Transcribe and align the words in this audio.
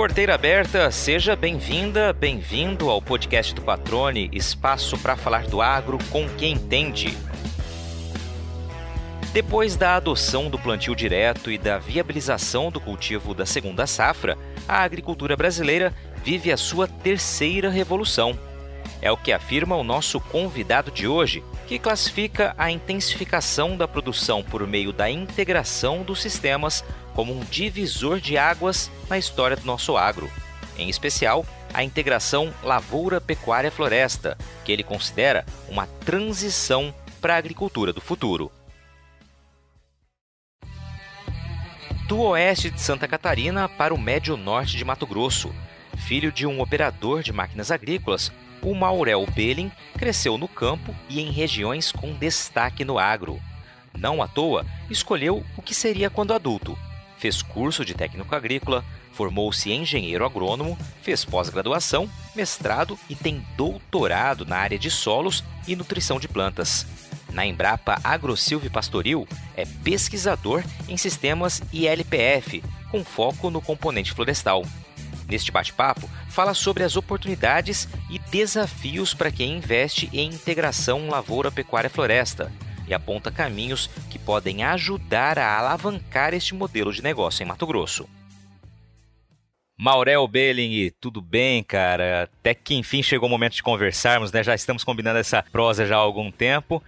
Porteira 0.00 0.34
aberta, 0.34 0.90
seja 0.90 1.36
bem-vinda, 1.36 2.10
bem-vindo 2.14 2.88
ao 2.88 3.02
podcast 3.02 3.54
do 3.54 3.60
Patrone, 3.60 4.30
espaço 4.32 4.96
para 4.96 5.14
falar 5.14 5.46
do 5.46 5.60
agro 5.60 5.98
com 6.10 6.26
quem 6.38 6.54
entende. 6.54 7.14
Depois 9.34 9.76
da 9.76 9.96
adoção 9.96 10.48
do 10.48 10.58
plantio 10.58 10.96
direto 10.96 11.50
e 11.50 11.58
da 11.58 11.76
viabilização 11.76 12.70
do 12.70 12.80
cultivo 12.80 13.34
da 13.34 13.44
segunda 13.44 13.86
safra, 13.86 14.38
a 14.66 14.78
agricultura 14.78 15.36
brasileira 15.36 15.92
vive 16.24 16.50
a 16.50 16.56
sua 16.56 16.88
terceira 16.88 17.68
revolução. 17.68 18.38
É 19.02 19.12
o 19.12 19.18
que 19.18 19.32
afirma 19.32 19.76
o 19.76 19.84
nosso 19.84 20.18
convidado 20.18 20.90
de 20.90 21.06
hoje, 21.06 21.44
que 21.66 21.78
classifica 21.78 22.54
a 22.56 22.70
intensificação 22.70 23.76
da 23.76 23.86
produção 23.86 24.42
por 24.42 24.66
meio 24.66 24.94
da 24.94 25.10
integração 25.10 26.02
dos 26.02 26.22
sistemas 26.22 26.82
como 27.14 27.32
um 27.32 27.44
divisor 27.44 28.20
de 28.20 28.36
águas 28.36 28.90
na 29.08 29.18
história 29.18 29.56
do 29.56 29.66
nosso 29.66 29.96
agro. 29.96 30.30
Em 30.78 30.88
especial, 30.88 31.44
a 31.72 31.84
integração 31.84 32.52
lavoura-pecuária-floresta, 32.62 34.36
que 34.64 34.72
ele 34.72 34.82
considera 34.82 35.44
uma 35.68 35.86
transição 35.86 36.94
para 37.20 37.34
a 37.34 37.38
agricultura 37.38 37.92
do 37.92 38.00
futuro. 38.00 38.50
Do 42.08 42.20
oeste 42.22 42.70
de 42.70 42.80
Santa 42.80 43.06
Catarina 43.06 43.68
para 43.68 43.94
o 43.94 43.98
médio 43.98 44.36
norte 44.36 44.76
de 44.76 44.84
Mato 44.84 45.06
Grosso, 45.06 45.54
filho 45.96 46.32
de 46.32 46.46
um 46.46 46.60
operador 46.60 47.22
de 47.22 47.32
máquinas 47.32 47.70
agrícolas, 47.70 48.32
o 48.62 48.74
Maurel 48.74 49.26
Belling 49.26 49.70
cresceu 49.96 50.36
no 50.36 50.48
campo 50.48 50.94
e 51.08 51.20
em 51.20 51.30
regiões 51.30 51.92
com 51.92 52.12
destaque 52.12 52.84
no 52.84 52.98
agro. 52.98 53.40
Não 53.96 54.22
à 54.22 54.28
toa, 54.28 54.66
escolheu 54.90 55.44
o 55.56 55.62
que 55.62 55.74
seria 55.74 56.10
quando 56.10 56.34
adulto. 56.34 56.76
Fez 57.20 57.42
curso 57.42 57.84
de 57.84 57.92
técnico 57.92 58.34
agrícola, 58.34 58.82
formou-se 59.12 59.70
engenheiro 59.70 60.24
agrônomo, 60.24 60.78
fez 61.02 61.22
pós-graduação, 61.22 62.08
mestrado 62.34 62.98
e 63.10 63.14
tem 63.14 63.44
doutorado 63.58 64.46
na 64.46 64.56
área 64.56 64.78
de 64.78 64.90
solos 64.90 65.44
e 65.68 65.76
nutrição 65.76 66.18
de 66.18 66.26
plantas. 66.26 66.86
Na 67.30 67.44
Embrapa 67.44 68.00
AgroSilve 68.02 68.70
Pastoril, 68.70 69.28
é 69.54 69.66
pesquisador 69.84 70.64
em 70.88 70.96
sistemas 70.96 71.60
ILPF, 71.70 72.64
com 72.90 73.04
foco 73.04 73.50
no 73.50 73.60
componente 73.60 74.12
florestal. 74.12 74.64
Neste 75.28 75.52
bate-papo, 75.52 76.08
fala 76.30 76.54
sobre 76.54 76.84
as 76.84 76.96
oportunidades 76.96 77.86
e 78.08 78.18
desafios 78.18 79.12
para 79.12 79.30
quem 79.30 79.58
investe 79.58 80.08
em 80.10 80.30
integração 80.30 81.10
lavoura-pecuária-floresta 81.10 82.50
e 82.90 82.94
aponta 82.94 83.30
caminhos 83.30 83.88
que 84.10 84.18
podem 84.18 84.64
ajudar 84.64 85.38
a 85.38 85.58
alavancar 85.58 86.34
este 86.34 86.54
modelo 86.54 86.92
de 86.92 87.02
negócio 87.02 87.42
em 87.42 87.46
Mato 87.46 87.66
Grosso. 87.66 88.08
Maurel 89.78 90.26
Belling, 90.28 90.92
tudo 91.00 91.22
bem, 91.22 91.62
cara? 91.62 92.24
Até 92.24 92.52
que 92.52 92.74
enfim 92.74 93.02
chegou 93.02 93.28
o 93.28 93.30
momento 93.30 93.54
de 93.54 93.62
conversarmos, 93.62 94.30
né? 94.30 94.42
Já 94.42 94.54
estamos 94.54 94.84
combinando 94.84 95.18
essa 95.18 95.42
prosa 95.42 95.86
já 95.86 95.96
há 95.96 96.00
algum 96.00 96.30
tempo. 96.30 96.82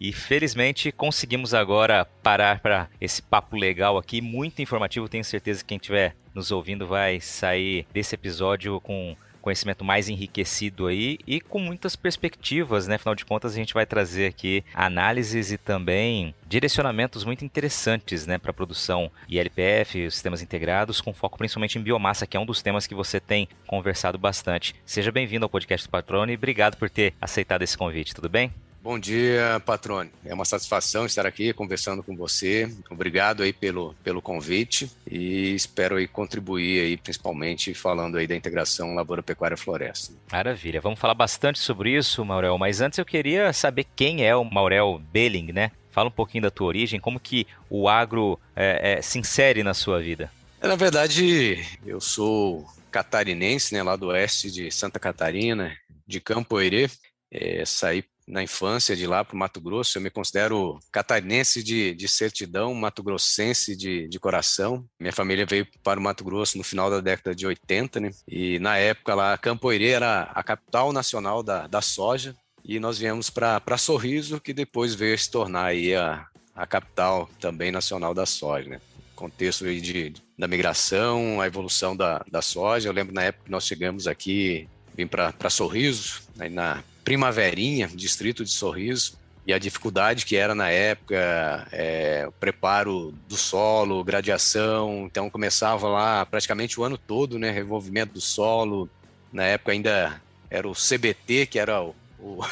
E 0.00 0.14
felizmente 0.14 0.90
conseguimos 0.90 1.52
agora 1.52 2.06
parar 2.22 2.60
para 2.60 2.88
esse 2.98 3.20
papo 3.20 3.54
legal 3.54 3.98
aqui, 3.98 4.22
muito 4.22 4.62
informativo. 4.62 5.06
Tenho 5.06 5.22
certeza 5.22 5.60
que 5.60 5.68
quem 5.68 5.76
estiver 5.76 6.16
nos 6.34 6.50
ouvindo 6.50 6.86
vai 6.86 7.20
sair 7.20 7.86
desse 7.92 8.14
episódio 8.14 8.80
com 8.80 9.14
conhecimento 9.40 9.84
mais 9.84 10.08
enriquecido 10.08 10.86
aí 10.86 11.18
e 11.26 11.40
com 11.40 11.58
muitas 11.58 11.96
perspectivas, 11.96 12.86
né? 12.86 12.96
Afinal 12.96 13.14
de 13.14 13.24
contas, 13.24 13.52
a 13.52 13.56
gente 13.56 13.74
vai 13.74 13.86
trazer 13.86 14.26
aqui 14.26 14.64
análises 14.74 15.50
e 15.52 15.58
também 15.58 16.34
direcionamentos 16.46 17.24
muito 17.24 17.44
interessantes, 17.44 18.26
né, 18.26 18.36
para 18.36 18.52
produção 18.52 19.10
ILPF, 19.28 20.10
sistemas 20.10 20.42
integrados, 20.42 21.00
com 21.00 21.14
foco 21.14 21.38
principalmente 21.38 21.78
em 21.78 21.82
biomassa, 21.82 22.26
que 22.26 22.36
é 22.36 22.40
um 22.40 22.46
dos 22.46 22.60
temas 22.60 22.86
que 22.86 22.94
você 22.94 23.20
tem 23.20 23.48
conversado 23.66 24.18
bastante. 24.18 24.74
Seja 24.84 25.12
bem-vindo 25.12 25.44
ao 25.44 25.50
podcast 25.50 25.86
do 25.86 25.90
Patrone 25.90 26.32
e 26.32 26.36
obrigado 26.36 26.76
por 26.76 26.90
ter 26.90 27.14
aceitado 27.20 27.62
esse 27.62 27.78
convite, 27.78 28.14
tudo 28.14 28.28
bem? 28.28 28.52
Bom 28.82 28.98
dia, 28.98 29.60
Patrone. 29.66 30.10
É 30.24 30.32
uma 30.32 30.46
satisfação 30.46 31.04
estar 31.04 31.26
aqui 31.26 31.52
conversando 31.52 32.02
com 32.02 32.16
você. 32.16 32.74
Obrigado 32.88 33.42
aí 33.42 33.52
pelo, 33.52 33.94
pelo 34.02 34.22
convite 34.22 34.90
e 35.06 35.54
espero 35.54 35.96
aí 35.96 36.08
contribuir 36.08 36.80
aí, 36.80 36.96
principalmente 36.96 37.74
falando 37.74 38.16
aí 38.16 38.26
da 38.26 38.34
integração 38.34 38.94
lavoura-pecuária-floresta. 38.94 40.14
Maravilha. 40.32 40.80
Vamos 40.80 40.98
falar 40.98 41.12
bastante 41.12 41.58
sobre 41.58 41.94
isso, 41.94 42.24
Maurel, 42.24 42.56
mas 42.56 42.80
antes 42.80 42.98
eu 42.98 43.04
queria 43.04 43.52
saber 43.52 43.84
quem 43.94 44.24
é 44.24 44.34
o 44.34 44.44
Maurel 44.44 44.98
Belling, 45.12 45.52
né? 45.52 45.70
Fala 45.90 46.08
um 46.08 46.12
pouquinho 46.12 46.44
da 46.44 46.50
tua 46.50 46.68
origem, 46.68 46.98
como 46.98 47.20
que 47.20 47.46
o 47.68 47.86
agro 47.86 48.40
é, 48.56 48.94
é, 48.98 49.02
se 49.02 49.18
insere 49.18 49.62
na 49.62 49.74
sua 49.74 50.00
vida. 50.00 50.32
É, 50.58 50.66
na 50.66 50.76
verdade, 50.76 51.62
eu 51.84 52.00
sou 52.00 52.66
catarinense, 52.90 53.74
né, 53.74 53.82
lá 53.82 53.94
do 53.94 54.06
oeste 54.06 54.50
de 54.50 54.70
Santa 54.70 54.98
Catarina, 54.98 55.76
de 56.06 56.18
Campo 56.18 56.58
Herê. 56.58 56.88
É, 57.30 57.62
saí 57.66 58.04
na 58.30 58.42
infância 58.42 58.96
de 58.96 59.06
lá 59.06 59.24
para 59.24 59.34
o 59.34 59.38
Mato 59.38 59.60
Grosso. 59.60 59.98
Eu 59.98 60.02
me 60.02 60.10
considero 60.10 60.78
catarinense 60.92 61.62
de, 61.62 61.94
de 61.94 62.08
certidão, 62.08 62.72
mato-grossense 62.74 63.76
de, 63.76 64.08
de 64.08 64.20
coração. 64.20 64.84
Minha 64.98 65.12
família 65.12 65.44
veio 65.44 65.66
para 65.82 65.98
o 65.98 66.02
Mato 66.02 66.24
Grosso 66.24 66.56
no 66.56 66.64
final 66.64 66.90
da 66.90 67.00
década 67.00 67.34
de 67.34 67.46
80, 67.46 68.00
né? 68.00 68.10
E 68.26 68.58
na 68.58 68.78
época 68.78 69.14
lá, 69.14 69.36
Campoerê 69.36 69.90
era 69.90 70.22
a 70.34 70.42
capital 70.42 70.92
nacional 70.92 71.42
da, 71.42 71.66
da 71.66 71.80
soja. 71.82 72.34
E 72.64 72.78
nós 72.78 72.98
viemos 72.98 73.30
para 73.30 73.78
Sorriso, 73.78 74.40
que 74.40 74.52
depois 74.52 74.94
veio 74.94 75.18
se 75.18 75.30
tornar 75.30 75.66
aí 75.66 75.94
a, 75.94 76.26
a 76.54 76.66
capital 76.66 77.28
também 77.40 77.72
nacional 77.72 78.14
da 78.14 78.26
soja, 78.26 78.68
né? 78.68 78.80
contexto 79.20 79.66
aí 79.66 79.82
de, 79.82 80.14
da 80.38 80.48
migração, 80.48 81.42
a 81.42 81.46
evolução 81.46 81.94
da, 81.94 82.24
da 82.30 82.40
soja. 82.40 82.88
Eu 82.88 82.92
lembro 82.92 83.14
na 83.14 83.24
época 83.24 83.44
que 83.44 83.50
nós 83.50 83.66
chegamos 83.66 84.06
aqui, 84.06 84.66
vim 84.94 85.06
para 85.06 85.50
Sorriso, 85.50 86.22
aí 86.38 86.48
na 86.48 86.82
Primaverinha, 87.10 87.88
distrito 87.88 88.44
de 88.44 88.52
Sorriso, 88.52 89.18
e 89.44 89.52
a 89.52 89.58
dificuldade 89.58 90.24
que 90.24 90.36
era 90.36 90.54
na 90.54 90.70
época, 90.70 91.66
é, 91.72 92.24
o 92.28 92.30
preparo 92.30 93.12
do 93.28 93.36
solo, 93.36 94.04
gradiação, 94.04 95.06
então 95.06 95.28
começava 95.28 95.88
lá 95.88 96.24
praticamente 96.24 96.78
o 96.78 96.84
ano 96.84 96.96
todo, 96.96 97.36
né, 97.36 97.50
revolvimento 97.50 98.12
do 98.12 98.20
solo, 98.20 98.88
na 99.32 99.42
época 99.42 99.72
ainda 99.72 100.22
era 100.48 100.68
o 100.68 100.72
CBT, 100.72 101.46
que 101.46 101.58
era 101.58 101.82
o, 101.82 101.96
o, 102.20 102.44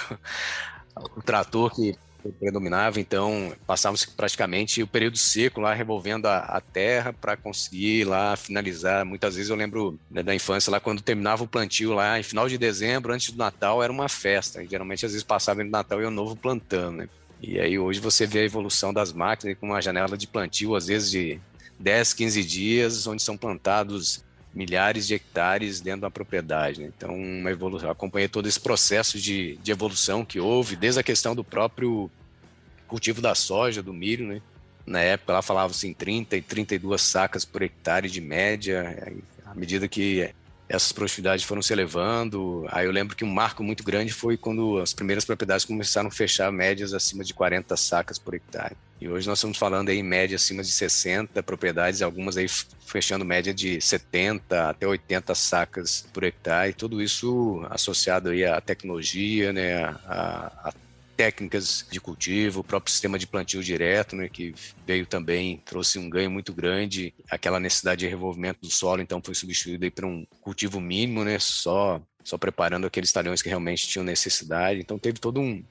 o 1.17 1.23
trator 1.23 1.73
que 1.73 1.97
predominava, 2.33 3.01
então 3.01 3.53
passávamos 3.67 4.05
praticamente 4.05 4.83
o 4.83 4.87
período 4.87 5.17
seco 5.17 5.61
lá 5.61 5.75
revolvendo 5.75 6.27
a, 6.27 6.39
a 6.39 6.61
terra 6.61 7.13
para 7.13 7.37
conseguir 7.37 8.05
lá 8.05 8.37
finalizar. 8.37 9.05
Muitas 9.05 9.37
vezes 9.37 9.51
eu 9.51 9.57
lembro 9.57 9.99
né, 10.11 10.23
da 10.23 10.35
infância 10.35 10.71
lá 10.71 10.81
quando 10.81 11.03
terminava 11.03 11.45
o 11.45 11.49
plantio 11.49 11.93
lá 11.93 12.19
em 12.19 12.23
final 12.23 12.49
de 12.49 12.59
dezembro, 12.59 13.13
antes 13.13 13.31
do 13.31 13.39
Natal, 13.39 13.83
era 13.83 13.93
uma 13.93 14.09
festa. 14.09 14.65
Geralmente 14.65 15.07
às 15.07 15.13
vezes 15.13 15.25
passava 15.25 15.63
no 15.63 15.71
Natal 15.71 16.01
e 16.01 16.05
o 16.05 16.11
novo 16.11 16.37
plantando, 16.37 16.99
né? 16.99 17.09
E 17.41 17.61
aí 17.61 17.79
hoje 17.79 18.01
você 18.01 18.27
vê 18.27 18.41
a 18.41 18.45
evolução 18.45 18.93
das 18.93 19.13
máquinas 19.13 19.57
com 19.59 19.67
uma 19.67 19.81
janela 19.81 20.17
de 20.17 20.27
plantio 20.27 20.75
às 20.75 20.89
vezes 20.89 21.11
de 21.11 21.41
10, 21.79 22.13
15 22.13 22.45
dias, 22.45 23.07
onde 23.07 23.23
são 23.23 23.37
plantados 23.37 24.25
milhares 24.55 25.07
de 25.07 25.15
hectares 25.15 25.81
dentro 25.81 26.03
da 26.03 26.11
propriedade. 26.11 26.81
Né? 26.81 26.91
Então, 26.97 27.15
uma 27.15 27.51
evolução, 27.51 27.91
acompanhei 27.91 28.29
todo 28.29 28.49
esse 28.49 28.59
processo 28.59 29.19
de, 29.19 29.57
de 29.63 29.71
evolução 29.71 30.25
que 30.25 30.41
houve, 30.41 30.75
desde 30.75 31.01
a 31.01 31.03
questão 31.03 31.35
do 31.35 31.45
próprio 31.45 32.11
cultivo 32.89 33.21
da 33.21 33.35
soja, 33.35 33.83
do 33.83 33.93
milho, 33.93 34.27
né? 34.27 34.43
Na 34.85 35.01
época 35.01 35.35
lá 35.35 35.43
falava-se 35.43 35.87
em 35.87 35.93
30 35.93 36.37
e 36.37 36.43
32 36.43 37.01
sacas 37.03 37.45
por 37.45 37.63
hectare 37.63 38.09
de 38.09 38.21
média, 38.21 39.13
à 39.45 39.55
medida 39.55 39.87
que 39.87 40.31
essas 40.69 40.93
produtividades 40.93 41.45
foram 41.45 41.63
se 41.63 41.73
elevando. 41.73 42.67
Aí 42.69 42.87
eu 42.87 42.93
lembro 42.93 43.17
que 43.17 43.25
um 43.25 43.33
marco 43.33 43.63
muito 43.63 43.83
grande 43.83 44.13
foi 44.13 44.37
quando 44.37 44.79
as 44.79 44.93
primeiras 44.93 45.25
propriedades 45.25 45.65
começaram 45.65 46.09
a 46.09 46.13
fechar 46.13 46.53
médias 46.53 46.93
acima 46.93 47.25
de 47.25 47.33
40 47.33 47.77
sacas 47.77 48.19
por 48.19 48.35
hectare. 48.35 48.77
E 49.01 49.09
hoje 49.09 49.29
nós 49.29 49.39
estamos 49.39 49.57
falando 49.57 49.91
aí 49.91 49.99
em 49.99 50.03
média 50.03 50.37
acima 50.37 50.63
de 50.63 50.71
60 50.71 51.43
propriedades, 51.43 52.03
algumas 52.03 52.37
aí 52.37 52.47
fechando 52.87 53.25
média 53.25 53.55
de 53.55 53.81
70 53.81 54.71
até 54.71 54.87
80 54.87 55.35
sacas 55.35 56.07
por 56.13 56.25
hectare. 56.25 56.73
Tudo 56.73 57.01
isso 57.01 57.65
associado 57.71 58.31
aí 58.31 58.45
à 58.45 58.61
tecnologia, 58.61 59.53
né, 59.53 59.85
a 59.85 60.73
técnicas 61.19 61.85
de 61.91 62.01
cultivo, 62.01 62.61
o 62.61 62.65
próprio 62.65 62.93
sistema 62.93 63.19
de 63.19 63.27
plantio 63.27 63.61
direto, 63.61 64.15
né, 64.15 64.29
que 64.29 64.55
veio 64.87 65.05
também, 65.05 65.61
trouxe 65.65 65.99
um 65.99 66.09
ganho 66.09 66.31
muito 66.31 66.55
grande, 66.55 67.13
aquela 67.29 67.59
necessidade 67.59 67.99
de 67.99 68.07
revolvimento 68.07 68.61
do 68.61 68.71
solo, 68.71 69.03
então 69.03 69.21
foi 69.21 69.35
substituído 69.35 69.85
aí 69.85 69.91
por 69.91 70.05
um 70.05 70.25
cultivo 70.41 70.81
mínimo, 70.81 71.25
né, 71.25 71.37
só 71.41 72.01
só 72.23 72.37
preparando 72.39 72.87
aqueles 72.87 73.11
talhões 73.11 73.41
que 73.41 73.49
realmente 73.49 73.89
tinham 73.89 74.05
necessidade. 74.05 74.79
Então 74.79 74.99
teve 74.99 75.19
todo 75.19 75.41
um 75.41 75.65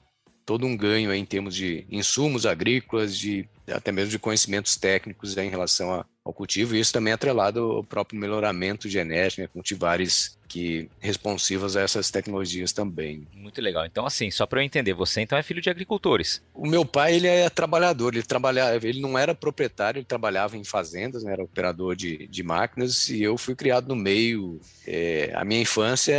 todo 0.44 0.66
um 0.66 0.76
ganho 0.76 1.14
em 1.14 1.24
termos 1.24 1.54
de 1.54 1.86
insumos 1.90 2.44
agrícolas, 2.44 3.16
de 3.16 3.48
até 3.70 3.92
mesmo 3.92 4.10
de 4.10 4.18
conhecimentos 4.18 4.76
técnicos 4.76 5.36
em 5.36 5.48
relação 5.48 5.94
a, 5.94 6.04
ao 6.28 6.34
cultivo, 6.34 6.76
e 6.76 6.80
isso 6.80 6.92
também 6.92 7.10
é 7.10 7.14
atrelado 7.14 7.60
ao 7.60 7.82
próprio 7.82 8.20
melhoramento 8.20 8.88
genético, 8.88 9.40
né, 9.40 9.48
cultivares 9.48 10.36
que 10.46 10.88
responsivas 10.98 11.76
a 11.76 11.82
essas 11.82 12.10
tecnologias 12.10 12.72
também. 12.72 13.26
Muito 13.34 13.60
legal. 13.60 13.84
Então, 13.84 14.06
assim, 14.06 14.30
só 14.30 14.46
para 14.46 14.60
eu 14.60 14.64
entender, 14.64 14.94
você 14.94 15.20
então 15.20 15.36
é 15.36 15.42
filho 15.42 15.60
de 15.60 15.68
agricultores? 15.68 16.42
O 16.54 16.66
meu 16.66 16.84
pai, 16.84 17.14
ele 17.14 17.26
é 17.26 17.48
trabalhador, 17.50 18.14
ele 18.14 18.22
trabalhava, 18.22 18.86
ele 18.86 19.00
não 19.00 19.18
era 19.18 19.34
proprietário, 19.34 19.98
ele 19.98 20.06
trabalhava 20.06 20.56
em 20.56 20.64
fazendas, 20.64 21.22
né, 21.22 21.32
era 21.32 21.42
operador 21.42 21.96
de, 21.96 22.26
de 22.28 22.42
máquinas 22.42 23.08
e 23.08 23.22
eu 23.22 23.36
fui 23.38 23.54
criado 23.54 23.88
no 23.88 23.96
meio. 23.96 24.60
É, 24.86 25.32
a 25.34 25.44
minha 25.44 25.60
infância 25.60 26.14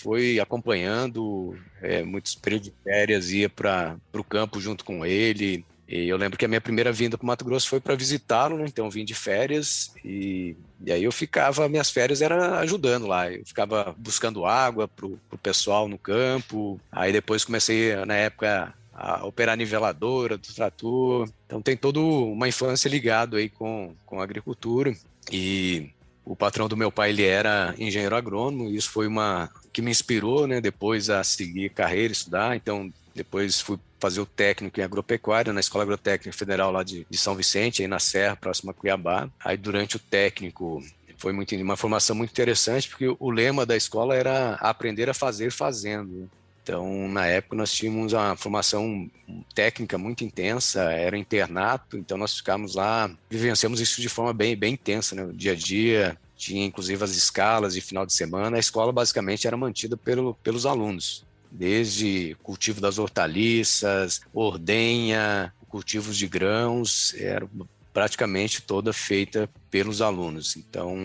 foi 0.00 0.38
acompanhando 0.38 1.56
é, 1.82 2.02
muitos 2.02 2.34
períodos 2.34 2.68
de 2.68 2.74
férias, 2.82 3.30
ia 3.30 3.48
para 3.48 3.96
o 4.12 4.24
campo 4.24 4.60
junto 4.60 4.84
com 4.84 5.04
ele, 5.04 5.64
e 5.88 6.06
eu 6.06 6.18
lembro 6.18 6.38
que 6.38 6.44
a 6.44 6.48
minha 6.48 6.60
primeira 6.60 6.92
vinda 6.92 7.16
para 7.16 7.24
o 7.24 7.26
Mato 7.26 7.44
Grosso 7.44 7.68
foi 7.68 7.80
para 7.80 7.94
visitá-lo, 7.94 8.58
né? 8.58 8.64
então 8.66 8.90
vim 8.90 9.06
de 9.06 9.14
férias 9.14 9.94
e, 10.04 10.54
e, 10.84 10.92
aí 10.92 11.02
eu 11.02 11.10
ficava, 11.10 11.66
minhas 11.68 11.90
férias 11.90 12.20
era 12.20 12.58
ajudando 12.58 13.06
lá, 13.06 13.32
eu 13.32 13.44
ficava 13.46 13.94
buscando 13.96 14.44
água 14.44 14.86
para 14.86 15.06
o 15.06 15.38
pessoal 15.42 15.88
no 15.88 15.96
campo, 15.96 16.78
aí 16.92 17.10
depois 17.10 17.44
comecei 17.44 17.96
na 18.04 18.14
época 18.14 18.74
a 18.92 19.24
operar 19.24 19.56
niveladora 19.56 20.36
do 20.36 20.52
trator, 20.52 21.28
então 21.46 21.62
tem 21.62 21.76
toda 21.76 22.00
uma 22.00 22.48
infância 22.48 22.88
ligado 22.88 23.36
aí 23.36 23.48
com, 23.48 23.94
com 24.04 24.20
a 24.20 24.24
agricultura. 24.24 24.92
E 25.30 25.90
o 26.24 26.34
patrão 26.34 26.68
do 26.68 26.76
meu 26.76 26.90
pai 26.90 27.10
ele 27.10 27.24
era 27.24 27.74
engenheiro 27.78 28.16
agrônomo 28.16 28.68
e 28.68 28.76
isso 28.76 28.90
foi 28.90 29.06
uma 29.06 29.48
que 29.72 29.80
me 29.80 29.90
inspirou, 29.90 30.46
né, 30.46 30.60
depois 30.60 31.08
a 31.08 31.22
seguir 31.22 31.70
carreira, 31.70 32.12
estudar, 32.12 32.56
então 32.56 32.92
depois 33.14 33.60
fui 33.60 33.78
fazer 33.98 34.20
o 34.20 34.26
técnico 34.26 34.80
em 34.80 34.82
agropecuária 34.82 35.52
na 35.52 35.60
Escola 35.60 35.84
Agrotécnica 35.84 36.36
Federal 36.36 36.70
lá 36.70 36.82
de, 36.82 37.06
de 37.08 37.18
São 37.18 37.34
Vicente, 37.34 37.82
aí 37.82 37.88
na 37.88 37.98
Serra, 37.98 38.36
próxima 38.36 38.72
a 38.72 38.74
Cuiabá. 38.74 39.28
Aí 39.44 39.56
durante 39.56 39.96
o 39.96 39.98
técnico 39.98 40.82
foi 41.16 41.32
muito, 41.32 41.54
uma 41.56 41.76
formação 41.76 42.14
muito 42.14 42.30
interessante, 42.30 42.88
porque 42.88 43.14
o 43.18 43.30
lema 43.30 43.66
da 43.66 43.76
escola 43.76 44.14
era 44.14 44.54
aprender 44.54 45.10
a 45.10 45.14
fazer 45.14 45.50
fazendo. 45.50 46.30
Então, 46.62 47.08
na 47.08 47.26
época, 47.26 47.56
nós 47.56 47.72
tínhamos 47.72 48.12
uma 48.12 48.36
formação 48.36 49.10
técnica 49.54 49.96
muito 49.96 50.22
intensa, 50.22 50.82
era 50.92 51.16
internato, 51.16 51.96
então 51.96 52.18
nós 52.18 52.36
ficamos 52.36 52.74
lá, 52.74 53.10
vivenciamos 53.28 53.80
isso 53.80 54.02
de 54.02 54.08
forma 54.08 54.34
bem, 54.34 54.54
bem 54.54 54.74
intensa, 54.74 55.14
né? 55.14 55.28
dia 55.32 55.52
a 55.52 55.54
dia, 55.54 56.16
tinha 56.36 56.66
inclusive 56.66 57.02
as 57.02 57.12
escalas 57.12 57.72
de 57.72 57.80
final 57.80 58.04
de 58.04 58.12
semana, 58.12 58.58
a 58.58 58.60
escola 58.60 58.92
basicamente 58.92 59.46
era 59.46 59.56
mantida 59.56 59.96
pelo, 59.96 60.34
pelos 60.34 60.66
alunos 60.66 61.26
desde 61.50 62.36
cultivo 62.42 62.80
das 62.80 62.98
hortaliças, 62.98 64.20
ordenha, 64.32 65.52
cultivos 65.68 66.16
de 66.16 66.26
grãos, 66.26 67.14
era 67.18 67.48
praticamente 67.92 68.62
toda 68.62 68.92
feita 68.92 69.48
pelos 69.70 70.00
alunos. 70.00 70.56
Então, 70.56 70.96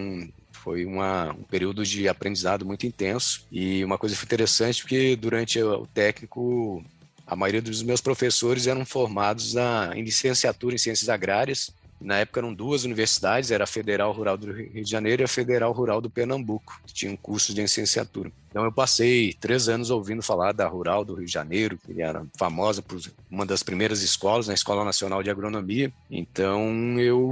foi 0.51 0.85
uma, 0.85 1.31
um 1.33 1.43
período 1.43 1.83
de 1.83 2.07
aprendizado 2.07 2.65
muito 2.65 2.85
intenso 2.85 3.45
e 3.51 3.83
uma 3.83 3.97
coisa 3.97 4.15
interessante 4.15 4.81
porque 4.81 5.15
durante 5.15 5.61
o 5.61 5.85
técnico 5.87 6.83
a 7.27 7.35
maioria 7.35 7.61
dos 7.61 7.83
meus 7.83 7.99
professores 7.99 8.67
eram 8.67 8.85
formados 8.85 9.53
na, 9.53 9.91
em 9.95 10.03
licenciatura 10.03 10.75
em 10.75 10.77
ciências 10.77 11.09
agrárias 11.09 11.73
na 12.03 12.17
época 12.17 12.39
eram 12.39 12.53
duas 12.53 12.83
universidades, 12.83 13.51
era 13.51 13.63
a 13.63 13.67
Federal 13.67 14.11
Rural 14.11 14.37
do 14.37 14.51
Rio 14.51 14.83
de 14.83 14.89
Janeiro 14.89 15.23
e 15.23 15.25
a 15.25 15.27
Federal 15.27 15.71
Rural 15.71 16.01
do 16.01 16.09
Pernambuco, 16.09 16.79
que 16.85 16.93
tinham 16.93 17.15
cursos 17.15 17.55
de 17.55 17.61
licenciatura. 17.61 18.31
Então 18.49 18.63
eu 18.63 18.71
passei 18.71 19.33
três 19.33 19.67
anos 19.69 19.89
ouvindo 19.89 20.21
falar 20.21 20.51
da 20.51 20.67
Rural 20.67 21.03
do 21.03 21.15
Rio 21.15 21.25
de 21.25 21.31
Janeiro, 21.31 21.77
que 21.77 22.01
era 22.01 22.25
famosa 22.37 22.81
por 22.81 22.99
uma 23.29 23.45
das 23.45 23.63
primeiras 23.63 24.01
escolas, 24.01 24.47
na 24.47 24.53
Escola 24.53 24.85
Nacional 24.85 25.23
de 25.23 25.29
Agronomia. 25.29 25.91
Então 26.11 26.99
eu 26.99 27.31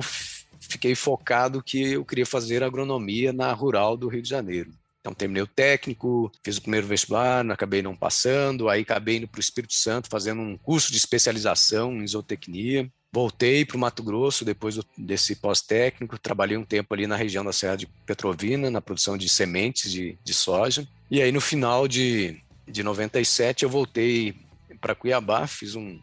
fiquei 0.59 0.95
focado 0.95 1.61
que 1.61 1.93
eu 1.93 2.05
queria 2.05 2.25
fazer 2.25 2.63
agronomia 2.63 3.33
na 3.33 3.51
Rural 3.51 3.97
do 3.97 4.07
Rio 4.07 4.21
de 4.21 4.29
Janeiro. 4.29 4.71
Então, 5.01 5.15
terminei 5.15 5.41
o 5.41 5.47
técnico, 5.47 6.31
fiz 6.43 6.57
o 6.57 6.61
primeiro 6.61 6.85
vestibular, 6.85 7.43
acabei 7.49 7.81
não 7.81 7.95
passando, 7.95 8.69
aí 8.69 8.81
acabei 8.81 9.17
indo 9.17 9.27
para 9.27 9.39
o 9.39 9.41
Espírito 9.41 9.73
Santo, 9.73 10.07
fazendo 10.07 10.39
um 10.41 10.55
curso 10.55 10.91
de 10.91 10.97
especialização 10.97 11.91
em 11.95 12.05
zootecnia. 12.05 12.87
Voltei 13.13 13.65
para 13.65 13.75
o 13.75 13.79
Mato 13.79 14.01
Grosso 14.01 14.45
depois 14.45 14.79
desse 14.97 15.35
pós-técnico, 15.35 16.17
trabalhei 16.17 16.55
um 16.55 16.63
tempo 16.63 16.93
ali 16.93 17.05
na 17.05 17.17
região 17.17 17.43
da 17.43 17.51
Serra 17.51 17.75
de 17.75 17.87
Petrovina, 18.05 18.69
na 18.71 18.79
produção 18.79 19.17
de 19.17 19.27
sementes 19.27 19.91
de, 19.91 20.17
de 20.23 20.33
soja. 20.33 20.87
E 21.09 21.21
aí, 21.21 21.29
no 21.29 21.41
final 21.41 21.89
de, 21.89 22.41
de 22.65 22.81
97, 22.83 23.63
eu 23.63 23.69
voltei 23.69 24.33
para 24.79 24.95
Cuiabá, 24.95 25.45
fiz 25.45 25.75
um, 25.75 25.99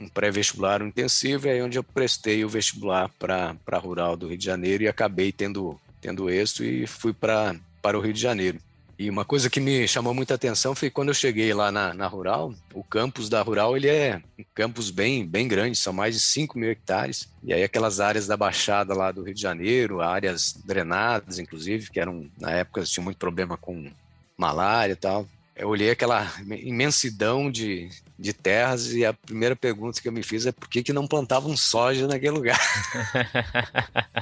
um 0.00 0.08
pré-vestibular 0.08 0.80
intensivo, 0.80 1.48
é 1.48 1.62
onde 1.62 1.78
eu 1.78 1.84
prestei 1.84 2.42
o 2.44 2.48
vestibular 2.48 3.10
para 3.18 3.54
a 3.66 3.78
Rural 3.78 4.16
do 4.16 4.28
Rio 4.28 4.38
de 4.38 4.44
Janeiro 4.44 4.84
e 4.84 4.88
acabei 4.88 5.30
tendo, 5.30 5.78
tendo 6.00 6.30
êxito 6.30 6.64
e 6.64 6.86
fui 6.86 7.12
para 7.12 7.60
o 7.94 8.00
Rio 8.00 8.12
de 8.14 8.20
Janeiro. 8.20 8.58
E 8.98 9.08
uma 9.08 9.24
coisa 9.24 9.48
que 9.48 9.60
me 9.60 9.86
chamou 9.86 10.12
muita 10.12 10.34
atenção 10.34 10.74
foi 10.74 10.90
quando 10.90 11.10
eu 11.10 11.14
cheguei 11.14 11.54
lá 11.54 11.70
na, 11.70 11.94
na 11.94 12.08
Rural, 12.08 12.52
o 12.74 12.82
campus 12.82 13.28
da 13.28 13.40
Rural, 13.40 13.76
ele 13.76 13.86
é 13.86 14.20
um 14.36 14.44
campus 14.52 14.90
bem, 14.90 15.24
bem 15.24 15.46
grande, 15.46 15.78
são 15.78 15.92
mais 15.92 16.16
de 16.16 16.20
5 16.20 16.58
mil 16.58 16.68
hectares. 16.68 17.28
E 17.44 17.52
aí 17.52 17.62
aquelas 17.62 18.00
áreas 18.00 18.26
da 18.26 18.36
Baixada 18.36 18.92
lá 18.94 19.12
do 19.12 19.22
Rio 19.22 19.34
de 19.34 19.40
Janeiro, 19.40 20.00
áreas 20.00 20.52
drenadas, 20.64 21.38
inclusive, 21.38 21.90
que 21.90 22.00
eram, 22.00 22.28
na 22.40 22.50
época, 22.50 22.82
tinha 22.82 23.04
muito 23.04 23.18
problema 23.18 23.56
com 23.56 23.88
malária 24.36 24.94
e 24.94 24.96
tal. 24.96 25.28
Eu 25.54 25.68
olhei 25.68 25.90
aquela 25.90 26.32
imensidão 26.48 27.52
de, 27.52 27.88
de 28.18 28.32
terras 28.32 28.92
e 28.92 29.06
a 29.06 29.12
primeira 29.12 29.54
pergunta 29.54 30.00
que 30.00 30.08
eu 30.08 30.12
me 30.12 30.24
fiz 30.24 30.44
é 30.44 30.50
por 30.50 30.68
que, 30.68 30.82
que 30.82 30.92
não 30.92 31.06
plantavam 31.06 31.56
soja 31.56 32.08
naquele 32.08 32.32
lugar? 32.32 32.58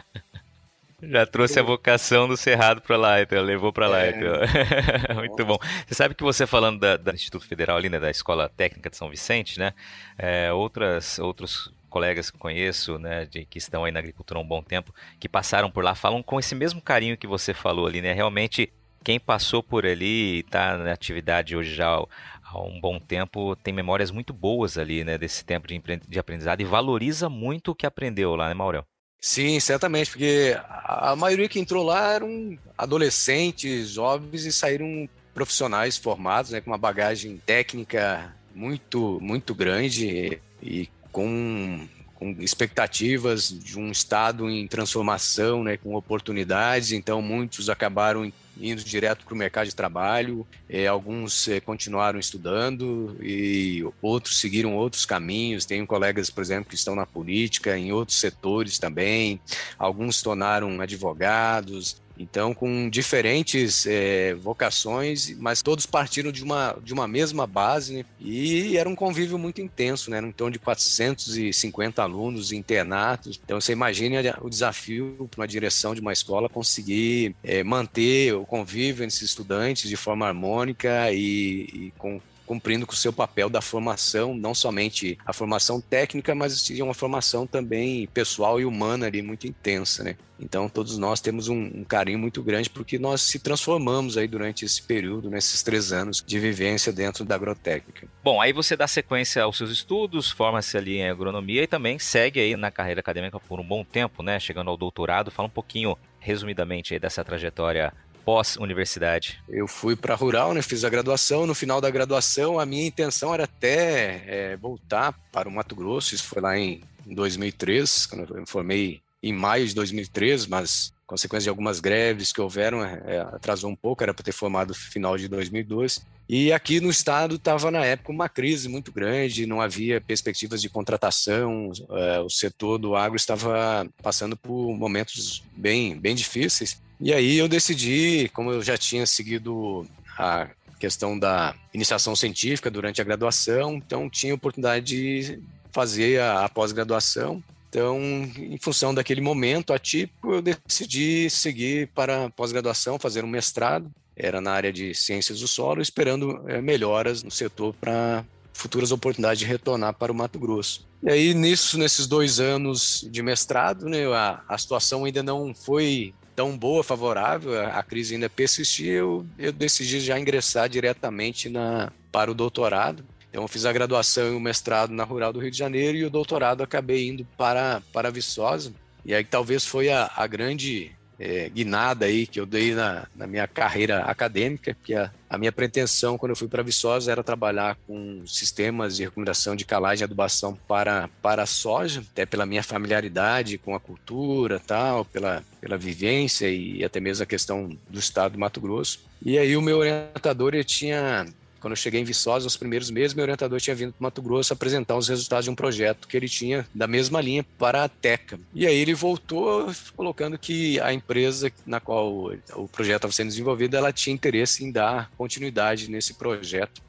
Já 1.08 1.26
trouxe 1.26 1.58
a 1.60 1.62
vocação 1.62 2.26
do 2.26 2.36
Cerrado 2.36 2.80
para 2.80 2.96
lá, 2.96 3.20
então, 3.20 3.42
levou 3.42 3.72
para 3.72 3.88
lá, 3.88 4.04
é. 4.04 4.10
então. 4.10 4.34
Muito 5.16 5.44
bom. 5.44 5.58
Você 5.86 5.94
sabe 5.94 6.14
que 6.14 6.22
você 6.22 6.46
falando 6.46 6.80
da, 6.80 6.96
da 6.96 7.12
Instituto 7.12 7.46
Federal 7.46 7.76
ali, 7.76 7.88
né, 7.88 7.98
da 7.98 8.10
Escola 8.10 8.48
Técnica 8.48 8.90
de 8.90 8.96
São 8.96 9.08
Vicente, 9.08 9.58
né, 9.58 9.72
é, 10.18 10.52
outras, 10.52 11.18
outros 11.18 11.72
colegas 11.88 12.30
que 12.30 12.38
conheço, 12.38 12.98
né, 12.98 13.26
de, 13.26 13.44
que 13.44 13.58
estão 13.58 13.84
aí 13.84 13.92
na 13.92 14.00
agricultura 14.00 14.38
há 14.40 14.42
um 14.42 14.46
bom 14.46 14.62
tempo, 14.62 14.94
que 15.18 15.28
passaram 15.28 15.70
por 15.70 15.82
lá, 15.82 15.94
falam 15.94 16.22
com 16.22 16.38
esse 16.38 16.54
mesmo 16.54 16.80
carinho 16.80 17.16
que 17.16 17.26
você 17.26 17.54
falou 17.54 17.86
ali, 17.86 18.02
né, 18.02 18.12
realmente 18.12 18.72
quem 19.04 19.20
passou 19.20 19.62
por 19.62 19.86
ali 19.86 20.36
e 20.36 20.40
está 20.40 20.76
na 20.76 20.92
atividade 20.92 21.56
hoje 21.56 21.72
já 21.72 21.86
há 21.86 22.60
um 22.60 22.80
bom 22.80 22.98
tempo 22.98 23.54
tem 23.54 23.72
memórias 23.72 24.10
muito 24.10 24.32
boas 24.32 24.76
ali, 24.76 25.04
né, 25.04 25.16
desse 25.16 25.44
tempo 25.44 25.68
de, 25.68 25.80
de 26.08 26.18
aprendizado 26.18 26.60
e 26.60 26.64
valoriza 26.64 27.28
muito 27.28 27.70
o 27.70 27.74
que 27.74 27.86
aprendeu 27.86 28.34
lá, 28.34 28.48
né, 28.48 28.54
Maurel? 28.54 28.84
Sim, 29.20 29.58
certamente, 29.58 30.10
porque 30.10 30.56
a 30.84 31.16
maioria 31.16 31.48
que 31.48 31.58
entrou 31.58 31.84
lá 31.84 32.12
eram 32.12 32.56
adolescentes, 32.78 33.90
jovens 33.90 34.44
e 34.44 34.52
saíram 34.52 35.08
profissionais 35.34 35.96
formados, 35.96 36.52
né, 36.52 36.60
com 36.60 36.70
uma 36.70 36.78
bagagem 36.78 37.40
técnica 37.44 38.34
muito, 38.54 39.18
muito 39.20 39.54
grande 39.54 40.40
e 40.62 40.88
com, 41.12 41.86
com 42.18 42.30
expectativas 42.40 43.48
de 43.48 43.78
um 43.78 43.90
estado 43.90 44.50
em 44.50 44.66
transformação, 44.66 45.62
né, 45.62 45.76
com 45.76 45.94
oportunidades. 45.94 46.92
Então, 46.92 47.20
muitos 47.22 47.68
acabaram 47.68 48.32
indo 48.58 48.82
direto 48.82 49.24
para 49.24 49.34
o 49.34 49.36
mercado 49.36 49.66
de 49.66 49.74
trabalho, 49.74 50.46
é, 50.68 50.86
alguns 50.86 51.46
é, 51.46 51.60
continuaram 51.60 52.18
estudando 52.18 53.16
e 53.20 53.84
outros 54.00 54.38
seguiram 54.38 54.74
outros 54.74 55.04
caminhos. 55.04 55.66
Tenho 55.66 55.86
colegas, 55.86 56.30
por 56.30 56.40
exemplo, 56.40 56.70
que 56.70 56.74
estão 56.74 56.94
na 56.94 57.04
política, 57.04 57.76
em 57.76 57.92
outros 57.92 58.18
setores 58.18 58.78
também, 58.78 59.40
alguns 59.78 60.22
tornaram 60.22 60.80
advogados, 60.80 62.00
então, 62.18 62.54
com 62.54 62.88
diferentes 62.88 63.86
é, 63.86 64.34
vocações, 64.34 65.36
mas 65.38 65.62
todos 65.62 65.84
partiram 65.84 66.32
de 66.32 66.42
uma, 66.42 66.76
de 66.82 66.92
uma 66.92 67.06
mesma 67.06 67.46
base 67.46 67.94
né? 67.94 68.04
e 68.20 68.76
era 68.76 68.88
um 68.88 68.94
convívio 68.94 69.38
muito 69.38 69.60
intenso, 69.60 70.10
né? 70.10 70.18
Era 70.18 70.32
torno 70.32 70.52
de 70.52 70.58
450 70.58 72.02
alunos 72.02 72.52
internatos. 72.52 73.40
Então, 73.44 73.60
você 73.60 73.72
imagine 73.72 74.16
o 74.40 74.48
desafio 74.48 75.28
para 75.30 75.42
uma 75.42 75.48
direção 75.48 75.94
de 75.94 76.00
uma 76.00 76.12
escola 76.12 76.48
conseguir 76.48 77.34
é, 77.42 77.62
manter 77.62 78.34
o 78.34 78.44
convívio 78.44 79.04
entre 79.04 79.08
esses 79.08 79.22
estudantes 79.22 79.88
de 79.88 79.96
forma 79.96 80.26
harmônica 80.26 81.12
e, 81.12 81.68
e 81.72 81.92
com 81.98 82.20
cumprindo 82.46 82.86
com 82.86 82.92
o 82.92 82.96
seu 82.96 83.12
papel 83.12 83.50
da 83.50 83.60
formação, 83.60 84.34
não 84.34 84.54
somente 84.54 85.18
a 85.26 85.32
formação 85.32 85.80
técnica, 85.80 86.34
mas 86.34 86.70
uma 86.80 86.94
formação 86.94 87.46
também 87.46 88.06
pessoal 88.06 88.60
e 88.60 88.64
humana 88.64 89.06
ali 89.06 89.20
muito 89.20 89.46
intensa, 89.46 90.04
né? 90.04 90.16
Então 90.38 90.68
todos 90.68 90.98
nós 90.98 91.20
temos 91.20 91.48
um, 91.48 91.56
um, 91.56 91.84
carinho 91.84 92.18
muito 92.18 92.42
grande 92.42 92.68
porque 92.68 92.98
nós 92.98 93.22
se 93.22 93.38
transformamos 93.38 94.16
aí 94.16 94.28
durante 94.28 94.64
esse 94.64 94.82
período, 94.82 95.30
nesses 95.30 95.62
três 95.62 95.92
anos 95.92 96.22
de 96.24 96.38
vivência 96.38 96.92
dentro 96.92 97.24
da 97.24 97.34
agrotécnica. 97.34 98.06
Bom, 98.22 98.40
aí 98.40 98.52
você 98.52 98.76
dá 98.76 98.86
sequência 98.86 99.42
aos 99.42 99.56
seus 99.56 99.70
estudos, 99.70 100.30
forma-se 100.30 100.76
ali 100.76 100.98
em 100.98 101.08
agronomia 101.08 101.62
e 101.62 101.66
também 101.66 101.98
segue 101.98 102.38
aí 102.38 102.54
na 102.56 102.70
carreira 102.70 103.00
acadêmica 103.00 103.40
por 103.40 103.58
um 103.58 103.66
bom 103.66 103.82
tempo, 103.82 104.22
né? 104.22 104.38
Chegando 104.38 104.70
ao 104.70 104.76
doutorado, 104.76 105.30
fala 105.30 105.48
um 105.48 105.50
pouquinho 105.50 105.96
resumidamente 106.20 106.92
aí 106.92 107.00
dessa 107.00 107.24
trajetória 107.24 107.92
pós-universidade? 108.26 109.40
Eu 109.48 109.68
fui 109.68 109.94
para 109.94 110.16
rural, 110.16 110.52
né? 110.52 110.60
Fiz 110.60 110.82
a 110.82 110.90
graduação. 110.90 111.46
No 111.46 111.54
final 111.54 111.80
da 111.80 111.88
graduação, 111.88 112.58
a 112.58 112.66
minha 112.66 112.84
intenção 112.84 113.32
era 113.32 113.44
até 113.44 114.24
é, 114.26 114.56
voltar 114.56 115.14
para 115.30 115.48
o 115.48 115.52
Mato 115.52 115.76
Grosso. 115.76 116.12
Isso 116.12 116.24
foi 116.24 116.42
lá 116.42 116.58
em 116.58 116.82
2003, 117.06 118.06
quando 118.06 118.34
eu 118.34 118.40
me 118.40 118.46
formei 118.46 119.00
em 119.22 119.32
maio 119.32 119.64
de 119.66 119.74
2013, 119.76 120.50
mas 120.50 120.92
consequência 121.06 121.44
de 121.44 121.48
algumas 121.48 121.78
greves 121.78 122.32
que 122.32 122.40
houveram, 122.40 122.84
é, 122.84 123.20
atrasou 123.32 123.70
um 123.70 123.76
pouco, 123.76 124.02
era 124.02 124.12
para 124.12 124.24
ter 124.24 124.32
formado 124.32 124.74
final 124.74 125.16
de 125.16 125.28
2002. 125.28 126.04
E 126.28 126.52
aqui 126.52 126.80
no 126.80 126.90
estado 126.90 127.36
estava 127.36 127.70
na 127.70 127.84
época 127.84 128.10
uma 128.10 128.28
crise 128.28 128.68
muito 128.68 128.90
grande, 128.90 129.46
não 129.46 129.60
havia 129.60 130.00
perspectivas 130.00 130.60
de 130.60 130.68
contratação, 130.68 131.70
é, 131.90 132.18
o 132.18 132.28
setor 132.28 132.78
do 132.78 132.96
agro 132.96 133.16
estava 133.16 133.88
passando 134.02 134.36
por 134.36 134.74
momentos 134.76 135.44
bem, 135.56 135.96
bem 135.96 136.16
difíceis. 136.16 136.84
E 137.00 137.12
aí 137.12 137.36
eu 137.36 137.48
decidi, 137.48 138.30
como 138.32 138.50
eu 138.50 138.62
já 138.62 138.76
tinha 138.78 139.06
seguido 139.06 139.86
a 140.18 140.48
questão 140.78 141.18
da 141.18 141.54
iniciação 141.72 142.14
científica 142.16 142.70
durante 142.70 143.00
a 143.00 143.04
graduação, 143.04 143.74
então 143.74 144.08
tinha 144.08 144.34
oportunidade 144.34 144.86
de 144.86 145.42
fazer 145.72 146.20
a, 146.20 146.44
a 146.44 146.48
pós-graduação 146.48 147.42
então, 147.68 148.00
em 148.38 148.56
função 148.56 148.94
daquele 148.94 149.20
momento 149.20 149.72
atípico, 149.72 150.32
eu 150.32 150.40
decidi 150.40 151.28
seguir 151.28 151.88
para 151.88 152.30
pós-graduação, 152.30 152.98
fazer 152.98 153.22
um 153.22 153.28
mestrado. 153.28 153.90
Era 154.16 154.40
na 154.40 154.52
área 154.52 154.72
de 154.72 154.94
ciências 154.94 155.40
do 155.40 155.46
solo, 155.46 155.82
esperando 155.82 156.42
é, 156.48 156.58
melhoras 156.62 157.22
no 157.22 157.30
setor 157.30 157.74
para 157.78 158.24
futuras 158.54 158.92
oportunidades 158.92 159.40
de 159.40 159.44
retornar 159.44 159.92
para 159.92 160.10
o 160.10 160.14
Mato 160.14 160.38
Grosso. 160.38 160.88
E 161.02 161.10
aí, 161.10 161.34
nisso, 161.34 161.76
nesses 161.76 162.06
dois 162.06 162.40
anos 162.40 163.06
de 163.10 163.22
mestrado, 163.22 163.86
né, 163.90 164.06
a, 164.06 164.42
a 164.48 164.56
situação 164.56 165.04
ainda 165.04 165.22
não 165.22 165.54
foi 165.54 166.14
tão 166.36 166.56
boa, 166.56 166.84
favorável, 166.84 167.58
a, 167.66 167.82
crise 167.82 168.14
ainda 168.14 168.28
persistia, 168.28 168.92
eu, 168.92 169.26
eu 169.38 169.50
decidi 169.50 169.98
já 169.98 170.20
ingressar 170.20 170.68
diretamente 170.68 171.48
na, 171.48 171.90
para 172.12 172.30
o 172.30 172.34
doutorado. 172.34 173.02
Então, 173.30 173.42
eu 173.42 173.48
fiz 173.48 173.64
a 173.64 173.72
graduação 173.72 174.32
e 174.32 174.36
o 174.36 174.40
mestrado 174.40 174.90
na 174.90 175.02
Rural 175.02 175.32
do 175.32 175.40
Rio 175.40 175.50
de 175.50 175.58
Janeiro 175.58 175.96
e 175.96 176.04
o 176.04 176.10
doutorado 176.10 176.62
acabei 176.62 177.08
indo 177.08 177.26
para, 177.36 177.82
para 177.92 178.10
Viçosa. 178.10 178.72
E 179.04 179.14
aí 179.14 179.24
talvez 179.24 179.64
foi 179.64 179.88
a, 179.88 180.10
a 180.14 180.26
grande 180.26 180.95
é, 181.18 181.48
guinada 181.48 182.06
aí 182.06 182.26
que 182.26 182.38
eu 182.38 182.46
dei 182.46 182.74
na, 182.74 183.06
na 183.14 183.26
minha 183.26 183.46
carreira 183.46 184.04
acadêmica, 184.04 184.74
porque 184.74 184.94
a, 184.94 185.10
a 185.28 185.38
minha 185.38 185.52
pretensão 185.52 186.18
quando 186.18 186.30
eu 186.30 186.36
fui 186.36 186.48
para 186.48 186.62
Viçosa 186.62 187.10
era 187.10 187.24
trabalhar 187.24 187.76
com 187.86 188.22
sistemas 188.26 188.96
de 188.96 189.04
recomendação 189.04 189.56
de 189.56 189.64
calagem 189.64 190.02
e 190.02 190.04
adubação 190.04 190.56
para, 190.68 191.08
para 191.22 191.42
a 191.42 191.46
soja, 191.46 192.02
até 192.12 192.26
pela 192.26 192.46
minha 192.46 192.62
familiaridade 192.62 193.58
com 193.58 193.74
a 193.74 193.80
cultura, 193.80 194.60
tal, 194.60 195.04
pela, 195.04 195.42
pela 195.60 195.76
vivência 195.76 196.48
e 196.50 196.84
até 196.84 197.00
mesmo 197.00 197.22
a 197.22 197.26
questão 197.26 197.76
do 197.88 197.98
estado 197.98 198.32
do 198.32 198.38
Mato 198.38 198.60
Grosso. 198.60 199.04
E 199.24 199.38
aí 199.38 199.56
o 199.56 199.62
meu 199.62 199.78
orientador 199.78 200.54
ele 200.54 200.64
tinha 200.64 201.26
quando 201.60 201.72
eu 201.72 201.76
cheguei 201.76 202.00
em 202.00 202.04
Viçosa, 202.04 202.44
nos 202.44 202.56
primeiros 202.56 202.90
meses, 202.90 203.14
meu 203.14 203.22
orientador 203.22 203.60
tinha 203.60 203.74
vindo 203.74 203.92
para 203.92 204.02
Mato 204.02 204.22
Grosso 204.22 204.52
apresentar 204.52 204.96
os 204.96 205.08
resultados 205.08 205.44
de 205.44 205.50
um 205.50 205.54
projeto 205.54 206.06
que 206.06 206.16
ele 206.16 206.28
tinha 206.28 206.66
da 206.74 206.86
mesma 206.86 207.20
linha 207.20 207.44
para 207.58 207.84
a 207.84 207.88
Teca. 207.88 208.38
E 208.54 208.66
aí 208.66 208.76
ele 208.76 208.94
voltou 208.94 209.72
colocando 209.96 210.38
que 210.38 210.78
a 210.80 210.92
empresa 210.92 211.50
na 211.66 211.80
qual 211.80 212.32
o 212.54 212.68
projeto 212.68 212.96
estava 212.96 213.12
sendo 213.12 213.28
desenvolvido, 213.28 213.76
ela 213.76 213.92
tinha 213.92 214.14
interesse 214.14 214.64
em 214.64 214.70
dar 214.70 215.10
continuidade 215.16 215.90
nesse 215.90 216.14
projeto 216.14 216.82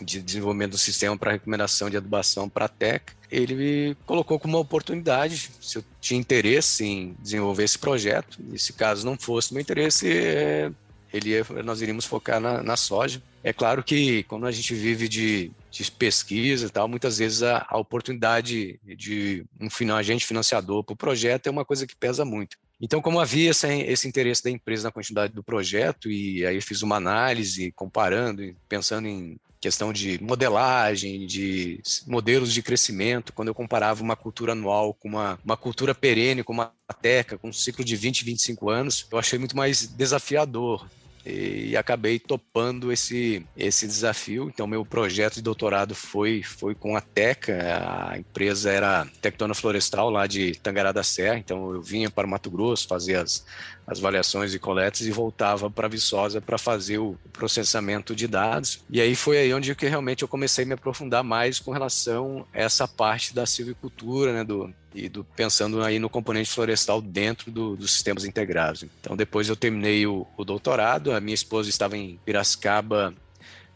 de 0.00 0.22
desenvolvimento 0.22 0.72
do 0.72 0.78
sistema 0.78 1.16
para 1.16 1.32
recomendação 1.32 1.90
de 1.90 1.96
adubação 1.96 2.48
para 2.48 2.66
a 2.66 2.68
Teca. 2.68 3.12
Ele 3.30 3.54
me 3.54 3.96
colocou 4.06 4.38
como 4.38 4.56
uma 4.56 4.60
oportunidade, 4.60 5.50
se 5.60 5.78
eu 5.78 5.84
tinha 6.00 6.18
interesse 6.18 6.84
em 6.84 7.16
desenvolver 7.20 7.64
esse 7.64 7.78
projeto, 7.78 8.38
e 8.52 8.58
se 8.58 8.72
caso 8.72 9.04
não 9.04 9.18
fosse 9.18 9.52
meu 9.52 9.60
interesse, 9.60 10.10
é, 10.10 10.70
ele, 11.12 11.30
nós 11.64 11.80
iríamos 11.80 12.04
focar 12.04 12.40
na, 12.40 12.62
na 12.62 12.76
soja. 12.76 13.22
É 13.42 13.52
claro 13.52 13.82
que 13.82 14.22
quando 14.24 14.46
a 14.46 14.50
gente 14.50 14.74
vive 14.74 15.08
de, 15.08 15.50
de 15.70 15.90
pesquisa 15.90 16.66
e 16.66 16.70
tal, 16.70 16.88
muitas 16.88 17.18
vezes 17.18 17.42
a, 17.42 17.66
a 17.68 17.78
oportunidade 17.78 18.78
de 18.84 19.44
um 19.60 19.94
agente 19.94 20.26
financiador 20.26 20.84
para 20.84 20.92
o 20.92 20.96
projeto 20.96 21.46
é 21.46 21.50
uma 21.50 21.64
coisa 21.64 21.86
que 21.86 21.96
pesa 21.96 22.24
muito. 22.24 22.56
Então, 22.80 23.02
como 23.02 23.18
havia 23.18 23.50
esse, 23.50 23.66
esse, 23.66 24.06
interesse 24.06 24.42
da 24.42 24.50
empresa 24.50 24.84
na 24.84 24.92
quantidade 24.92 25.32
do 25.32 25.42
projeto, 25.42 26.10
e 26.10 26.46
aí 26.46 26.60
fiz 26.60 26.82
uma 26.82 26.96
análise 26.96 27.72
comparando, 27.72 28.54
pensando 28.68 29.08
em 29.08 29.36
questão 29.60 29.92
de 29.92 30.22
modelagem, 30.22 31.26
de 31.26 31.80
modelos 32.06 32.52
de 32.52 32.62
crescimento, 32.62 33.32
quando 33.32 33.48
eu 33.48 33.54
comparava 33.54 34.02
uma 34.02 34.14
cultura 34.14 34.52
anual 34.52 34.94
com 34.94 35.08
uma, 35.08 35.38
uma 35.44 35.56
cultura 35.56 35.94
perene, 35.94 36.44
como 36.44 36.62
uma 36.62 36.72
teca, 37.02 37.36
com 37.36 37.48
um 37.48 37.52
ciclo 37.52 37.84
de 37.84 37.96
20, 37.96 38.24
25 38.24 38.70
anos, 38.70 39.06
eu 39.10 39.18
achei 39.18 39.38
muito 39.38 39.56
mais 39.56 39.86
desafiador 39.86 40.88
e 41.28 41.76
acabei 41.76 42.18
topando 42.18 42.90
esse, 42.90 43.44
esse 43.56 43.86
desafio. 43.86 44.48
Então, 44.48 44.66
meu 44.66 44.84
projeto 44.84 45.34
de 45.34 45.42
doutorado 45.42 45.94
foi, 45.94 46.42
foi 46.42 46.74
com 46.74 46.96
a 46.96 47.00
Teca, 47.00 48.08
a 48.10 48.18
empresa 48.18 48.70
era 48.70 49.06
Tectona 49.20 49.54
Florestal, 49.54 50.10
lá 50.10 50.26
de 50.26 50.52
Tangará 50.62 50.90
da 50.92 51.02
Serra. 51.02 51.38
Então, 51.38 51.72
eu 51.74 51.82
vinha 51.82 52.10
para 52.10 52.26
o 52.26 52.30
Mato 52.30 52.50
Grosso 52.50 52.88
fazer 52.88 53.16
as, 53.16 53.44
as 53.88 53.98
avaliações 53.98 54.52
e 54.54 54.58
coletas 54.58 55.00
e 55.00 55.10
voltava 55.10 55.70
para 55.70 55.88
Viçosa 55.88 56.40
para 56.40 56.58
fazer 56.58 56.98
o 56.98 57.16
processamento 57.32 58.14
de 58.14 58.28
dados. 58.28 58.84
E 58.90 59.00
aí 59.00 59.16
foi 59.16 59.38
aí 59.38 59.54
onde 59.54 59.74
que 59.74 59.88
realmente 59.88 60.22
eu 60.22 60.28
comecei 60.28 60.64
a 60.64 60.66
me 60.66 60.74
aprofundar 60.74 61.24
mais 61.24 61.58
com 61.58 61.72
relação 61.72 62.46
a 62.52 62.58
essa 62.60 62.86
parte 62.86 63.34
da 63.34 63.46
silvicultura, 63.46 64.32
né, 64.32 64.44
do, 64.44 64.72
e 64.94 65.08
do, 65.08 65.24
pensando 65.24 65.82
aí 65.82 65.98
no 65.98 66.10
componente 66.10 66.50
florestal 66.50 67.00
dentro 67.00 67.50
do, 67.50 67.76
dos 67.76 67.92
sistemas 67.92 68.24
integrados. 68.24 68.84
Então, 69.00 69.16
depois 69.16 69.48
eu 69.48 69.56
terminei 69.56 70.06
o, 70.06 70.26
o 70.36 70.44
doutorado, 70.44 71.12
a 71.12 71.20
minha 71.20 71.34
esposa 71.34 71.70
estava 71.70 71.96
em 71.96 72.20
Piracicaba 72.26 73.14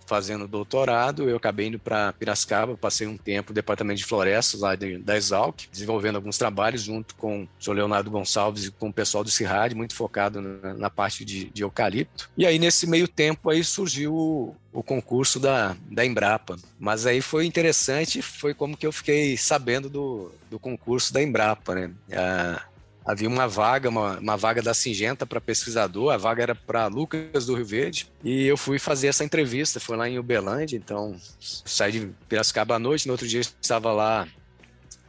fazendo 0.07 0.47
doutorado, 0.49 1.29
eu 1.29 1.37
acabei 1.37 1.69
indo 1.69 1.79
para 1.79 2.13
Piracicaba, 2.13 2.77
passei 2.77 3.07
um 3.07 3.17
tempo 3.17 3.51
no 3.51 3.55
departamento 3.55 3.99
de 3.99 4.05
florestas 4.05 4.61
lá 4.61 4.75
de, 4.75 4.99
da 4.99 5.17
Exalc, 5.17 5.67
desenvolvendo 5.71 6.17
alguns 6.17 6.39
trabalhos 6.39 6.83
junto 6.83 7.15
com 7.15 7.43
o 7.43 7.49
Sr. 7.59 7.73
Leonardo 7.73 8.11
Gonçalves 8.11 8.67
e 8.67 8.71
com 8.71 8.89
o 8.89 8.93
pessoal 8.93 9.25
do 9.25 9.31
CIRAD, 9.31 9.75
muito 9.75 9.95
focado 9.95 10.41
na, 10.41 10.75
na 10.75 10.91
parte 10.91 11.25
de, 11.25 11.47
de, 11.51 11.63
eucalipto. 11.63 12.31
E 12.37 12.47
aí, 12.47 12.59
nesse 12.59 12.87
meio 12.87 13.09
tempo, 13.09 13.51
aí 13.51 13.63
surgiu 13.63 14.15
o, 14.15 14.57
o 14.73 14.83
concurso 14.83 15.39
da, 15.39 15.77
da 15.91 16.05
Embrapa. 16.05 16.57
Mas 16.79 17.07
aí 17.07 17.21
foi 17.21 17.47
interessante, 17.47 18.23
foi 18.23 18.55
como 18.55 18.77
que 18.77 18.87
eu 18.87 18.93
fiquei 18.93 19.37
sabendo 19.37 19.89
do, 19.89 20.33
do 20.51 20.59
concurso 20.59 21.13
da 21.13 21.23
Embrapa, 21.23 21.75
né? 21.75 21.91
Ah, 22.13 22.63
havia 23.05 23.29
uma 23.29 23.49
vaga, 23.49 23.89
uma, 23.89 24.19
uma 24.19 24.37
vaga 24.37 24.63
da 24.63 24.75
Singenta 24.75 25.27
para 25.27 25.41
pesquisador, 25.41 26.13
a 26.13 26.17
vaga 26.17 26.43
era 26.43 26.55
para 26.55 26.87
Lucas 26.87 27.47
do 27.47 27.55
Rio 27.55 27.65
Verde, 27.65 28.09
e 28.23 28.47
eu 28.47 28.57
fui 28.57 28.79
fazer 28.79 29.09
essa 29.09 29.25
entrevista, 29.25 29.81
foi 29.81 29.97
lá 29.97 30.09
em 30.09 30.19
Uberlândia, 30.19 30.77
então 30.77 31.17
saí 31.41 31.93
de 31.93 32.11
Piracicaba 32.29 32.77
à 32.77 32.79
noite, 32.79 33.07
no 33.07 33.13
outro 33.13 33.27
dia 33.27 33.41
estava 33.41 33.93
lá 33.93 34.27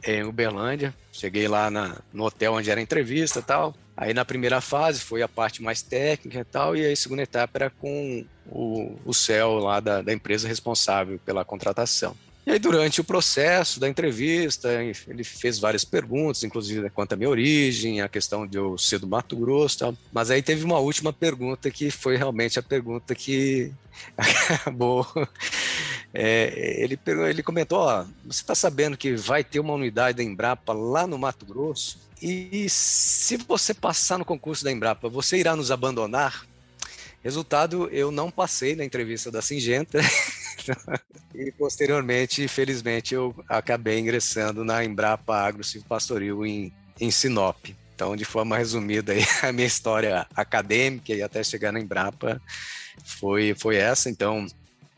em 0.04 0.22
Uberlândia, 0.24 0.94
cheguei 1.12 1.48
lá 1.48 1.70
na, 1.70 1.96
no 2.12 2.24
hotel 2.24 2.54
onde 2.54 2.70
era 2.70 2.80
a 2.80 2.82
entrevista 2.82 3.38
e 3.38 3.42
tal, 3.42 3.74
aí 3.96 4.12
na 4.12 4.24
primeira 4.24 4.60
fase 4.60 5.00
foi 5.00 5.22
a 5.22 5.28
parte 5.28 5.62
mais 5.62 5.80
técnica 5.80 6.40
e 6.40 6.44
tal, 6.44 6.76
e 6.76 6.84
aí 6.84 6.92
a 6.92 6.96
segunda 6.96 7.22
etapa 7.22 7.58
era 7.58 7.70
com 7.70 8.24
o, 8.46 8.98
o 9.04 9.14
céu 9.14 9.58
lá 9.58 9.80
da, 9.80 10.02
da 10.02 10.12
empresa 10.12 10.48
responsável 10.48 11.18
pela 11.24 11.44
contratação. 11.44 12.16
E 12.46 12.50
aí, 12.50 12.58
durante 12.58 13.00
o 13.00 13.04
processo 13.04 13.80
da 13.80 13.88
entrevista, 13.88 14.68
ele 15.08 15.24
fez 15.24 15.58
várias 15.58 15.82
perguntas, 15.82 16.44
inclusive 16.44 16.90
quanto 16.90 17.14
à 17.14 17.16
minha 17.16 17.30
origem, 17.30 18.02
a 18.02 18.08
questão 18.08 18.46
de 18.46 18.58
eu 18.58 18.76
ser 18.76 18.98
do 18.98 19.06
Mato 19.06 19.34
Grosso 19.34 19.78
tal. 19.78 19.96
Mas 20.12 20.30
aí 20.30 20.42
teve 20.42 20.62
uma 20.62 20.78
última 20.78 21.10
pergunta 21.10 21.70
que 21.70 21.90
foi 21.90 22.16
realmente 22.16 22.58
a 22.58 22.62
pergunta 22.62 23.14
que 23.14 23.72
acabou. 24.16 25.06
É, 26.12 26.82
ele, 26.82 26.98
ele 27.28 27.42
comentou: 27.42 27.78
ó, 27.78 28.04
você 28.24 28.42
está 28.42 28.54
sabendo 28.54 28.96
que 28.96 29.16
vai 29.16 29.42
ter 29.42 29.58
uma 29.58 29.72
unidade 29.72 30.18
da 30.18 30.22
Embrapa 30.22 30.74
lá 30.74 31.06
no 31.06 31.18
Mato 31.18 31.46
Grosso? 31.46 31.98
E 32.20 32.68
se 32.68 33.38
você 33.38 33.72
passar 33.72 34.18
no 34.18 34.24
concurso 34.24 34.64
da 34.64 34.70
Embrapa, 34.70 35.08
você 35.08 35.38
irá 35.38 35.56
nos 35.56 35.70
abandonar? 35.70 36.46
Resultado, 37.22 37.88
eu 37.90 38.10
não 38.10 38.30
passei 38.30 38.76
na 38.76 38.84
entrevista 38.84 39.30
da 39.30 39.40
Singenta. 39.40 39.98
e 41.34 41.52
posteriormente, 41.52 42.46
felizmente, 42.48 43.14
eu 43.14 43.34
acabei 43.48 43.98
ingressando 43.98 44.64
na 44.64 44.84
Embrapa 44.84 45.36
Agro 45.36 45.62
Pastoril 45.88 46.44
em, 46.44 46.72
em 47.00 47.10
Sinop. 47.10 47.56
Então, 47.94 48.16
de 48.16 48.24
forma 48.24 48.56
resumida, 48.56 49.12
aí, 49.12 49.24
a 49.42 49.52
minha 49.52 49.66
história 49.66 50.26
acadêmica 50.34 51.12
e 51.12 51.22
até 51.22 51.42
chegar 51.42 51.72
na 51.72 51.80
Embrapa 51.80 52.40
foi, 53.04 53.54
foi 53.54 53.76
essa. 53.76 54.10
Então, 54.10 54.46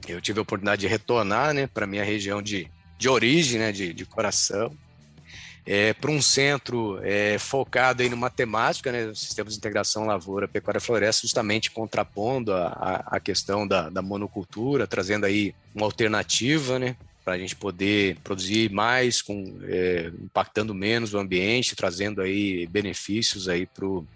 eu 0.08 0.20
tive 0.20 0.38
a 0.38 0.42
oportunidade 0.42 0.80
de 0.80 0.86
retornar 0.86 1.52
né, 1.52 1.66
para 1.66 1.84
a 1.84 1.88
minha 1.88 2.04
região 2.04 2.40
de, 2.40 2.70
de 2.98 3.08
origem, 3.08 3.58
né, 3.58 3.72
de, 3.72 3.92
de 3.92 4.06
coração 4.06 4.76
é, 5.66 5.92
para 5.92 6.12
um 6.12 6.22
centro 6.22 7.00
é, 7.02 7.38
focado 7.38 8.02
aí 8.02 8.08
no 8.08 8.16
matemática, 8.16 8.92
né, 8.92 9.12
sistemas 9.12 9.52
de 9.52 9.58
integração 9.58 10.06
lavoura, 10.06 10.46
pecuária, 10.46 10.80
floresta, 10.80 11.22
justamente 11.22 11.72
contrapondo 11.72 12.52
a, 12.52 12.68
a, 12.68 13.16
a 13.16 13.20
questão 13.20 13.66
da, 13.66 13.90
da, 13.90 14.00
monocultura, 14.00 14.86
trazendo 14.86 15.26
aí 15.26 15.52
uma 15.74 15.84
alternativa, 15.84 16.78
né, 16.78 16.96
para 17.24 17.34
a 17.34 17.38
gente 17.38 17.56
poder 17.56 18.16
produzir 18.22 18.70
mais, 18.70 19.20
com, 19.20 19.58
é, 19.64 20.12
impactando 20.22 20.72
menos 20.72 21.12
o 21.12 21.18
ambiente, 21.18 21.74
trazendo 21.74 22.22
aí 22.22 22.68
benefícios 22.68 23.48
aí 23.48 23.66
para 23.66 23.84
o 23.84 24.06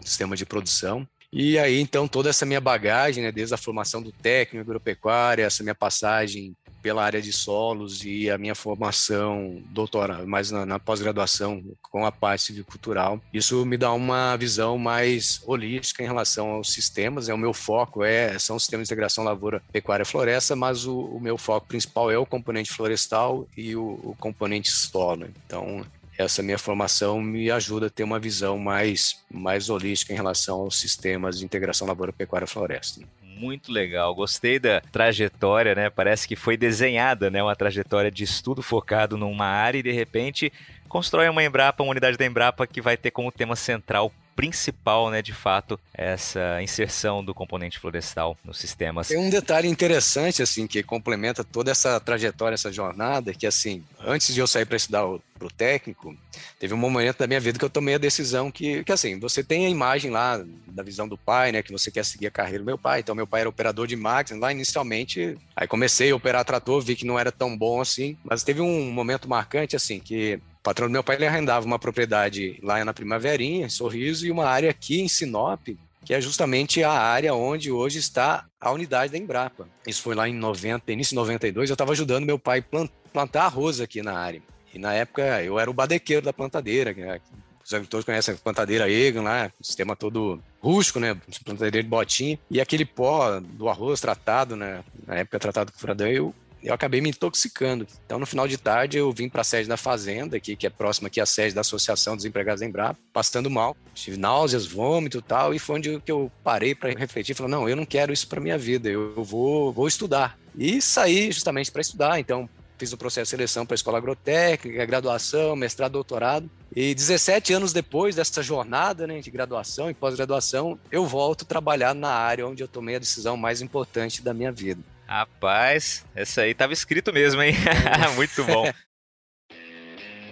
sistema 0.00 0.36
de 0.36 0.46
produção. 0.46 1.06
E 1.32 1.58
aí, 1.58 1.80
então, 1.80 2.06
toda 2.06 2.28
essa 2.28 2.46
minha 2.46 2.60
bagagem, 2.60 3.24
né, 3.24 3.32
desde 3.32 3.54
a 3.54 3.58
formação 3.58 4.00
do 4.00 4.12
técnico 4.12 4.62
agropecuária, 4.62 5.44
essa 5.44 5.64
minha 5.64 5.74
passagem 5.74 6.54
pela 6.82 7.04
área 7.04 7.22
de 7.22 7.32
solos 7.32 8.04
e 8.04 8.28
a 8.28 8.36
minha 8.36 8.54
formação 8.54 9.62
doutora, 9.70 10.26
mais 10.26 10.50
na, 10.50 10.66
na 10.66 10.78
pós-graduação 10.78 11.62
com 11.80 12.04
a 12.04 12.12
parte 12.12 12.44
civicultural, 12.44 13.20
isso 13.32 13.64
me 13.64 13.76
dá 13.76 13.92
uma 13.92 14.36
visão 14.36 14.76
mais 14.76 15.40
holística 15.46 16.02
em 16.02 16.06
relação 16.06 16.50
aos 16.50 16.72
sistemas. 16.72 17.28
É 17.28 17.34
o 17.34 17.38
meu 17.38 17.54
foco 17.54 18.02
é 18.02 18.38
são 18.38 18.58
sistemas 18.58 18.88
de 18.88 18.92
integração 18.92 19.24
lavoura, 19.24 19.62
pecuária, 19.72 20.04
floresta, 20.04 20.56
mas 20.56 20.84
o, 20.84 20.98
o 20.98 21.20
meu 21.20 21.38
foco 21.38 21.66
principal 21.66 22.10
é 22.10 22.18
o 22.18 22.26
componente 22.26 22.72
florestal 22.72 23.46
e 23.56 23.76
o, 23.76 24.00
o 24.02 24.16
componente 24.18 24.70
solo. 24.70 25.28
Então 25.46 25.84
essa 26.18 26.42
minha 26.42 26.58
formação 26.58 27.20
me 27.20 27.50
ajuda 27.50 27.86
a 27.86 27.90
ter 27.90 28.04
uma 28.04 28.18
visão 28.18 28.58
mais, 28.58 29.20
mais 29.30 29.70
holística 29.70 30.12
em 30.12 30.16
relação 30.16 30.60
aos 30.60 30.78
sistemas 30.78 31.38
de 31.38 31.44
integração 31.44 31.86
lavoura, 31.86 32.12
pecuária, 32.12 32.46
floresta 32.46 33.00
muito 33.36 33.72
legal. 33.72 34.14
Gostei 34.14 34.58
da 34.58 34.80
trajetória, 34.92 35.74
né? 35.74 35.90
Parece 35.90 36.26
que 36.26 36.36
foi 36.36 36.56
desenhada, 36.56 37.30
né? 37.30 37.42
Uma 37.42 37.56
trajetória 37.56 38.10
de 38.10 38.24
estudo 38.24 38.62
focado 38.62 39.16
numa 39.16 39.46
área 39.46 39.78
e 39.78 39.82
de 39.82 39.92
repente 39.92 40.52
constrói 40.88 41.28
uma 41.28 41.42
Embrapa, 41.42 41.82
uma 41.82 41.90
unidade 41.90 42.16
da 42.16 42.26
Embrapa 42.26 42.66
que 42.66 42.80
vai 42.80 42.96
ter 42.96 43.10
como 43.10 43.32
tema 43.32 43.56
central 43.56 44.12
principal, 44.34 45.10
né, 45.10 45.20
de 45.20 45.32
fato, 45.32 45.78
essa 45.92 46.62
inserção 46.62 47.24
do 47.24 47.34
componente 47.34 47.78
florestal 47.78 48.36
nos 48.44 48.58
sistemas. 48.58 49.08
Tem 49.08 49.18
um 49.18 49.30
detalhe 49.30 49.68
interessante, 49.68 50.42
assim, 50.42 50.66
que 50.66 50.82
complementa 50.82 51.44
toda 51.44 51.70
essa 51.70 52.00
trajetória, 52.00 52.54
essa 52.54 52.72
jornada, 52.72 53.34
que, 53.34 53.46
assim, 53.46 53.84
antes 54.00 54.32
de 54.34 54.40
eu 54.40 54.46
sair 54.46 54.64
para 54.64 54.76
estudar 54.76 55.04
para 55.38 55.46
o 55.46 55.50
técnico, 55.50 56.16
teve 56.62 56.74
um 56.74 56.78
momento 56.78 57.18
da 57.18 57.26
minha 57.26 57.40
vida 57.40 57.58
que 57.58 57.64
eu 57.64 57.68
tomei 57.68 57.96
a 57.96 57.98
decisão 57.98 58.48
que, 58.48 58.84
que, 58.84 58.92
assim, 58.92 59.18
você 59.18 59.42
tem 59.42 59.66
a 59.66 59.68
imagem 59.68 60.12
lá 60.12 60.40
da 60.68 60.84
visão 60.84 61.08
do 61.08 61.18
pai, 61.18 61.50
né, 61.50 61.60
que 61.60 61.72
você 61.72 61.90
quer 61.90 62.04
seguir 62.04 62.28
a 62.28 62.30
carreira 62.30 62.60
do 62.60 62.64
meu 62.64 62.78
pai, 62.78 63.00
então 63.00 63.16
meu 63.16 63.26
pai 63.26 63.40
era 63.40 63.48
operador 63.48 63.88
de 63.88 63.96
máquinas, 63.96 64.40
lá 64.40 64.52
inicialmente, 64.52 65.36
aí 65.56 65.66
comecei 65.66 66.12
a 66.12 66.14
operar 66.14 66.44
trator, 66.44 66.80
vi 66.80 66.94
que 66.94 67.04
não 67.04 67.18
era 67.18 67.32
tão 67.32 67.58
bom 67.58 67.80
assim, 67.80 68.16
mas 68.22 68.44
teve 68.44 68.60
um 68.60 68.92
momento 68.92 69.28
marcante, 69.28 69.74
assim, 69.74 69.98
que 69.98 70.36
o 70.36 70.62
patrão 70.62 70.86
do 70.86 70.92
meu 70.92 71.02
pai 71.02 71.16
ele 71.16 71.26
arrendava 71.26 71.66
uma 71.66 71.80
propriedade 71.80 72.60
lá 72.62 72.84
na 72.84 72.94
Primaverinha, 72.94 73.66
em 73.66 73.68
Sorriso, 73.68 74.24
e 74.24 74.30
uma 74.30 74.46
área 74.46 74.70
aqui 74.70 75.00
em 75.00 75.08
Sinop, 75.08 75.66
que 76.04 76.14
é 76.14 76.20
justamente 76.20 76.84
a 76.84 76.92
área 76.92 77.34
onde 77.34 77.72
hoje 77.72 77.98
está 77.98 78.46
a 78.60 78.70
unidade 78.70 79.10
da 79.10 79.18
Embrapa. 79.18 79.68
Isso 79.84 80.00
foi 80.00 80.14
lá 80.14 80.28
em 80.28 80.34
90, 80.34 80.92
início 80.92 81.10
de 81.10 81.16
92, 81.16 81.70
eu 81.70 81.74
estava 81.74 81.90
ajudando 81.90 82.24
meu 82.24 82.38
pai 82.38 82.64
plantar 83.12 83.46
arroz 83.46 83.80
aqui 83.80 84.00
na 84.00 84.16
área. 84.16 84.40
E 84.72 84.78
na 84.78 84.92
época 84.94 85.42
eu 85.42 85.58
era 85.58 85.70
o 85.70 85.74
badequeiro 85.74 86.24
da 86.24 86.32
plantadeira, 86.32 86.94
que 86.94 87.00
é, 87.00 87.20
os 87.64 87.72
agricultores 87.72 88.04
conhecem 88.04 88.34
a 88.34 88.38
plantadeira 88.38 88.90
Egan 88.90 89.22
lá, 89.22 89.52
sistema 89.60 89.94
todo 89.94 90.42
rústico, 90.60 90.98
né? 90.98 91.16
Plantadeira 91.44 91.82
de 91.82 91.88
botinha. 91.88 92.38
E 92.50 92.60
aquele 92.60 92.84
pó 92.84 93.40
do 93.40 93.68
arroz 93.68 94.00
tratado, 94.00 94.56
né? 94.56 94.82
Na 95.06 95.16
época 95.16 95.38
tratado 95.38 95.72
com 95.72 95.78
furadão, 95.78 96.06
eu 96.06 96.34
eu 96.62 96.72
acabei 96.72 97.00
me 97.00 97.10
intoxicando. 97.10 97.86
Então, 98.06 98.18
no 98.18 98.26
final 98.26 98.46
de 98.46 98.56
tarde, 98.56 98.96
eu 98.96 99.10
vim 99.12 99.28
para 99.28 99.40
a 99.40 99.44
sede 99.44 99.68
da 99.68 99.76
Fazenda, 99.76 100.36
aqui, 100.36 100.54
que 100.54 100.66
é 100.66 100.70
próxima 100.70 101.08
aqui 101.08 101.20
à 101.20 101.26
sede 101.26 101.54
da 101.54 101.60
Associação 101.60 102.14
dos 102.14 102.24
Empregados 102.24 102.62
em 102.62 102.66
Embrapa, 102.66 102.98
passando 103.12 103.50
mal. 103.50 103.76
Tive 103.94 104.16
náuseas, 104.16 104.66
vômito 104.66 105.18
e 105.18 105.22
tal, 105.22 105.52
e 105.52 105.58
foi 105.58 105.76
onde 105.76 106.00
que 106.00 106.12
eu 106.12 106.30
parei 106.44 106.74
para 106.74 106.90
refletir. 106.90 107.34
Falei, 107.34 107.50
não, 107.50 107.68
eu 107.68 107.74
não 107.74 107.84
quero 107.84 108.12
isso 108.12 108.28
para 108.28 108.40
minha 108.40 108.56
vida, 108.56 108.88
eu 108.88 109.24
vou, 109.24 109.72
vou 109.72 109.88
estudar. 109.88 110.38
E 110.56 110.80
saí 110.80 111.32
justamente 111.32 111.72
para 111.72 111.80
estudar. 111.80 112.20
Então, 112.20 112.48
fiz 112.82 112.92
o 112.92 112.98
processo 112.98 113.26
de 113.26 113.30
seleção 113.30 113.64
para 113.64 113.74
a 113.74 113.76
escola 113.76 113.98
agrotécnica, 113.98 114.84
graduação, 114.84 115.54
mestrado, 115.54 115.92
doutorado. 115.92 116.50
E 116.74 116.92
17 116.92 117.52
anos 117.52 117.72
depois 117.72 118.16
dessa 118.16 118.42
jornada 118.42 119.06
né, 119.06 119.20
de 119.20 119.30
graduação 119.30 119.88
e 119.88 119.94
pós-graduação, 119.94 120.76
eu 120.90 121.06
volto 121.06 121.44
trabalhar 121.44 121.94
na 121.94 122.10
área 122.10 122.44
onde 122.44 122.60
eu 122.60 122.66
tomei 122.66 122.96
a 122.96 122.98
decisão 122.98 123.36
mais 123.36 123.62
importante 123.62 124.20
da 124.20 124.34
minha 124.34 124.50
vida. 124.50 124.82
Rapaz, 125.06 126.04
essa 126.12 126.40
aí 126.40 126.54
tava 126.54 126.72
escrito 126.72 127.12
mesmo, 127.12 127.40
hein? 127.40 127.54
Muito 128.16 128.42
bom. 128.42 128.64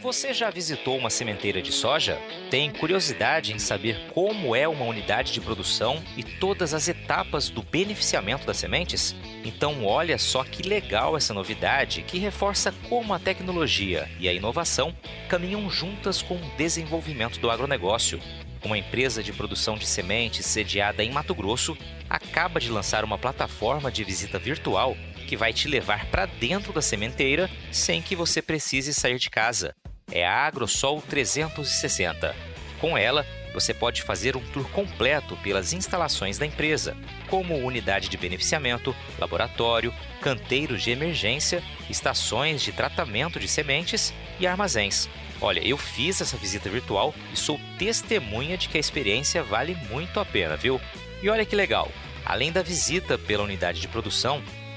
Você 0.03 0.33
já 0.33 0.49
visitou 0.49 0.97
uma 0.97 1.11
sementeira 1.11 1.61
de 1.61 1.71
soja? 1.71 2.19
Tem 2.51 2.71
curiosidade 2.71 3.53
em 3.53 3.59
saber 3.59 4.09
como 4.15 4.57
é 4.57 4.67
uma 4.67 4.87
unidade 4.87 5.31
de 5.31 5.43
produção 5.43 6.03
e 6.17 6.23
todas 6.23 6.73
as 6.73 6.89
etapas 6.89 7.51
do 7.51 7.63
beneficiamento 7.63 8.47
das 8.47 8.57
sementes? 8.57 9.15
Então, 9.45 9.85
olha 9.85 10.17
só 10.17 10.43
que 10.43 10.63
legal 10.63 11.19
essa 11.19 11.35
novidade 11.35 12.03
que 12.03 12.19
reforça 12.19 12.73
como 12.89 13.13
a 13.13 13.19
tecnologia 13.19 14.09
e 14.19 14.27
a 14.27 14.33
inovação 14.33 14.97
caminham 15.29 15.69
juntas 15.69 16.23
com 16.23 16.37
o 16.37 16.51
desenvolvimento 16.57 17.39
do 17.39 17.51
agronegócio 17.51 18.19
uma 18.63 18.77
empresa 18.77 19.23
de 19.23 19.33
produção 19.33 19.77
de 19.77 19.87
sementes 19.87 20.45
sediada 20.45 21.03
em 21.03 21.11
Mato 21.11 21.35
Grosso, 21.35 21.77
acaba 22.09 22.61
de 22.61 22.71
lançar 22.71 23.05
uma 23.05 23.17
plataforma 23.17 23.91
de 23.91 24.05
visita 24.05 24.39
virtual 24.39 24.95
que 25.27 25.37
vai 25.37 25.53
te 25.53 25.69
levar 25.69 26.07
para 26.11 26.27
dentro 26.27 26.73
da 26.73 26.83
sementeira 26.83 27.49
sem 27.71 28.03
que 28.03 28.17
você 28.17 28.43
precise 28.43 28.93
sair 28.93 29.19
de 29.19 29.31
casa. 29.31 29.75
É 30.11 30.27
a 30.27 30.47
AgroSol 30.47 31.03
360. 31.03 32.35
Com 32.81 32.97
ela, 32.97 33.27
você 33.53 33.75
pode 33.75 34.03
fazer 34.03 34.37
um 34.37 34.45
tour 34.53 34.69
completo 34.71 35.37
pelas 35.39 35.73
instalações 35.73 36.39
da 36.39 36.47
empresa, 36.47 36.97
como 37.29 37.57
unidade 37.57 38.09
de 38.09 38.17
beneficiamento, 38.17 38.95
laboratório, 39.19 39.93
canteiros 40.21 40.83
de 40.83 40.91
emergência, 40.91 41.63
estações 41.89 42.63
de 42.63 42.73
tratamento 42.73 43.39
de 43.39 43.49
sementes 43.49 44.15
e 44.39 44.47
armazéns. 44.47 45.09
Olha, 45.41 45.67
eu 45.67 45.79
fiz 45.79 46.21
essa 46.21 46.37
visita 46.37 46.69
virtual 46.69 47.15
e 47.33 47.37
sou 47.37 47.59
testemunha 47.79 48.59
de 48.59 48.69
que 48.69 48.77
a 48.77 48.81
experiência 48.81 49.43
vale 49.43 49.75
muito 49.91 50.21
a 50.21 50.25
pena, 50.25 50.57
viu? 50.57 50.81
E 51.23 51.29
olha 51.29 51.45
que 51.45 51.57
legal! 51.57 51.91
Além 52.25 52.53
da 52.53 52.63
visita 52.63 53.17
pela 53.17 53.43
unidade 53.43 53.81
de 53.81 53.89
produção, 53.89 54.43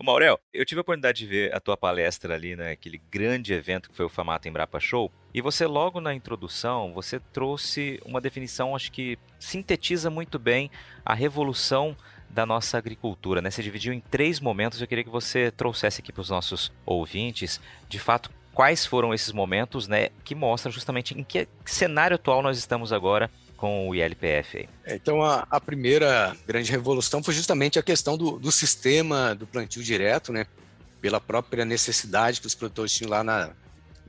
Ô 0.00 0.02
Maurel, 0.02 0.40
eu 0.54 0.64
tive 0.64 0.78
a 0.78 0.80
oportunidade 0.80 1.18
de 1.18 1.26
ver 1.26 1.54
a 1.54 1.60
tua 1.60 1.76
palestra 1.76 2.34
ali 2.34 2.56
naquele 2.56 2.96
né, 2.96 3.04
grande 3.10 3.52
evento 3.52 3.90
que 3.90 3.94
foi 3.94 4.06
o 4.06 4.08
Famata 4.08 4.48
Embrapa 4.48 4.80
Show, 4.80 5.12
e 5.34 5.42
você 5.42 5.66
logo 5.66 6.00
na 6.00 6.14
introdução, 6.14 6.94
você 6.94 7.20
trouxe 7.20 8.00
uma 8.06 8.18
definição, 8.18 8.74
acho 8.74 8.90
que 8.90 9.18
sintetiza 9.38 10.08
muito 10.08 10.38
bem 10.38 10.70
a 11.04 11.12
revolução 11.12 11.94
da 12.30 12.46
nossa 12.46 12.78
agricultura, 12.78 13.42
né? 13.42 13.50
Você 13.50 13.62
dividiu 13.62 13.92
em 13.92 14.00
três 14.00 14.40
momentos. 14.40 14.80
Eu 14.80 14.86
queria 14.86 15.04
que 15.04 15.10
você 15.10 15.50
trouxesse 15.50 16.00
aqui 16.00 16.10
para 16.10 16.22
os 16.22 16.30
nossos 16.30 16.72
ouvintes, 16.86 17.60
de 17.86 17.98
fato, 17.98 18.30
quais 18.54 18.86
foram 18.86 19.12
esses 19.12 19.32
momentos, 19.32 19.86
né? 19.86 20.08
Que 20.24 20.34
mostram 20.34 20.72
justamente 20.72 21.12
em 21.12 21.22
que 21.22 21.46
cenário 21.66 22.14
atual 22.14 22.40
nós 22.40 22.56
estamos 22.56 22.90
agora 22.90 23.30
com 23.60 23.90
o 23.90 23.94
ILPF. 23.94 24.66
É, 24.86 24.94
então, 24.94 25.22
a, 25.22 25.46
a, 25.50 25.60
primeira 25.60 26.34
grande 26.46 26.70
revolução 26.70 27.22
foi 27.22 27.34
justamente 27.34 27.78
a 27.78 27.82
questão 27.82 28.16
do, 28.16 28.38
do 28.38 28.50
sistema 28.50 29.34
do 29.34 29.46
plantio 29.46 29.82
direto, 29.82 30.32
né? 30.32 30.46
Pela 30.98 31.20
própria 31.20 31.62
necessidade 31.62 32.40
que 32.40 32.46
os 32.46 32.54
produtores 32.54 32.90
tinham 32.90 33.10
lá 33.10 33.22
na, 33.22 33.50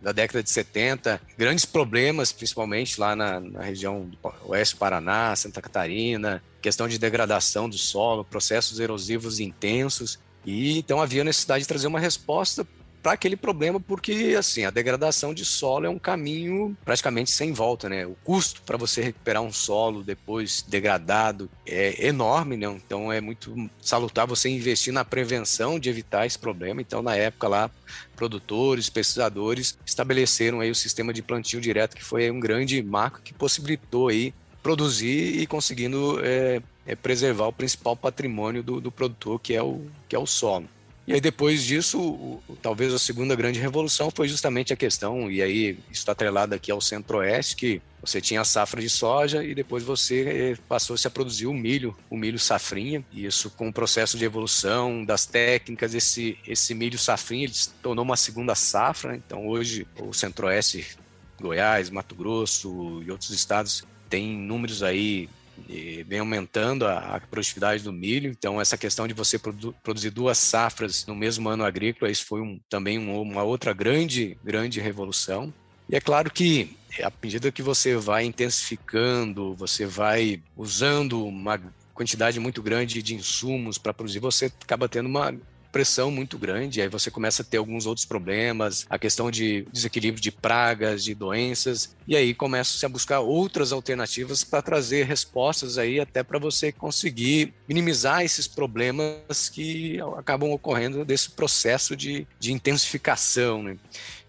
da 0.02 0.14
década 0.14 0.42
de 0.42 0.50
70, 0.50 1.22
grandes 1.38 1.66
problemas, 1.66 2.32
principalmente 2.32 2.98
lá 2.98 3.14
na, 3.14 3.42
na 3.42 3.62
região 3.62 4.06
do 4.06 4.18
oeste 4.46 4.76
do 4.76 4.80
Paraná, 4.80 5.36
Santa 5.36 5.62
Catarina, 5.62 6.42
questão 6.62 6.88
de 6.88 6.98
degradação 6.98 7.68
do 7.68 7.78
solo, 7.78 8.24
processos 8.24 8.80
erosivos 8.80 9.42
intensos, 9.42 10.18
e 10.46 10.80
então 10.80 11.02
havia 11.02 11.26
necessidade 11.26 11.64
de 11.64 11.68
trazer 11.68 11.88
uma 11.88 12.00
resposta 12.00 12.66
para 13.02 13.14
aquele 13.14 13.36
problema, 13.36 13.80
porque 13.80 14.36
assim, 14.38 14.64
a 14.64 14.70
degradação 14.70 15.34
de 15.34 15.44
solo 15.44 15.86
é 15.86 15.90
um 15.90 16.00
caminho 16.00 16.78
praticamente 16.86 17.32
sem 17.32 17.52
volta, 17.52 17.90
né? 17.90 18.06
O 18.06 18.16
custo 18.24 18.62
para 18.62 18.78
você 18.78 19.02
recuperar 19.02 19.42
um 19.42 19.52
solo 19.52 20.04
depois 20.04 20.64
degradado 20.68 21.50
é 21.66 22.08
enorme, 22.08 22.56
né? 22.58 22.68
Então 22.68 23.12
é 23.12 23.20
muito 23.20 23.70
salutar 23.82 24.28
você 24.28 24.50
investir 24.50 24.94
na 24.94 25.04
prevenção 25.04 25.80
de 25.80 25.90
evitar 25.90 26.26
esse 26.26 26.38
problema. 26.38 26.82
Então, 26.82 27.02
na 27.02 27.16
época 27.16 27.48
lá, 27.48 27.72
produtores, 28.16 28.90
pesquisadores 28.90 29.78
estabeleceram 29.86 30.60
aí 30.60 30.70
o 30.70 30.76
sistema 30.76 31.14
de 31.14 31.22
plantio 31.22 31.60
direto, 31.60 31.96
que 31.96 32.04
foi 32.04 32.30
um 32.30 32.40
grande 32.40 32.82
marco 32.84 33.22
que 33.22 33.34
possibilitou 33.34 34.10
aí 34.10 34.34
produzir 34.62 35.40
e 35.40 35.48
conseguindo 35.48 36.20
é, 36.24 36.62
é 36.86 36.96
preservar 36.96 37.48
o 37.48 37.54
principal 37.54 37.96
patrimônio 37.96 38.62
do, 38.62 38.80
do 38.80 38.92
produtor, 38.92 39.40
que 39.40 39.56
é 39.56 39.64
o, 39.64 39.82
que 40.08 40.16
é 40.16 40.20
o 40.20 40.28
solo. 40.28 40.68
E 41.12 41.16
aí 41.16 41.20
depois 41.20 41.66
disso, 41.66 42.00
o, 42.00 42.42
talvez 42.62 42.94
a 42.94 42.98
segunda 42.98 43.36
grande 43.36 43.60
revolução 43.60 44.10
foi 44.10 44.30
justamente 44.30 44.72
a 44.72 44.78
questão, 44.78 45.30
e 45.30 45.42
aí 45.42 45.78
está 45.92 46.14
atrelado 46.14 46.56
aqui 46.56 46.72
ao 46.72 46.80
centro-oeste, 46.80 47.58
que 47.58 47.82
você 48.02 48.22
tinha 48.22 48.40
a 48.40 48.46
safra 48.46 48.82
de 48.82 48.90
soja 48.90 49.44
e 49.44 49.54
depois 49.54 49.84
você 49.84 50.54
eh, 50.54 50.58
passou-se 50.70 51.06
a 51.06 51.10
produzir 51.12 51.48
o 51.48 51.54
milho, 51.54 51.94
o 52.10 52.16
milho 52.16 52.40
safrinha. 52.40 53.04
E 53.12 53.26
isso 53.26 53.50
com 53.50 53.68
o 53.68 53.74
processo 53.74 54.18
de 54.18 54.24
evolução 54.24 55.04
das 55.04 55.26
técnicas, 55.26 55.94
esse, 55.94 56.38
esse 56.48 56.74
milho 56.74 56.98
safrinha 56.98 57.44
ele 57.44 57.54
se 57.54 57.72
tornou 57.84 58.06
uma 58.06 58.16
segunda 58.16 58.56
safra. 58.56 59.14
Então 59.14 59.50
hoje 59.50 59.86
o 60.00 60.14
centro-oeste, 60.14 60.96
Goiás, 61.42 61.90
Mato 61.90 62.16
Grosso 62.16 63.04
e 63.06 63.12
outros 63.12 63.32
estados 63.32 63.84
têm 64.10 64.30
números 64.38 64.82
aí 64.82 65.28
e 65.70 66.04
vem 66.04 66.20
aumentando 66.20 66.86
a, 66.86 67.16
a, 67.16 67.20
produtividade 67.20 67.84
do 67.84 67.92
milho. 67.92 68.30
Então, 68.30 68.60
essa 68.60 68.78
questão 68.78 69.08
de 69.08 69.14
você 69.14 69.38
produ 69.38 69.74
produzir 69.84 70.10
duas 70.10 70.38
safras 70.38 71.06
no 71.06 71.16
mesmo 71.16 71.50
ano 71.50 71.64
agrícola, 71.64 72.12
isso 72.12 72.26
foi 72.26 72.42
um, 72.42 72.60
também 72.70 72.98
um, 72.98 73.22
uma 73.22 73.44
outra 73.44 73.74
grande, 73.74 74.38
grande 74.44 74.80
revolução. 74.80 75.54
E 75.90 75.96
é 75.96 76.02
claro 76.02 76.32
que 76.32 76.76
à 77.04 77.12
medida 77.22 77.52
que 77.52 77.62
você 77.62 77.96
vai 77.96 78.26
intensificando, 78.26 79.56
você 79.56 79.86
vai 79.86 80.42
usando 80.58 81.26
uma 81.26 81.60
quantidade 81.94 82.40
muito 82.40 82.62
grande 82.62 83.02
de 83.02 83.16
insumos 83.16 83.78
para 83.78 83.94
produzir, 83.94 84.20
você 84.20 84.46
acaba 84.46 84.90
tendo 84.90 85.08
uma 85.08 85.34
pressão 85.72 86.12
muito 86.12 86.38
grande, 86.38 86.82
aí 86.82 86.88
você 86.88 87.10
começa 87.10 87.42
a 87.42 87.46
ter 87.46 87.58
alguns 87.58 87.86
outros 87.86 88.06
problemas, 88.06 88.86
a 88.90 89.00
questão 89.00 89.32
de 89.32 89.66
desequilíbrio 89.72 90.22
de 90.22 90.32
pragas, 90.32 91.04
de 91.04 91.16
doenças, 91.16 91.96
e 92.08 92.16
aí 92.16 92.34
começa-se 92.34 92.86
a 92.86 92.90
buscar 92.90 93.20
outras 93.20 93.72
alternativas 93.72 94.44
para 94.44 94.62
trazer 94.62 95.06
respostas 95.06 95.78
aí 95.78 96.00
até 96.00 96.24
para 96.24 96.40
você 96.40 96.72
conseguir 96.72 97.54
minimizar 97.68 98.24
esses 98.24 98.48
problemas 98.48 99.50
que 99.50 100.00
acabam 100.18 100.52
ocorrendo 100.52 101.06
desse 101.06 101.30
processo 101.32 101.96
de, 101.96 102.28
de 102.40 102.52
intensificação, 102.52 103.64
né? 103.64 103.78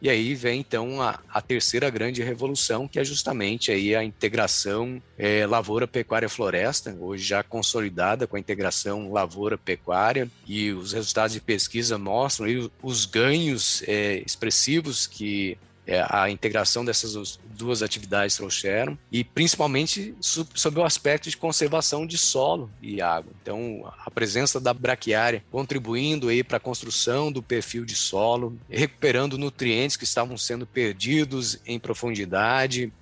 E 0.02 0.10
aí 0.10 0.34
vem 0.34 0.58
então 0.58 1.00
a, 1.00 1.20
a, 1.32 1.40
terceira 1.40 1.88
grande 1.88 2.24
revolução, 2.24 2.88
que 2.88 2.98
é 2.98 3.04
justamente 3.04 3.70
aí 3.70 3.94
a 3.94 4.02
integração 4.02 5.00
é, 5.16 5.46
lavoura, 5.46 5.86
pecuária, 5.86 6.28
floresta, 6.28 6.92
hoje 6.98 7.22
já 7.22 7.40
consolidada 7.44 8.26
com 8.26 8.34
a 8.34 8.40
integração 8.40 9.12
lavoura, 9.12 9.56
pecuária, 9.56 10.28
e 10.44 10.72
os 10.72 10.92
resultados 10.92 11.34
de 11.34 11.40
pesquisa 11.40 11.96
mostram 11.98 12.48
aí 12.48 12.68
os 12.82 13.06
ganhos 13.06 13.84
é, 13.86 14.20
expressivos 14.26 15.06
que 15.06 15.56
é, 15.86 16.04
a 16.08 16.30
integração 16.30 16.84
dessas 16.84 17.38
duas 17.56 17.82
atividades 17.82 18.36
trouxeram, 18.36 18.96
e 19.10 19.24
principalmente 19.24 20.14
sob 20.20 20.80
o 20.80 20.84
aspecto 20.84 21.28
de 21.28 21.36
conservação 21.36 22.06
de 22.06 22.16
solo 22.16 22.70
e 22.80 23.00
água. 23.00 23.32
Então, 23.42 23.92
a 24.04 24.10
presença 24.10 24.60
da 24.60 24.72
braquiária 24.72 25.44
contribuindo 25.50 26.28
aí 26.28 26.44
para 26.44 26.56
a 26.56 26.60
construção 26.60 27.32
do 27.32 27.42
perfil 27.42 27.84
de 27.84 27.94
solo, 27.94 28.56
recuperando 28.70 29.38
nutrientes 29.38 29.96
que 29.96 30.04
estavam 30.04 30.36
sendo 30.36 30.66
perdidos 30.66 31.58
em 31.66 31.78
profundidade, 31.78 32.92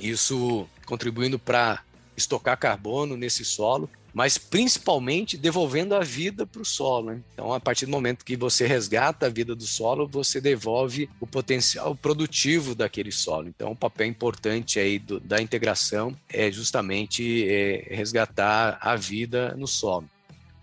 isso 0.00 0.66
contribuindo 0.86 1.38
para 1.38 1.82
estocar 2.16 2.58
carbono 2.58 3.16
nesse 3.16 3.44
solo 3.44 3.88
mas 4.14 4.36
principalmente 4.36 5.36
devolvendo 5.36 5.94
a 5.94 6.00
vida 6.00 6.46
para 6.46 6.62
o 6.62 6.64
solo. 6.64 7.12
Né? 7.12 7.20
Então, 7.32 7.52
a 7.52 7.60
partir 7.60 7.86
do 7.86 7.92
momento 7.92 8.24
que 8.24 8.36
você 8.36 8.66
resgata 8.66 9.26
a 9.26 9.30
vida 9.30 9.54
do 9.54 9.64
solo, 9.64 10.06
você 10.06 10.40
devolve 10.40 11.08
o 11.20 11.26
potencial 11.26 11.94
produtivo 11.94 12.74
daquele 12.74 13.10
solo. 13.10 13.48
Então, 13.48 13.72
o 13.72 13.76
papel 13.76 14.06
importante 14.06 14.78
aí 14.78 14.98
do, 14.98 15.18
da 15.18 15.40
integração 15.40 16.14
é 16.28 16.50
justamente 16.50 17.48
é, 17.48 17.86
resgatar 17.90 18.78
a 18.80 18.94
vida 18.96 19.54
no 19.56 19.66
solo. 19.66 20.08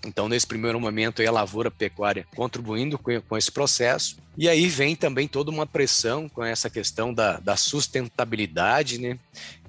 Então, 0.06 0.30
nesse 0.30 0.48
primeiro 0.48 0.80
momento, 0.80 1.22
a 1.22 1.32
lavoura 1.32 1.70
pecuária 1.70 2.26
contribuindo 2.34 2.98
com, 2.98 3.20
com, 3.22 3.38
esse 3.38 3.52
processo. 3.52 4.18
E 4.38 4.48
aí 4.48 4.68
vem 4.68 4.96
também 4.96 5.28
toda 5.28 5.52
uma 5.52 5.66
pressão 5.66 6.30
com 6.30 6.42
essa 6.44 6.70
questão 6.70 7.14
da, 7.14 7.38
da 7.40 7.58
sustentabilidade, 7.58 8.98
né? 8.98 9.20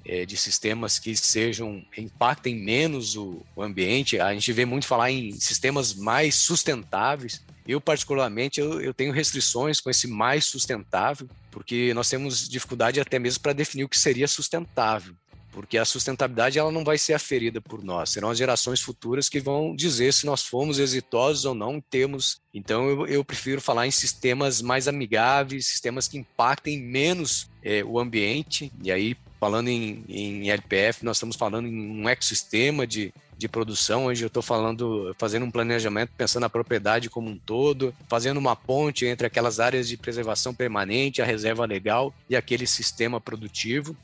É, 0.05 0.25
de 0.25 0.35
sistemas 0.37 0.99
que 0.99 1.15
sejam 1.15 1.83
impactem 1.97 2.55
menos 2.55 3.15
o, 3.15 3.41
o, 3.55 3.61
ambiente. 3.61 4.19
A 4.19 4.33
gente 4.33 4.51
vê 4.51 4.65
muito 4.65 4.87
falar 4.87 5.11
em 5.11 5.31
sistemas 5.33 5.93
mais 5.93 6.35
sustentáveis. 6.35 7.41
Eu 7.67 7.79
particularmente 7.79 8.59
eu, 8.59 8.81
eu 8.81 8.93
tenho 8.93 9.13
restrições 9.13 9.79
com 9.79 9.89
esse 9.89 10.07
mais 10.07 10.45
sustentável, 10.45 11.29
porque 11.51 11.93
nós 11.93 12.09
temos 12.09 12.49
dificuldade 12.49 12.99
até 12.99 13.19
mesmo 13.19 13.41
para 13.41 13.53
definir 13.53 13.83
o 13.83 13.89
que 13.89 13.99
seria 13.99 14.27
sustentável 14.27 15.15
porque 15.51 15.77
a 15.77 15.85
sustentabilidade 15.85 16.57
ela 16.57 16.71
não 16.71 16.83
vai 16.83 16.97
ser 16.97 17.13
aferida 17.13 17.61
por 17.61 17.83
nós, 17.83 18.09
serão 18.09 18.29
as 18.29 18.37
gerações 18.37 18.81
futuras 18.81 19.27
que 19.27 19.39
vão 19.39 19.75
dizer 19.75 20.13
se 20.13 20.25
nós 20.25 20.43
fomos 20.43 20.79
exitosos 20.79 21.45
ou 21.45 21.53
não 21.53 21.75
em 21.75 21.81
termos. 21.81 22.41
Então 22.53 22.89
eu, 22.89 23.05
eu 23.07 23.25
prefiro 23.25 23.61
falar 23.61 23.85
em 23.85 23.91
sistemas 23.91 24.61
mais 24.61 24.87
amigáveis, 24.87 25.67
sistemas 25.67 26.07
que 26.07 26.17
impactem 26.17 26.79
menos 26.79 27.49
é, 27.61 27.83
o 27.83 27.99
ambiente, 27.99 28.71
e 28.81 28.91
aí 28.91 29.15
falando 29.41 29.69
em, 29.69 30.05
em 30.07 30.51
LPF, 30.51 31.03
nós 31.03 31.17
estamos 31.17 31.35
falando 31.35 31.67
em 31.67 31.99
um 31.99 32.07
ecossistema 32.07 32.85
de, 32.85 33.11
de 33.35 33.49
produção, 33.49 34.05
onde 34.05 34.21
eu 34.21 34.27
estou 34.27 34.43
falando, 34.43 35.15
fazendo 35.17 35.43
um 35.43 35.49
planejamento 35.49 36.11
pensando 36.15 36.43
na 36.43 36.49
propriedade 36.49 37.09
como 37.09 37.27
um 37.27 37.35
todo, 37.35 37.91
fazendo 38.07 38.37
uma 38.37 38.55
ponte 38.55 39.03
entre 39.07 39.25
aquelas 39.25 39.59
áreas 39.59 39.87
de 39.87 39.97
preservação 39.97 40.53
permanente, 40.53 41.23
a 41.23 41.25
reserva 41.25 41.65
legal 41.65 42.13
e 42.29 42.35
aquele 42.35 42.67
sistema 42.67 43.19
produtivo. 43.19 43.97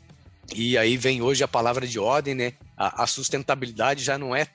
E 0.56 0.76
aí 0.76 0.98
vem 0.98 1.22
hoje 1.22 1.44
a 1.44 1.48
palavra 1.48 1.86
de 1.86 2.00
ordem, 2.00 2.34
né? 2.34 2.54
A, 2.76 3.04
a 3.04 3.06
sustentabilidade 3.06 4.04
já 4.04 4.18
não 4.18 4.36
é 4.36 4.48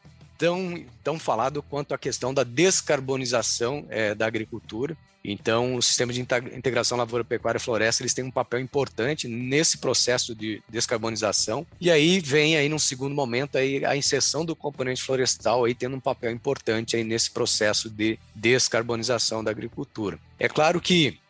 tão, 0.42 0.85
tão 1.05 1.20
falado 1.20 1.62
quanto 1.62 1.94
a 1.94 1.98
questão 1.98 2.35
da 2.35 2.42
descarbonização 2.42 3.87
é, 3.88 4.12
da 4.12 4.26
agricultura. 4.26 4.96
Então, 5.24 5.76
o 5.76 5.83
sistema 5.83 6.12
de 6.12 6.20
integração 6.20 6.98
lavoura, 6.98 7.22
pecuária 7.22 7.59
e 7.59 7.61
floresta, 7.61 8.02
eles 8.02 8.12
têm 8.12 8.24
um 8.24 8.31
papel 8.31 8.59
importante 8.59 9.28
nesse 9.28 9.78
processo 9.78 10.35
de 10.35 10.61
descarbonização. 10.68 11.64
E 11.81 11.92
aí 11.92 12.18
vem 12.18 12.57
aí 12.57 12.68
num 12.68 12.78
segundo 12.78 13.14
momento 13.14 13.57
aí 13.57 13.85
a 13.85 13.96
inserção 13.96 14.44
do 14.44 14.57
componente 14.57 15.00
florestal 15.00 15.64
aí 15.64 15.76
tendo 15.76 15.94
um 15.94 16.00
papel 16.00 16.33
importante 16.33 16.96
aí 16.96 17.05
nesse 17.05 17.31
processo 17.31 17.88
de 17.88 18.18
descarbonização 18.35 19.44
da 19.44 19.52
agricultura. 19.52 20.18
É 20.40 20.48
claro 20.48 20.81
que 20.81 21.21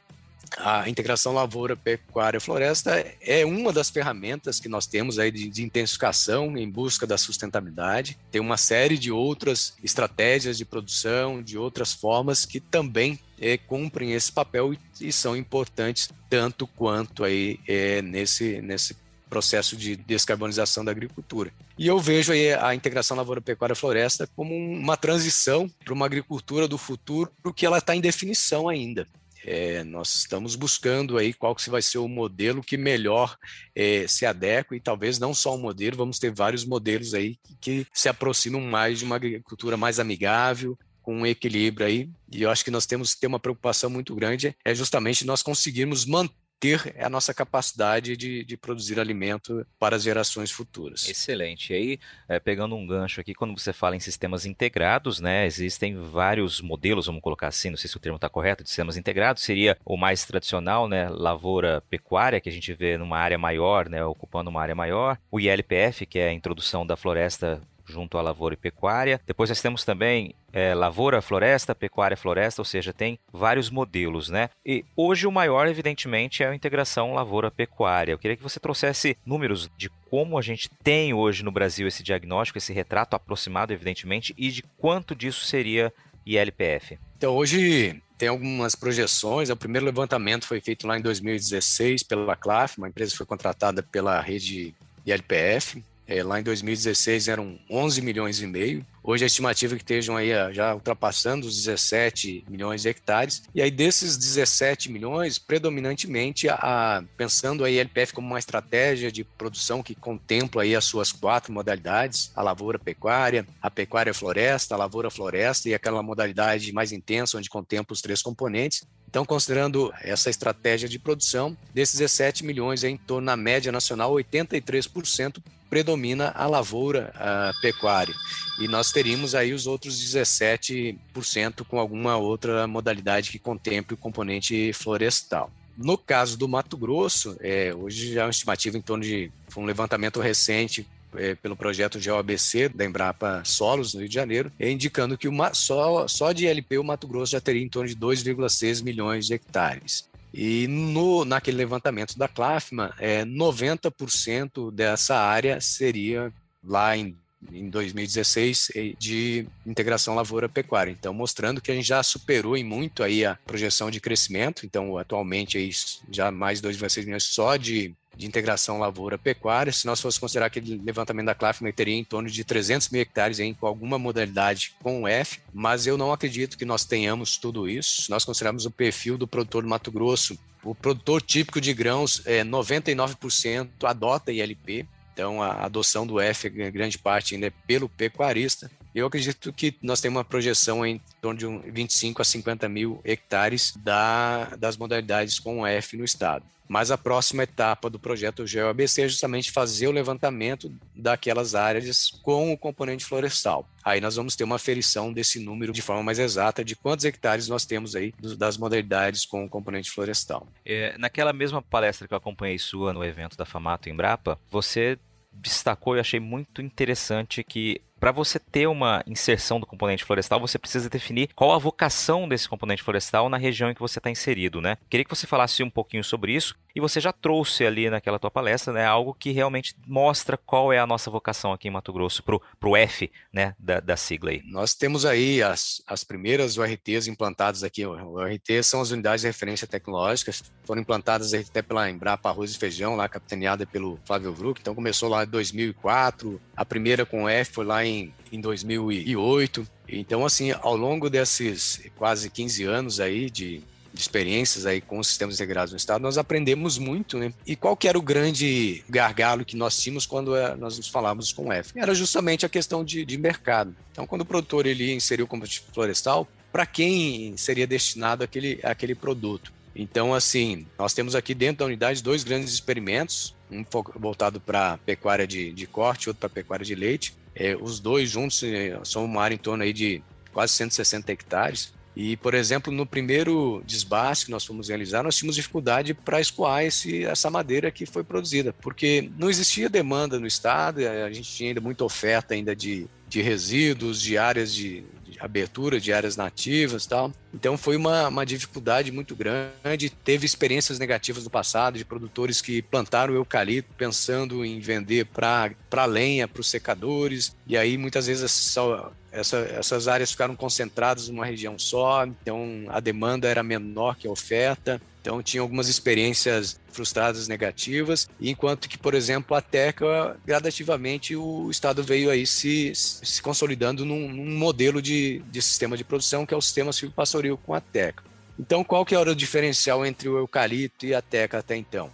a 0.58 0.88
integração 0.88 1.32
lavoura, 1.32 1.76
pecuária 1.76 2.40
floresta 2.40 3.04
é 3.20 3.44
uma 3.44 3.72
das 3.72 3.90
ferramentas 3.90 4.60
que 4.60 4.68
nós 4.68 4.86
temos 4.86 5.18
aí 5.18 5.30
de, 5.30 5.48
de, 5.48 5.62
intensificação 5.62 6.56
em 6.56 6.68
busca 6.68 7.06
da 7.06 7.16
sustentabilidade. 7.18 8.18
Tem 8.30 8.40
uma 8.40 8.56
série 8.56 8.98
de 8.98 9.10
outras 9.10 9.74
estratégias 9.82 10.58
de 10.58 10.64
produção, 10.64 11.42
de 11.42 11.56
outras 11.56 11.92
formas 11.92 12.44
que 12.44 12.60
também 12.60 13.18
é, 13.40 13.56
cumprem 13.56 14.12
esse 14.12 14.30
papel 14.30 14.72
e, 14.72 14.78
e, 15.00 15.12
são 15.12 15.36
importantes 15.36 16.10
tanto 16.28 16.66
quanto 16.66 17.24
aí 17.24 17.58
é, 17.66 18.00
nesse, 18.02 18.60
nesse 18.62 18.96
processo 19.28 19.76
de 19.76 19.96
descarbonização 19.96 20.84
da 20.84 20.90
agricultura. 20.90 21.50
E 21.78 21.86
eu 21.86 21.98
vejo 21.98 22.32
a 22.60 22.74
integração 22.74 23.16
lavoura-pecuária-floresta 23.16 24.28
como 24.36 24.54
uma 24.54 24.96
transição 24.96 25.68
para 25.82 25.94
uma 25.94 26.06
agricultura 26.06 26.68
do 26.68 26.76
futuro, 26.76 27.32
porque 27.42 27.64
ela 27.64 27.78
está 27.78 27.96
em 27.96 28.00
definição 28.00 28.68
ainda. 28.68 29.08
É, 29.44 29.82
nós 29.84 30.14
estamos 30.14 30.54
buscando 30.54 31.18
aí 31.18 31.32
qual 31.32 31.54
que 31.54 31.68
vai 31.68 31.82
ser 31.82 31.98
o 31.98 32.08
modelo 32.08 32.62
que 32.62 32.76
melhor 32.76 33.36
é, 33.74 34.06
se 34.06 34.24
adequa 34.24 34.76
e 34.76 34.80
talvez 34.80 35.18
não 35.18 35.34
só 35.34 35.54
um 35.54 35.60
modelo, 35.60 35.96
vamos 35.96 36.18
ter 36.18 36.32
vários 36.32 36.64
modelos 36.64 37.14
aí 37.14 37.36
que, 37.42 37.56
que 37.60 37.86
se 37.92 38.08
aproximam 38.08 38.60
mais 38.60 39.00
de 39.00 39.04
uma 39.04 39.16
agricultura 39.16 39.76
mais 39.76 39.98
amigável, 39.98 40.78
com 41.02 41.16
um 41.18 41.26
equilíbrio 41.26 41.86
aí. 41.86 42.08
E 42.30 42.42
eu 42.42 42.50
acho 42.50 42.64
que 42.64 42.70
nós 42.70 42.86
temos 42.86 43.14
que 43.14 43.20
ter 43.20 43.26
uma 43.26 43.40
preocupação 43.40 43.90
muito 43.90 44.14
grande, 44.14 44.56
é 44.64 44.74
justamente 44.74 45.26
nós 45.26 45.42
conseguirmos 45.42 46.06
manter 46.06 46.41
ter 46.62 46.94
a 47.00 47.08
nossa 47.08 47.34
capacidade 47.34 48.16
de, 48.16 48.44
de 48.44 48.56
produzir 48.56 49.00
alimento 49.00 49.66
para 49.80 49.96
as 49.96 50.04
gerações 50.04 50.52
futuras. 50.52 51.08
Excelente. 51.08 51.72
E 51.72 51.76
aí, 51.76 51.98
é, 52.28 52.38
pegando 52.38 52.76
um 52.76 52.86
gancho 52.86 53.20
aqui, 53.20 53.34
quando 53.34 53.58
você 53.58 53.72
fala 53.72 53.96
em 53.96 54.00
sistemas 54.00 54.46
integrados, 54.46 55.18
né, 55.18 55.44
existem 55.44 55.96
vários 55.96 56.60
modelos, 56.60 57.06
vamos 57.06 57.20
colocar 57.20 57.48
assim, 57.48 57.70
não 57.70 57.76
sei 57.76 57.90
se 57.90 57.96
o 57.96 58.00
termo 58.00 58.14
está 58.14 58.28
correto, 58.28 58.62
de 58.62 58.68
sistemas 58.68 58.96
integrados, 58.96 59.42
seria 59.42 59.76
o 59.84 59.96
mais 59.96 60.24
tradicional, 60.24 60.86
né, 60.86 61.08
lavoura 61.08 61.82
pecuária, 61.90 62.40
que 62.40 62.48
a 62.48 62.52
gente 62.52 62.72
vê 62.72 62.96
numa 62.96 63.18
área 63.18 63.36
maior, 63.36 63.88
né, 63.88 64.04
ocupando 64.04 64.48
uma 64.48 64.62
área 64.62 64.74
maior, 64.76 65.18
o 65.32 65.40
ILPF, 65.40 66.06
que 66.06 66.20
é 66.20 66.28
a 66.28 66.32
introdução 66.32 66.86
da 66.86 66.96
floresta 66.96 67.60
junto 67.86 68.18
à 68.18 68.22
lavoura 68.22 68.54
e 68.54 68.56
pecuária. 68.56 69.20
Depois 69.26 69.50
nós 69.50 69.60
temos 69.60 69.84
também 69.84 70.34
é, 70.52 70.74
lavoura, 70.74 71.22
floresta, 71.22 71.74
pecuária, 71.74 72.16
floresta, 72.16 72.60
ou 72.60 72.64
seja, 72.64 72.92
tem 72.92 73.18
vários 73.32 73.70
modelos, 73.70 74.28
né? 74.28 74.50
E 74.64 74.84
hoje 74.96 75.26
o 75.26 75.32
maior, 75.32 75.66
evidentemente, 75.66 76.42
é 76.42 76.48
a 76.48 76.54
integração 76.54 77.14
lavoura-pecuária. 77.14 78.12
Eu 78.12 78.18
queria 78.18 78.36
que 78.36 78.42
você 78.42 78.60
trouxesse 78.60 79.16
números 79.24 79.70
de 79.76 79.88
como 80.10 80.38
a 80.38 80.42
gente 80.42 80.68
tem 80.82 81.14
hoje 81.14 81.42
no 81.42 81.50
Brasil 81.50 81.88
esse 81.88 82.02
diagnóstico, 82.02 82.58
esse 82.58 82.72
retrato 82.72 83.16
aproximado, 83.16 83.72
evidentemente, 83.72 84.34
e 84.36 84.50
de 84.50 84.62
quanto 84.76 85.14
disso 85.14 85.44
seria 85.46 85.92
ILPF. 86.26 86.98
Então, 87.16 87.34
hoje 87.34 88.00
tem 88.18 88.28
algumas 88.28 88.74
projeções. 88.74 89.50
O 89.50 89.56
primeiro 89.56 89.86
levantamento 89.86 90.46
foi 90.46 90.60
feito 90.60 90.86
lá 90.86 90.98
em 90.98 91.00
2016 91.00 92.02
pela 92.02 92.36
CLAF, 92.36 92.78
uma 92.78 92.88
empresa 92.88 93.12
que 93.12 93.16
foi 93.16 93.26
contratada 93.26 93.82
pela 93.82 94.20
rede 94.20 94.74
ILPF 95.04 95.82
É, 96.12 96.22
lá 96.22 96.38
em 96.38 96.42
2016 96.42 97.28
eram 97.28 97.58
11 97.70 98.02
milhões 98.02 98.42
e 98.42 98.46
meio. 98.46 98.84
Hoje 99.02 99.24
a 99.24 99.26
estimativa 99.26 99.74
é 99.74 99.78
que 99.78 99.82
estejam 99.82 100.14
aí 100.14 100.28
já 100.52 100.74
ultrapassando 100.74 101.46
os 101.46 101.56
17 101.56 102.44
milhões 102.50 102.82
de 102.82 102.90
hectares. 102.90 103.44
E 103.54 103.62
aí 103.62 103.70
desses 103.70 104.18
17 104.18 104.92
milhões, 104.92 105.38
predominantemente, 105.38 106.50
a, 106.50 106.54
a, 106.56 107.02
pensando 107.16 107.64
a 107.64 107.70
LPF 107.70 108.12
como 108.12 108.26
uma 108.26 108.38
estratégia 108.38 109.10
de 109.10 109.24
produção 109.24 109.82
que 109.82 109.94
contempla 109.94 110.64
aí 110.64 110.76
as 110.76 110.84
suas 110.84 111.12
quatro 111.12 111.50
modalidades, 111.50 112.30
a 112.36 112.42
lavoura 112.42 112.78
pecuária, 112.78 113.46
a 113.62 113.70
pecuária 113.70 114.12
floresta, 114.12 114.74
a 114.74 114.78
lavoura 114.78 115.10
floresta 115.10 115.70
e 115.70 115.74
aquela 115.74 116.02
modalidade 116.02 116.70
mais 116.74 116.92
intensa 116.92 117.38
onde 117.38 117.48
contempla 117.48 117.94
os 117.94 118.02
três 118.02 118.20
componentes. 118.20 118.86
Então, 119.08 119.24
considerando 119.24 119.90
essa 120.02 120.28
estratégia 120.28 120.88
de 120.88 120.98
produção, 120.98 121.56
desses 121.72 121.98
17 121.98 122.44
milhões, 122.44 122.84
em 122.84 122.98
torno 122.98 123.26
da 123.26 123.36
média 123.36 123.72
nacional, 123.72 124.12
83% 124.12 125.42
predomina 125.72 126.34
a 126.36 126.46
lavoura 126.46 127.14
a 127.14 127.50
pecuária. 127.62 128.14
E 128.60 128.68
nós 128.68 128.92
teríamos 128.92 129.34
aí 129.34 129.54
os 129.54 129.66
outros 129.66 129.98
17% 130.04 131.64
com 131.66 131.78
alguma 131.78 132.18
outra 132.18 132.66
modalidade 132.66 133.30
que 133.30 133.38
contemple 133.38 133.94
o 133.94 133.96
componente 133.96 134.70
florestal. 134.74 135.50
No 135.74 135.96
caso 135.96 136.36
do 136.36 136.46
Mato 136.46 136.76
Grosso, 136.76 137.38
é, 137.40 137.74
hoje 137.74 138.12
já 138.12 138.20
é 138.20 138.24
uma 138.26 138.30
estimativa 138.30 138.76
em 138.76 138.82
torno 138.82 139.02
de 139.02 139.32
um 139.56 139.64
levantamento 139.64 140.20
recente 140.20 140.86
é, 141.16 141.34
pelo 141.36 141.56
projeto 141.56 141.98
GeoABC 141.98 142.68
da 142.68 142.84
Embrapa 142.84 143.40
Solos, 143.42 143.94
no 143.94 144.00
Rio 144.00 144.10
de 144.10 144.14
Janeiro, 144.14 144.52
é 144.60 144.70
indicando 144.70 145.16
que 145.16 145.26
uma, 145.26 145.54
só, 145.54 146.06
só 146.06 146.32
de 146.32 146.46
LP 146.46 146.76
o 146.76 146.84
Mato 146.84 147.08
Grosso 147.08 147.32
já 147.32 147.40
teria 147.40 147.62
em 147.62 147.68
torno 147.70 147.88
de 147.88 147.96
2,6 147.96 148.84
milhões 148.84 149.26
de 149.26 149.32
hectares. 149.32 150.06
E 150.32 150.66
no, 150.66 151.24
naquele 151.24 151.58
levantamento 151.58 152.16
da 152.16 152.26
CLAFMA, 152.26 152.94
é, 152.98 153.24
90% 153.24 154.72
dessa 154.72 155.16
área 155.16 155.60
seria 155.60 156.32
lá 156.64 156.96
em, 156.96 157.14
em 157.52 157.68
2016 157.68 158.70
de 158.98 159.46
integração 159.66 160.14
lavoura-pecuária. 160.14 160.90
Então, 160.90 161.12
mostrando 161.12 161.60
que 161.60 161.70
a 161.70 161.74
gente 161.74 161.88
já 161.88 162.02
superou 162.02 162.56
em 162.56 162.64
muito 162.64 163.02
aí 163.02 163.24
a 163.24 163.38
projeção 163.46 163.90
de 163.90 164.00
crescimento. 164.00 164.64
Então, 164.64 164.96
atualmente, 164.96 165.58
aí, 165.58 165.70
já 166.10 166.30
mais 166.30 166.62
2,6 166.62 167.04
milhões 167.04 167.24
só 167.24 167.56
de 167.56 167.94
de 168.16 168.26
integração 168.26 168.78
lavoura-pecuária. 168.78 169.72
Se 169.72 169.86
nós 169.86 170.00
fosse 170.00 170.20
considerar 170.20 170.46
aquele 170.46 170.80
levantamento 170.84 171.26
da 171.26 171.34
CLAF, 171.34 171.60
teria 171.72 171.94
em 171.94 172.04
torno 172.04 172.28
de 172.28 172.44
300 172.44 172.88
mil 172.90 173.00
hectares 173.00 173.40
em 173.40 173.56
alguma 173.60 173.98
modalidade 173.98 174.74
com 174.82 175.02
o 175.02 175.08
F, 175.08 175.40
mas 175.52 175.86
eu 175.86 175.96
não 175.96 176.12
acredito 176.12 176.58
que 176.58 176.64
nós 176.64 176.84
tenhamos 176.84 177.36
tudo 177.36 177.68
isso. 177.68 178.10
Nós 178.10 178.24
considerarmos 178.24 178.66
o 178.66 178.70
perfil 178.70 179.16
do 179.16 179.26
produtor 179.26 179.62
do 179.62 179.68
Mato 179.68 179.90
Grosso, 179.90 180.38
o 180.62 180.74
produtor 180.74 181.20
típico 181.22 181.60
de 181.60 181.74
grãos, 181.74 182.22
é 182.24 182.44
99% 182.44 183.68
adota 183.82 184.32
ILP, 184.32 184.86
então 185.12 185.42
a 185.42 185.64
adoção 185.64 186.06
do 186.06 186.20
F, 186.20 186.48
grande 186.48 186.98
parte 186.98 187.34
ainda 187.34 187.48
é 187.48 187.52
pelo 187.66 187.88
pecuarista. 187.88 188.70
Eu 188.94 189.06
acredito 189.06 189.52
que 189.52 189.74
nós 189.82 190.00
temos 190.00 190.18
uma 190.18 190.24
projeção 190.24 190.84
em 190.84 191.00
torno 191.20 191.62
de 191.62 191.70
25 191.70 192.20
a 192.20 192.24
50 192.24 192.68
mil 192.68 193.00
hectares 193.04 193.74
da, 193.76 194.56
das 194.56 194.76
modalidades 194.76 195.38
com 195.38 195.66
F 195.66 195.96
no 195.96 196.04
estado. 196.04 196.44
Mas 196.68 196.90
a 196.90 196.96
próxima 196.96 197.42
etapa 197.42 197.90
do 197.90 197.98
projeto 197.98 198.46
GeoABC 198.46 199.02
é 199.02 199.08
justamente 199.08 199.50
fazer 199.50 199.88
o 199.88 199.92
levantamento 199.92 200.72
daquelas 200.94 201.54
áreas 201.54 202.10
com 202.22 202.50
o 202.50 202.56
componente 202.56 203.04
florestal. 203.04 203.68
Aí 203.84 204.00
nós 204.00 204.16
vamos 204.16 204.36
ter 204.36 204.44
uma 204.44 204.56
aferição 204.56 205.12
desse 205.12 205.38
número 205.38 205.72
de 205.72 205.82
forma 205.82 206.02
mais 206.02 206.18
exata 206.18 206.64
de 206.64 206.74
quantos 206.74 207.04
hectares 207.04 207.46
nós 207.46 207.66
temos 207.66 207.94
aí 207.94 208.14
das 208.38 208.56
modalidades 208.56 209.26
com 209.26 209.44
o 209.44 209.50
componente 209.50 209.90
florestal. 209.90 210.46
É, 210.64 210.96
naquela 210.96 211.34
mesma 211.34 211.60
palestra 211.60 212.08
que 212.08 212.14
eu 212.14 212.18
acompanhei 212.18 212.58
sua 212.58 212.92
no 212.92 213.04
evento 213.04 213.36
da 213.36 213.44
Famato 213.44 213.90
em 213.90 213.94
Brapa, 213.94 214.38
você 214.50 214.98
destacou 215.30 215.96
e 215.96 216.00
achei 216.00 216.20
muito 216.20 216.62
interessante 216.62 217.44
que 217.44 217.80
para 218.02 218.10
você 218.10 218.40
ter 218.40 218.66
uma 218.66 219.00
inserção 219.06 219.60
do 219.60 219.66
componente 219.66 220.02
florestal, 220.02 220.40
você 220.40 220.58
precisa 220.58 220.90
definir 220.90 221.28
qual 221.36 221.52
a 221.52 221.58
vocação 221.58 222.28
desse 222.28 222.48
componente 222.48 222.82
florestal 222.82 223.28
na 223.28 223.36
região 223.36 223.70
em 223.70 223.74
que 223.74 223.80
você 223.80 224.00
está 224.00 224.10
inserido, 224.10 224.60
né? 224.60 224.76
Queria 224.90 225.04
que 225.04 225.14
você 225.14 225.24
falasse 225.24 225.62
um 225.62 225.70
pouquinho 225.70 226.02
sobre 226.02 226.34
isso 226.34 226.56
e 226.74 226.80
você 226.80 227.00
já 227.00 227.12
trouxe 227.12 227.64
ali 227.64 227.88
naquela 227.90 228.18
tua 228.18 228.30
palestra, 228.30 228.72
né, 228.72 228.84
algo 228.84 229.14
que 229.14 229.30
realmente 229.30 229.74
mostra 229.86 230.36
qual 230.36 230.72
é 230.72 230.78
a 230.78 230.86
nossa 230.86 231.10
vocação 231.10 231.52
aqui 231.52 231.68
em 231.68 231.70
Mato 231.70 231.92
Grosso 231.92 232.22
pro, 232.22 232.40
pro 232.58 232.76
F, 232.76 233.10
né, 233.32 233.54
da, 233.58 233.80
da 233.80 233.96
sigla 233.96 234.30
aí. 234.30 234.42
Nós 234.44 234.74
temos 234.74 235.04
aí 235.04 235.42
as, 235.42 235.82
as 235.86 236.02
primeiras 236.02 236.56
URTs 236.56 237.06
implantadas 237.06 237.62
aqui. 237.62 237.84
O 237.84 238.14
URT 238.14 238.62
são 238.62 238.80
as 238.80 238.90
unidades 238.90 239.20
de 239.20 239.26
referência 239.26 239.66
tecnológica, 239.66 240.32
foram 240.64 240.80
implantadas 240.80 241.34
até 241.34 241.62
pela 241.62 241.90
Embrapa 241.90 242.28
Arroz 242.28 242.52
e 242.52 242.58
Feijão, 242.58 242.96
lá 242.96 243.08
capitaneada 243.08 243.66
pelo 243.66 243.98
Flávio 244.04 244.32
Vruck. 244.32 244.60
Então 244.60 244.74
começou 244.74 245.08
lá 245.08 245.24
em 245.24 245.28
2004, 245.28 246.40
a 246.56 246.64
primeira 246.64 247.04
com 247.04 247.28
F 247.28 247.52
foi 247.52 247.64
lá 247.64 247.84
em, 247.84 247.91
em 248.30 248.40
2008. 248.40 249.66
Então, 249.88 250.24
assim, 250.24 250.52
ao 250.60 250.76
longo 250.76 251.10
desses 251.10 251.80
quase 251.96 252.30
15 252.30 252.64
anos 252.64 253.00
aí 253.00 253.28
de, 253.28 253.62
de 253.92 254.00
experiências 254.00 254.64
aí 254.64 254.80
com 254.80 254.98
os 254.98 255.08
sistemas 255.08 255.34
integrados 255.34 255.72
no 255.72 255.76
Estado, 255.76 256.02
nós 256.02 256.16
aprendemos 256.16 256.78
muito, 256.78 257.18
né? 257.18 257.32
E 257.46 257.54
qual 257.54 257.76
que 257.76 257.86
era 257.86 257.98
o 257.98 258.02
grande 258.02 258.82
gargalo 258.88 259.44
que 259.44 259.56
nós 259.56 259.78
tínhamos 259.78 260.06
quando 260.06 260.34
eh, 260.34 260.56
nós 260.56 260.78
nos 260.78 260.88
falávamos 260.88 261.32
com 261.32 261.48
o 261.48 261.52
F? 261.52 261.72
Era 261.76 261.94
justamente 261.94 262.46
a 262.46 262.48
questão 262.48 262.84
de, 262.84 263.04
de 263.04 263.18
mercado. 263.18 263.74
Então, 263.90 264.06
quando 264.06 264.22
o 264.22 264.26
produtor 264.26 264.66
ele 264.66 264.92
inseriu 264.92 265.26
o 265.26 265.28
combustível 265.28 265.68
florestal, 265.74 266.26
para 266.50 266.66
quem 266.66 267.36
seria 267.36 267.66
destinado 267.66 268.24
aquele, 268.24 268.60
aquele 268.62 268.94
produto? 268.94 269.52
Então, 269.74 270.12
assim, 270.12 270.66
nós 270.78 270.92
temos 270.92 271.14
aqui 271.14 271.34
dentro 271.34 271.60
da 271.60 271.64
unidade 271.64 272.02
dois 272.02 272.22
grandes 272.22 272.52
experimentos, 272.52 273.34
um 273.52 273.64
voltado 273.96 274.40
para 274.40 274.78
pecuária 274.78 275.26
de, 275.26 275.52
de 275.52 275.66
corte, 275.66 276.08
outro 276.08 276.20
para 276.20 276.28
pecuária 276.28 276.64
de 276.64 276.74
leite. 276.74 277.14
É, 277.34 277.56
os 277.56 277.78
dois 277.78 278.10
juntos 278.10 278.42
é, 278.42 278.78
são 278.84 279.04
uma 279.04 279.22
área 279.22 279.34
em 279.34 279.38
torno 279.38 279.62
aí 279.62 279.72
de 279.72 280.02
quase 280.32 280.54
160 280.54 281.12
hectares. 281.12 281.72
E, 281.94 282.16
por 282.16 282.32
exemplo, 282.32 282.72
no 282.72 282.86
primeiro 282.86 283.62
desbaste 283.66 284.26
que 284.26 284.30
nós 284.30 284.46
fomos 284.46 284.68
realizar, 284.68 285.02
nós 285.02 285.16
tínhamos 285.16 285.36
dificuldade 285.36 285.92
para 285.92 286.20
escoar 286.20 286.64
esse, 286.64 287.04
essa 287.04 287.30
madeira 287.30 287.70
que 287.70 287.84
foi 287.84 288.02
produzida, 288.02 288.54
porque 288.62 289.10
não 289.18 289.28
existia 289.28 289.68
demanda 289.68 290.18
no 290.18 290.26
estado, 290.26 290.80
a 290.88 291.12
gente 291.12 291.30
tinha 291.30 291.50
ainda 291.50 291.60
muita 291.60 291.84
oferta 291.84 292.32
ainda 292.32 292.56
de, 292.56 292.86
de 293.06 293.20
resíduos, 293.20 294.00
de 294.00 294.16
áreas 294.16 294.54
de, 294.54 294.84
abertura 295.24 295.80
de 295.80 295.92
áreas 295.92 296.16
nativas 296.16 296.86
tal. 296.86 297.12
Então 297.32 297.56
foi 297.56 297.76
uma, 297.76 298.08
uma 298.08 298.26
dificuldade 298.26 298.90
muito 298.90 299.14
grande. 299.14 299.90
Teve 299.90 300.26
experiências 300.26 300.78
negativas 300.78 301.24
no 301.24 301.30
passado 301.30 301.78
de 301.78 301.84
produtores 301.84 302.40
que 302.40 302.60
plantaram 302.62 303.14
eucalipto 303.14 303.72
pensando 303.76 304.44
em 304.44 304.60
vender 304.60 305.06
para 305.06 305.84
lenha, 305.86 306.26
para 306.26 306.40
os 306.40 306.48
secadores, 306.48 307.34
e 307.46 307.56
aí 307.56 307.76
muitas 307.78 308.06
vezes 308.06 308.24
essa, 308.24 308.90
essa, 309.12 309.38
essas 309.38 309.86
áreas 309.86 310.10
ficaram 310.10 310.34
concentradas 310.34 311.08
numa 311.08 311.24
região 311.24 311.58
só, 311.58 312.04
então 312.04 312.64
a 312.68 312.80
demanda 312.80 313.28
era 313.28 313.42
menor 313.42 313.96
que 313.96 314.08
a 314.08 314.10
oferta. 314.10 314.80
Então, 315.00 315.20
tinha 315.20 315.40
algumas 315.40 315.68
experiências 315.68 316.60
frustradas 316.70 317.26
negativas, 317.26 318.08
enquanto 318.20 318.68
que, 318.68 318.78
por 318.78 318.94
exemplo, 318.94 319.36
a 319.36 319.40
Teca, 319.40 320.16
gradativamente, 320.24 321.16
o 321.16 321.50
Estado 321.50 321.82
veio 321.82 322.08
aí 322.08 322.24
se, 322.24 322.72
se 322.74 323.20
consolidando 323.20 323.84
num, 323.84 324.08
num 324.08 324.38
modelo 324.38 324.80
de, 324.80 325.20
de 325.28 325.42
sistema 325.42 325.76
de 325.76 325.82
produção, 325.82 326.24
que 326.24 326.32
é 326.32 326.36
o 326.36 326.40
sistema 326.40 326.72
silvopastoril 326.72 327.36
com 327.36 327.52
a 327.52 327.60
Teca. 327.60 328.04
Então, 328.38 328.62
qual 328.62 328.84
que 328.86 328.94
era 328.94 329.10
o 329.10 329.14
diferencial 329.14 329.84
entre 329.84 330.08
o 330.08 330.16
eucalipto 330.16 330.86
e 330.86 330.94
a 330.94 331.02
Teca 331.02 331.38
até 331.38 331.56
então? 331.56 331.90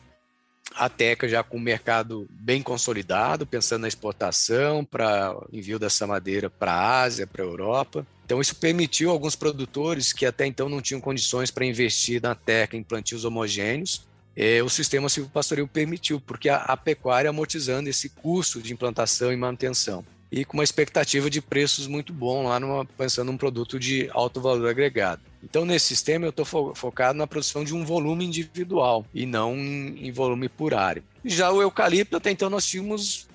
A 0.79 0.89
Teca 0.89 1.29
já 1.29 1.43
com 1.43 1.57
o 1.57 1.61
mercado 1.61 2.29
bem 2.31 2.63
consolidado, 2.63 3.47
pensando 3.47 3.83
na 3.83 3.89
exportação 3.89 4.85
para 4.85 5.35
envio 5.53 5.79
dessa 5.79 6.07
madeira 6.07 6.49
para 6.49 6.73
a 6.73 7.03
Ásia, 7.03 7.27
para 7.27 7.43
a 7.43 7.47
Europa. 7.47 8.07
Então, 8.25 8.41
isso 8.41 8.57
permitiu 8.57 9.11
alguns 9.11 9.35
produtores 9.35 10.13
que 10.13 10.25
até 10.25 10.47
então 10.47 10.69
não 10.69 10.81
tinham 10.81 11.01
condições 11.01 11.51
para 11.51 11.65
investir 11.65 12.23
na 12.23 12.35
teca 12.35 12.77
em 12.77 12.83
plantios 12.83 13.25
homogêneos, 13.25 14.07
é, 14.37 14.63
o 14.63 14.69
sistema 14.69 15.09
silvopastoril 15.09 15.67
permitiu, 15.67 16.21
porque 16.21 16.49
a, 16.49 16.59
a 16.59 16.77
pecuária 16.77 17.29
amortizando 17.29 17.89
esse 17.89 18.11
custo 18.11 18.63
de 18.63 18.73
implantação 18.73 19.33
e 19.33 19.37
manutenção 19.37 20.05
e 20.31 20.45
com 20.45 20.57
uma 20.57 20.65
expectativa 20.65 21.31
de 21.31 21.41
preços 21.41 21.87
muito 21.87 22.13
bom 22.13 22.47
lá 22.47 22.61
numa, 22.61 22.85
pensando 22.85 23.31
num 23.31 23.39
produto 23.39 23.79
de 23.79 24.11
alto 24.13 24.41
valor 24.41 24.69
agregado. 24.69 25.23
Então, 25.43 25.65
nesse 25.65 25.87
sistema, 25.87 26.27
eu 26.27 26.31
estou 26.31 26.45
fo 26.45 26.75
focado 26.75 27.19
na 27.19 27.27
produção 27.27 27.65
de 27.65 27.75
um 27.75 27.85
volume 27.85 28.25
individual 28.25 29.07
e 29.15 29.25
não 29.25 29.57
em, 29.57 30.07
em 30.07 30.13
volume 30.13 30.49
por 30.49 30.75
área. 30.75 31.03
Já 31.25 31.51
o 31.51 31.63
eucalipto, 31.63 32.17
até 32.17 32.31
então, 32.31 32.51
nós 32.51 32.67
tínhamos 32.67 33.29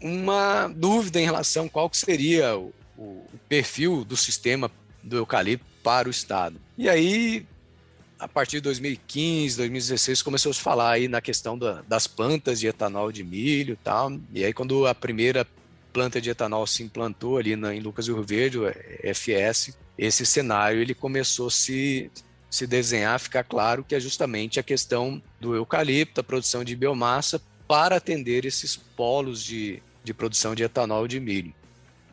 uma 0.00 0.68
dúvida 0.68 1.20
em 1.20 1.24
relação 1.24 1.66
a 1.66 1.68
qual 1.68 1.90
que 1.90 1.96
seria 1.96 2.56
o, 2.56 2.72
o 2.96 3.26
perfil 3.48 4.04
do 4.04 4.16
sistema 4.16 4.70
do 5.02 5.16
eucalipto 5.16 5.66
para 5.82 6.08
o 6.08 6.10
Estado. 6.10 6.60
E 6.76 6.88
aí, 6.88 7.46
a 8.18 8.26
partir 8.26 8.56
de 8.56 8.62
2015, 8.62 9.56
2016, 9.56 10.22
começou 10.22 10.50
a 10.50 10.54
se 10.54 10.60
falar 10.60 10.92
aí 10.92 11.08
na 11.08 11.20
questão 11.20 11.58
da, 11.58 11.82
das 11.82 12.06
plantas 12.06 12.58
de 12.60 12.66
etanol 12.66 13.12
de 13.12 13.22
milho 13.22 13.74
e 13.74 13.76
tal. 13.76 14.12
E 14.32 14.44
aí, 14.44 14.52
quando 14.52 14.86
a 14.86 14.94
primeira 14.94 15.46
planta 15.98 16.20
de 16.20 16.30
etanol 16.30 16.64
se 16.64 16.84
implantou 16.84 17.38
ali 17.38 17.56
na, 17.56 17.74
em 17.74 17.80
Lucas 17.80 18.06
do 18.06 18.14
Rio 18.14 18.22
Verde, 18.22 18.58
FS, 19.12 19.76
esse 19.98 20.24
cenário 20.24 20.80
ele 20.80 20.94
começou 20.94 21.48
a 21.48 21.50
se, 21.50 22.08
se 22.48 22.68
desenhar, 22.68 23.18
ficar 23.18 23.42
claro 23.42 23.82
que 23.82 23.96
é 23.96 24.00
justamente 24.00 24.60
a 24.60 24.62
questão 24.62 25.20
do 25.40 25.56
eucalipto, 25.56 26.20
a 26.20 26.22
produção 26.22 26.62
de 26.62 26.76
biomassa, 26.76 27.42
para 27.66 27.96
atender 27.96 28.44
esses 28.44 28.76
polos 28.76 29.42
de, 29.42 29.82
de 30.04 30.14
produção 30.14 30.54
de 30.54 30.62
etanol 30.62 31.08
de 31.08 31.18
milho. 31.18 31.52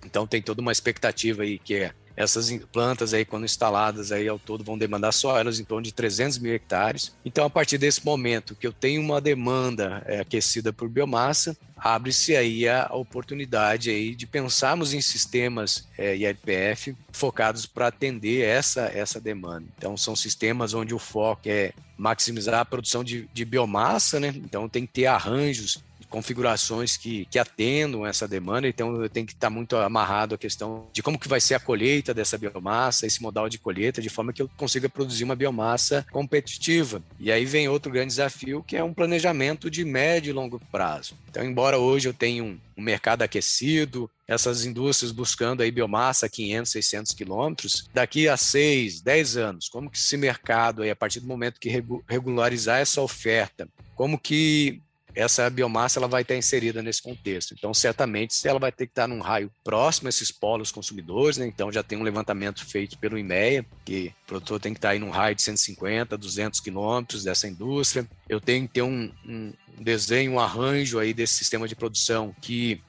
Então 0.03 0.25
tem 0.25 0.41
toda 0.41 0.63
uma 0.63 0.71
expectativa 0.71 1.43
aí 1.43 1.59
que 1.59 1.75
é 1.75 1.93
essas 2.15 2.51
plantas 2.71 3.13
aí, 3.13 3.25
quando 3.25 3.45
instaladas 3.45 4.11
aí 4.11 4.27
ao 4.27 4.39
todo, 4.39 4.63
vão 4.63 4.77
demandar 4.77 5.11
só 5.11 5.37
elas 5.37 5.59
em 5.59 5.63
torno 5.63 5.83
de 5.83 5.93
300 5.93 6.37
mil 6.37 6.53
hectares. 6.53 7.13
Então, 7.25 7.45
a 7.45 7.49
partir 7.49 7.77
desse 7.77 8.05
momento 8.05 8.55
que 8.55 8.65
eu 8.65 8.73
tenho 8.73 9.01
uma 9.01 9.19
demanda 9.19 10.01
é, 10.05 10.21
aquecida 10.21 10.71
por 10.71 10.87
biomassa, 10.87 11.57
abre-se 11.75 12.35
aí 12.35 12.67
a 12.67 12.87
oportunidade 12.93 13.89
aí 13.89 14.15
de 14.15 14.25
pensarmos 14.25 14.93
em 14.93 15.01
sistemas 15.01 15.87
é, 15.97 16.15
IRPF 16.15 16.95
focados 17.11 17.65
para 17.65 17.87
atender 17.87 18.43
essa, 18.43 18.91
essa 18.93 19.19
demanda. 19.19 19.65
Então, 19.77 19.97
são 19.97 20.15
sistemas 20.15 20.73
onde 20.73 20.93
o 20.93 20.99
foco 20.99 21.43
é 21.45 21.73
maximizar 21.97 22.61
a 22.61 22.65
produção 22.65 23.03
de, 23.03 23.29
de 23.33 23.45
biomassa, 23.45 24.19
né? 24.19 24.33
Então, 24.35 24.69
tem 24.69 24.85
que 24.85 24.93
ter 24.93 25.05
arranjos 25.05 25.83
configurações 26.15 26.95
que, 26.95 27.25
que 27.25 27.37
atendam 27.37 28.07
essa 28.07 28.25
demanda, 28.25 28.69
então 28.69 29.01
eu 29.01 29.09
tenho 29.09 29.27
que 29.27 29.33
estar 29.33 29.49
muito 29.49 29.75
amarrado 29.75 30.33
à 30.33 30.37
questão 30.37 30.87
de 30.93 31.03
como 31.03 31.19
que 31.19 31.27
vai 31.27 31.41
ser 31.41 31.55
a 31.55 31.59
colheita 31.59 32.13
dessa 32.13 32.37
biomassa, 32.37 33.05
esse 33.05 33.21
modal 33.21 33.49
de 33.49 33.57
colheita, 33.57 34.01
de 34.01 34.07
forma 34.07 34.31
que 34.31 34.41
eu 34.41 34.49
consiga 34.55 34.87
produzir 34.87 35.25
uma 35.25 35.35
biomassa 35.35 36.05
competitiva. 36.13 37.03
E 37.19 37.33
aí 37.33 37.43
vem 37.43 37.67
outro 37.67 37.91
grande 37.91 38.07
desafio, 38.07 38.63
que 38.63 38.77
é 38.77 38.83
um 38.83 38.93
planejamento 38.93 39.69
de 39.69 39.83
médio 39.83 40.29
e 40.29 40.33
longo 40.33 40.57
prazo. 40.71 41.15
Então, 41.29 41.43
embora 41.43 41.77
hoje 41.77 42.07
eu 42.07 42.13
tenha 42.13 42.41
um, 42.41 42.57
um 42.77 42.81
mercado 42.81 43.21
aquecido, 43.21 44.09
essas 44.25 44.63
indústrias 44.63 45.11
buscando 45.11 45.63
aí 45.63 45.69
biomassa 45.69 46.27
a 46.27 46.29
500, 46.29 46.71
600 46.71 47.11
quilômetros, 47.11 47.89
daqui 47.93 48.29
a 48.29 48.37
6, 48.37 49.01
10 49.01 49.35
anos, 49.35 49.67
como 49.67 49.89
que 49.89 49.97
esse 49.97 50.15
mercado 50.15 50.81
aí, 50.81 50.89
a 50.89 50.95
partir 50.95 51.19
do 51.19 51.27
momento 51.27 51.59
que 51.59 51.83
regularizar 52.07 52.79
essa 52.79 53.01
oferta, 53.01 53.67
como 53.97 54.17
que 54.17 54.81
essa 55.15 55.49
biomassa 55.49 55.99
ela 55.99 56.07
vai 56.07 56.21
estar 56.21 56.35
inserida 56.35 56.81
nesse 56.81 57.01
contexto. 57.01 57.53
Então, 57.57 57.73
certamente, 57.73 58.35
ela 58.47 58.59
vai 58.59 58.71
ter 58.71 58.85
que 58.85 58.91
estar 58.91 59.07
num 59.07 59.21
raio 59.21 59.51
próximo 59.63 60.07
a 60.07 60.09
esses 60.09 60.31
polos 60.31 60.71
consumidores, 60.71 61.37
né? 61.37 61.45
Então, 61.47 61.71
já 61.71 61.81
tem 61.81 61.97
um 61.97 62.03
levantamento 62.03 62.65
feito 62.65 62.97
pelo 62.97 63.17
IMEA, 63.17 63.65
que 63.85 64.13
o 64.23 64.27
produtor 64.27 64.59
tem 64.59 64.73
que 64.73 64.77
estar 64.77 64.89
aí 64.89 64.99
num 64.99 65.09
raio 65.09 65.35
de 65.35 65.41
150, 65.41 66.17
200 66.17 66.59
quilômetros 66.59 67.23
dessa 67.23 67.47
indústria. 67.47 68.07
Eu 68.27 68.41
tenho 68.41 68.67
que 68.67 68.75
ter 68.75 68.81
um, 68.81 69.11
um 69.25 69.53
desenho, 69.79 70.33
um 70.33 70.39
arranjo 70.39 70.99
aí 70.99 71.13
desse 71.13 71.33
sistema 71.35 71.67
de 71.67 71.75
produção 71.75 72.35
que 72.41 72.81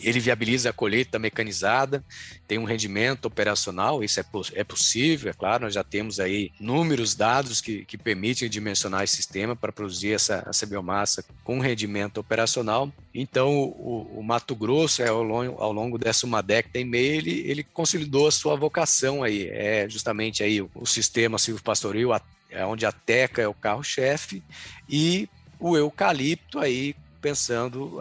ele 0.00 0.20
viabiliza 0.20 0.70
a 0.70 0.72
colheita 0.72 1.18
mecanizada, 1.18 2.04
tem 2.46 2.58
um 2.58 2.64
rendimento 2.64 3.26
operacional, 3.26 4.02
isso 4.04 4.20
é, 4.20 4.24
é 4.54 4.64
possível, 4.64 5.30
é 5.30 5.32
claro, 5.32 5.64
nós 5.64 5.74
já 5.74 5.82
temos 5.82 6.20
aí 6.20 6.52
números, 6.60 7.14
dados 7.14 7.60
que, 7.60 7.84
que 7.84 7.96
permitem 7.96 8.48
dimensionar 8.48 9.02
esse 9.04 9.16
sistema 9.16 9.56
para 9.56 9.72
produzir 9.72 10.12
essa, 10.12 10.44
essa 10.48 10.66
biomassa 10.66 11.24
com 11.44 11.58
rendimento 11.60 12.18
operacional. 12.18 12.92
Então, 13.14 13.54
o, 13.54 14.18
o 14.18 14.22
Mato 14.22 14.54
Grosso, 14.54 15.02
é, 15.02 15.08
ao, 15.08 15.22
longo, 15.22 15.60
ao 15.60 15.72
longo 15.72 15.98
dessa 15.98 16.26
uma 16.26 16.42
década 16.42 16.78
e 16.78 16.84
meia, 16.84 17.16
ele, 17.16 17.42
ele 17.46 17.64
consolidou 17.64 18.26
a 18.26 18.32
sua 18.32 18.56
vocação 18.56 19.22
aí, 19.22 19.48
é 19.48 19.88
justamente 19.88 20.42
aí 20.42 20.60
o, 20.60 20.70
o 20.74 20.86
sistema 20.86 21.38
silvopastoril, 21.38 22.10
é 22.50 22.64
onde 22.64 22.86
a 22.86 22.92
teca 22.92 23.42
é 23.42 23.48
o 23.48 23.54
carro-chefe, 23.54 24.42
e 24.88 25.28
o 25.58 25.76
eucalipto 25.76 26.58
aí 26.58 26.94
pensando 27.26 27.98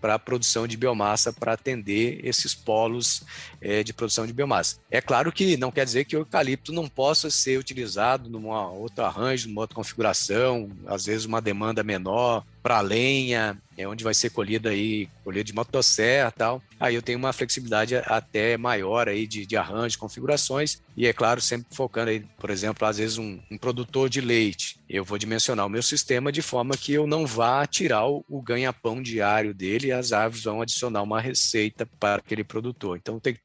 para 0.00 0.14
a 0.14 0.18
produção 0.18 0.66
de 0.66 0.74
biomassa 0.74 1.34
para 1.34 1.52
atender 1.52 2.18
esses 2.24 2.54
polos 2.54 3.22
é, 3.60 3.82
de 3.82 3.92
produção 3.92 4.26
de 4.26 4.32
biomassa. 4.32 4.78
É 4.90 5.02
claro 5.02 5.30
que 5.30 5.54
não 5.58 5.70
quer 5.70 5.84
dizer 5.84 6.06
que 6.06 6.16
o 6.16 6.20
eucalipto 6.20 6.72
não 6.72 6.88
possa 6.88 7.28
ser 7.28 7.58
utilizado 7.58 8.30
numa 8.30 8.70
outro 8.70 9.04
arranjo, 9.04 9.48
numa 9.48 9.60
outra 9.60 9.74
configuração, 9.74 10.70
às 10.86 11.04
vezes 11.04 11.26
uma 11.26 11.42
demanda 11.42 11.84
menor, 11.84 12.42
para 12.62 12.80
lenha, 12.80 13.58
é 13.76 13.88
onde 13.88 14.04
vai 14.04 14.14
ser 14.14 14.30
colhida 14.30 14.70
aí, 14.70 15.08
colhida 15.24 15.44
de 15.44 15.54
motosserra 15.54 16.30
tal. 16.30 16.62
Aí 16.78 16.94
eu 16.94 17.02
tenho 17.02 17.18
uma 17.18 17.32
flexibilidade 17.32 17.96
até 17.96 18.56
maior 18.56 19.08
aí 19.08 19.26
de, 19.26 19.44
de 19.46 19.56
arranjo, 19.56 19.98
configurações, 19.98 20.80
e 20.96 21.06
é 21.06 21.12
claro, 21.12 21.40
sempre 21.40 21.74
focando 21.74 22.10
aí, 22.10 22.20
por 22.38 22.50
exemplo, 22.50 22.86
às 22.86 22.98
vezes 22.98 23.18
um, 23.18 23.40
um 23.50 23.58
produtor 23.58 24.08
de 24.08 24.20
leite, 24.20 24.78
eu 24.88 25.04
vou 25.04 25.18
dimensionar 25.18 25.66
o 25.66 25.70
meu 25.70 25.82
sistema 25.82 26.30
de 26.30 26.42
forma 26.42 26.76
que 26.76 26.92
eu 26.92 27.06
não 27.06 27.26
vá 27.26 27.66
tirar 27.66 28.06
o, 28.06 28.24
o 28.28 28.42
ganha-pão 28.42 29.02
diário 29.02 29.54
dele 29.54 29.88
e 29.88 29.92
as 29.92 30.12
aves 30.12 30.44
vão 30.44 30.60
adicionar 30.60 31.02
uma 31.02 31.20
receita 31.20 31.86
para 31.98 32.20
aquele 32.20 32.44
produtor. 32.44 32.98
Então 32.98 33.18
tem 33.18 33.36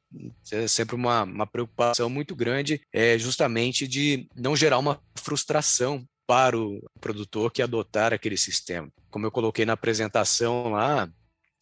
é 0.52 0.66
sempre 0.66 0.94
uma, 0.94 1.22
uma 1.22 1.46
preocupação 1.46 2.08
muito 2.08 2.34
grande, 2.34 2.80
é 2.92 3.18
justamente 3.18 3.86
de 3.86 4.28
não 4.34 4.56
gerar 4.56 4.78
uma 4.78 5.00
frustração 5.16 6.06
para 6.28 6.58
o 6.58 6.78
produtor 7.00 7.50
que 7.50 7.62
adotar 7.62 8.12
aquele 8.12 8.36
sistema. 8.36 8.92
Como 9.10 9.24
eu 9.24 9.30
coloquei 9.30 9.64
na 9.64 9.72
apresentação 9.72 10.72
lá, 10.72 11.08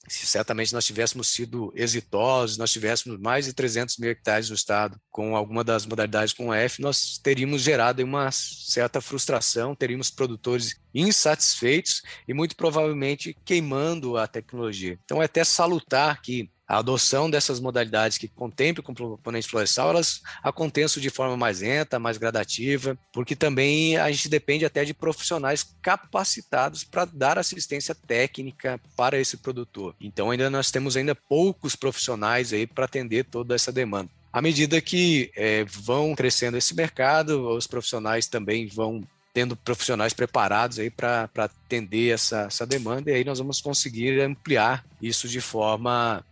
se 0.08 0.26
certamente 0.26 0.72
nós 0.72 0.84
tivéssemos 0.84 1.28
sido 1.28 1.72
exitosos, 1.76 2.58
nós 2.58 2.72
tivéssemos 2.72 3.16
mais 3.20 3.46
de 3.46 3.52
300 3.52 3.96
mil 3.98 4.10
hectares 4.10 4.48
no 4.48 4.56
estado 4.56 5.00
com 5.08 5.36
alguma 5.36 5.62
das 5.62 5.86
modalidades 5.86 6.34
com 6.34 6.52
F, 6.52 6.82
nós 6.82 7.16
teríamos 7.16 7.62
gerado 7.62 8.02
uma 8.02 8.28
certa 8.32 9.00
frustração, 9.00 9.72
teríamos 9.72 10.10
produtores 10.10 10.74
insatisfeitos 10.92 12.02
e 12.26 12.34
muito 12.34 12.56
provavelmente 12.56 13.36
queimando 13.44 14.16
a 14.16 14.26
tecnologia. 14.26 14.98
Então 15.04 15.22
é 15.22 15.26
até 15.26 15.44
salutar 15.44 16.20
que 16.20 16.50
a 16.66 16.78
adoção 16.78 17.30
dessas 17.30 17.60
modalidades 17.60 18.18
que 18.18 18.28
contemplem 18.28 18.82
o 18.82 19.16
componente 19.16 19.48
florestal, 19.48 19.90
elas 19.90 20.20
aconteçam 20.42 21.00
de 21.00 21.10
forma 21.10 21.36
mais 21.36 21.60
lenta, 21.60 21.98
mais 21.98 22.18
gradativa, 22.18 22.98
porque 23.12 23.36
também 23.36 23.96
a 23.96 24.10
gente 24.10 24.28
depende 24.28 24.64
até 24.64 24.84
de 24.84 24.92
profissionais 24.92 25.66
capacitados 25.80 26.82
para 26.82 27.04
dar 27.04 27.38
assistência 27.38 27.94
técnica 27.94 28.80
para 28.96 29.18
esse 29.18 29.36
produtor. 29.36 29.94
Então 30.00 30.30
ainda 30.30 30.50
nós 30.50 30.70
temos 30.70 30.96
ainda 30.96 31.14
poucos 31.14 31.76
profissionais 31.76 32.52
aí 32.52 32.66
para 32.66 32.84
atender 32.84 33.24
toda 33.24 33.54
essa 33.54 33.70
demanda. 33.70 34.10
À 34.32 34.42
medida 34.42 34.80
que 34.80 35.30
é, 35.34 35.64
vão 35.64 36.14
crescendo 36.14 36.58
esse 36.58 36.74
mercado, 36.74 37.48
os 37.48 37.66
profissionais 37.66 38.26
também 38.26 38.66
vão 38.66 39.02
tendo 39.32 39.54
profissionais 39.54 40.12
preparados 40.12 40.78
aí 40.78 40.90
para 40.90 41.28
atender 41.36 42.12
essa, 42.12 42.42
essa 42.42 42.66
demanda, 42.66 43.10
e 43.10 43.14
aí 43.14 43.24
nós 43.24 43.38
vamos 43.38 43.60
conseguir 43.60 44.18
ampliar 44.20 44.84
isso 45.00 45.28
de 45.28 45.40
forma 45.42 46.24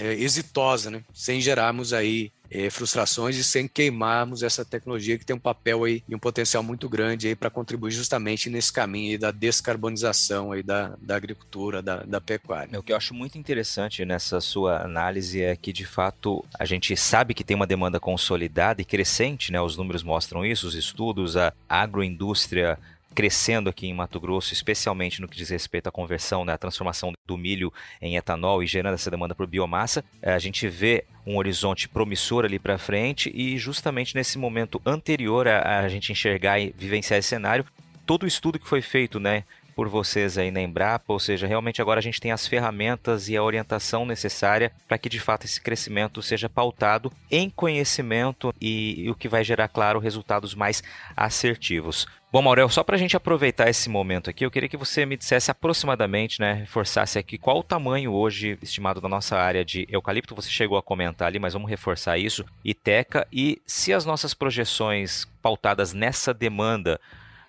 é, 0.00 0.12
exitosa, 0.14 0.90
né? 0.90 1.02
sem 1.12 1.40
gerarmos 1.40 1.92
aí 1.92 2.32
é, 2.50 2.70
frustrações 2.70 3.36
e 3.36 3.42
sem 3.42 3.66
queimarmos 3.66 4.42
essa 4.42 4.64
tecnologia 4.64 5.18
que 5.18 5.24
tem 5.24 5.34
um 5.34 5.40
papel 5.40 5.84
aí 5.84 6.04
e 6.08 6.14
um 6.14 6.18
potencial 6.18 6.62
muito 6.62 6.88
grande 6.88 7.28
aí 7.28 7.34
para 7.34 7.50
contribuir 7.50 7.90
justamente 7.90 8.48
nesse 8.48 8.72
caminho 8.72 9.12
aí 9.12 9.18
da 9.18 9.30
descarbonização 9.30 10.52
aí 10.52 10.62
da, 10.62 10.94
da 11.00 11.16
agricultura, 11.16 11.82
da, 11.82 12.02
da 12.04 12.20
pecuária. 12.20 12.78
O 12.78 12.82
que 12.82 12.92
eu 12.92 12.96
acho 12.96 13.14
muito 13.14 13.36
interessante 13.38 14.04
nessa 14.04 14.40
sua 14.40 14.82
análise 14.82 15.42
é 15.42 15.56
que 15.56 15.72
de 15.72 15.84
fato 15.84 16.44
a 16.58 16.64
gente 16.64 16.96
sabe 16.96 17.34
que 17.34 17.44
tem 17.44 17.56
uma 17.56 17.66
demanda 17.66 17.98
consolidada 17.98 18.80
e 18.80 18.84
crescente, 18.84 19.50
né? 19.50 19.60
Os 19.60 19.76
números 19.76 20.02
mostram 20.02 20.44
isso, 20.44 20.68
os 20.68 20.74
estudos, 20.74 21.36
a 21.36 21.52
agroindústria 21.68 22.78
crescendo 23.14 23.70
aqui 23.70 23.86
em 23.86 23.94
Mato 23.94 24.18
Grosso, 24.18 24.52
especialmente 24.52 25.20
no 25.20 25.28
que 25.28 25.36
diz 25.36 25.48
respeito 25.48 25.88
à 25.88 25.92
conversão, 25.92 26.44
né, 26.44 26.52
à 26.52 26.58
transformação 26.58 27.12
do 27.26 27.38
milho 27.38 27.72
em 28.00 28.16
etanol 28.16 28.62
e 28.62 28.66
gerando 28.66 28.94
essa 28.94 29.10
demanda 29.10 29.34
por 29.34 29.46
biomassa. 29.46 30.04
É, 30.20 30.32
a 30.34 30.38
gente 30.38 30.68
vê 30.68 31.04
um 31.26 31.36
horizonte 31.36 31.88
promissor 31.88 32.44
ali 32.44 32.58
para 32.58 32.76
frente 32.76 33.32
e 33.34 33.56
justamente 33.56 34.14
nesse 34.14 34.36
momento 34.36 34.82
anterior 34.84 35.46
a, 35.48 35.80
a 35.80 35.88
gente 35.88 36.12
enxergar 36.12 36.58
e 36.58 36.74
vivenciar 36.76 37.18
esse 37.18 37.28
cenário, 37.28 37.64
todo 38.04 38.24
o 38.24 38.26
estudo 38.26 38.58
que 38.58 38.68
foi 38.68 38.82
feito, 38.82 39.18
né, 39.20 39.44
por 39.74 39.88
vocês 39.88 40.38
aí 40.38 40.50
na 40.50 40.60
Embrapa, 40.60 41.12
ou 41.12 41.18
seja, 41.18 41.46
realmente 41.46 41.82
agora 41.82 41.98
a 41.98 42.02
gente 42.02 42.20
tem 42.20 42.32
as 42.32 42.46
ferramentas 42.46 43.28
e 43.28 43.36
a 43.36 43.42
orientação 43.42 44.06
necessária 44.06 44.72
para 44.88 44.98
que 44.98 45.08
de 45.08 45.20
fato 45.20 45.44
esse 45.44 45.60
crescimento 45.60 46.22
seja 46.22 46.48
pautado 46.48 47.12
em 47.30 47.50
conhecimento 47.50 48.54
e, 48.60 49.04
e 49.04 49.10
o 49.10 49.14
que 49.14 49.28
vai 49.28 49.44
gerar, 49.44 49.68
claro, 49.68 49.98
resultados 49.98 50.54
mais 50.54 50.82
assertivos. 51.16 52.06
Bom, 52.34 52.42
Maurel, 52.42 52.68
só 52.68 52.82
para 52.82 52.96
a 52.96 52.98
gente 52.98 53.16
aproveitar 53.16 53.70
esse 53.70 53.88
momento 53.88 54.28
aqui, 54.28 54.44
eu 54.44 54.50
queria 54.50 54.68
que 54.68 54.76
você 54.76 55.06
me 55.06 55.16
dissesse 55.16 55.52
aproximadamente, 55.52 56.40
né, 56.40 56.54
reforçasse 56.54 57.16
aqui 57.16 57.38
qual 57.38 57.60
o 57.60 57.62
tamanho 57.62 58.12
hoje 58.12 58.58
estimado 58.60 59.00
da 59.00 59.08
nossa 59.08 59.36
área 59.36 59.64
de 59.64 59.86
eucalipto, 59.88 60.34
você 60.34 60.50
chegou 60.50 60.76
a 60.76 60.82
comentar 60.82 61.28
ali, 61.28 61.38
mas 61.38 61.52
vamos 61.52 61.70
reforçar 61.70 62.18
isso, 62.18 62.44
e 62.64 62.74
teca, 62.74 63.24
e 63.32 63.62
se 63.64 63.92
as 63.92 64.04
nossas 64.04 64.34
projeções 64.34 65.28
pautadas 65.40 65.92
nessa 65.92 66.34
demanda 66.34 67.00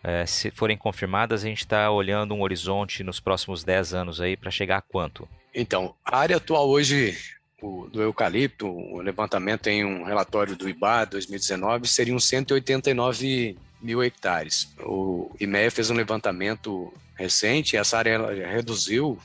é, 0.06 0.24
se 0.28 0.52
forem 0.52 0.78
confirmadas, 0.78 1.44
a 1.44 1.48
gente 1.48 1.62
está 1.62 1.90
olhando 1.90 2.36
um 2.36 2.42
horizonte 2.44 3.04
nos 3.04 3.20
próximos 3.20 3.64
10 3.64 3.96
anos 3.96 4.22
aí 4.22 4.38
para 4.38 4.52
chegar 4.52 4.78
a 4.78 4.82
quanto? 4.82 5.28
Então, 5.52 5.96
a 6.06 6.20
área 6.20 6.38
atual 6.38 6.70
hoje 6.70 7.18
o, 7.60 7.88
do 7.88 8.04
eucalipto, 8.04 8.68
o 8.68 9.02
levantamento 9.02 9.66
em 9.66 9.84
um 9.84 10.04
relatório 10.04 10.56
do 10.56 10.70
IBA 10.70 11.06
2019, 11.06 11.88
seriam 11.88 12.20
189 12.20 13.58
mil 13.82 14.04
hectares. 14.04 14.72
O 14.80 15.32
IMEA 15.40 15.72
fez 15.72 15.90
um 15.90 15.96
levantamento 15.96 16.94
recente, 17.16 17.76
essa 17.76 17.98
área 17.98 18.48
reduziu 18.48 19.18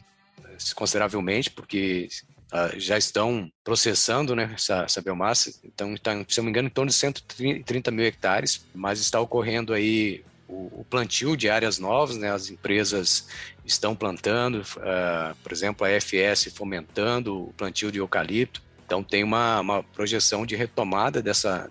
eh, 0.43 0.57
consideravelmente, 0.75 1.51
porque 1.51 2.09
uh, 2.53 2.79
já 2.79 2.97
estão 2.97 3.51
processando 3.63 4.35
né, 4.35 4.50
essa, 4.54 4.85
essa 4.85 5.02
biomassa, 5.02 5.52
então, 5.63 5.94
tá, 5.96 6.13
se 6.27 6.40
eu 6.40 6.42
não 6.42 6.46
me 6.46 6.50
engano, 6.50 6.69
em 6.69 6.73
torno 6.73 6.90
de 6.90 6.96
130 6.96 7.90
mil 7.90 8.07
hectares, 8.07 8.65
mas 8.75 8.98
está 8.98 9.21
ocorrendo 9.21 9.75
aí 9.75 10.25
o, 10.51 10.87
plantio 10.88 11.37
de 11.37 11.48
áreas 11.48 11.79
novas, 11.79 12.17
né? 12.17 12.31
As 12.31 12.51
empresas 12.51 13.29
estão 13.65 13.94
plantando, 13.94 14.63
uh, 14.63 15.35
por 15.42 15.53
exemplo, 15.53 15.87
a 15.87 15.90
FS 16.01 16.53
fomentando 16.55 17.44
o 17.44 17.53
plantio 17.53 17.92
de 17.92 17.98
eucalipto. 17.98 18.63
Então 18.85 19.03
tem 19.03 19.23
uma, 19.23 19.61
uma 19.61 19.83
projeção 19.83 20.44
de 20.44 20.57
retomada 20.57 21.23
dessa 21.23 21.71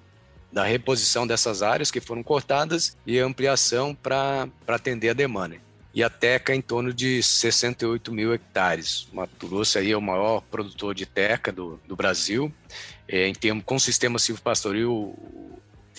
da 0.52 0.64
reposição 0.64 1.28
dessas 1.28 1.62
áreas 1.62 1.92
que 1.92 2.02
foram 2.02 2.24
cortadas 2.24 2.98
e 3.06 3.20
ampliação 3.20 3.94
para 3.94 4.50
atender 4.68 5.10
a 5.10 5.14
demanda. 5.14 5.58
E 5.94 6.04
a 6.04 6.10
teca 6.10 6.56
em 6.56 6.62
torno 6.62 6.94
de 6.94 7.22
68 7.22 8.12
mil 8.12 8.34
hectares. 8.34 9.08
Mato 9.12 9.48
Grosso 9.48 9.78
aí 9.78 9.92
é 9.92 9.98
o 9.98 10.02
maior 10.02 10.42
produtor 10.42 10.96
de 10.96 11.06
teca 11.06 11.52
do, 11.52 11.80
do 11.88 11.96
Brasil. 11.96 12.52
É, 13.08 13.28
em 13.28 13.34
termos 13.34 13.64
com 13.64 13.76
o 13.76 13.80
sistema 13.80 14.20
silvopastoril, 14.20 15.16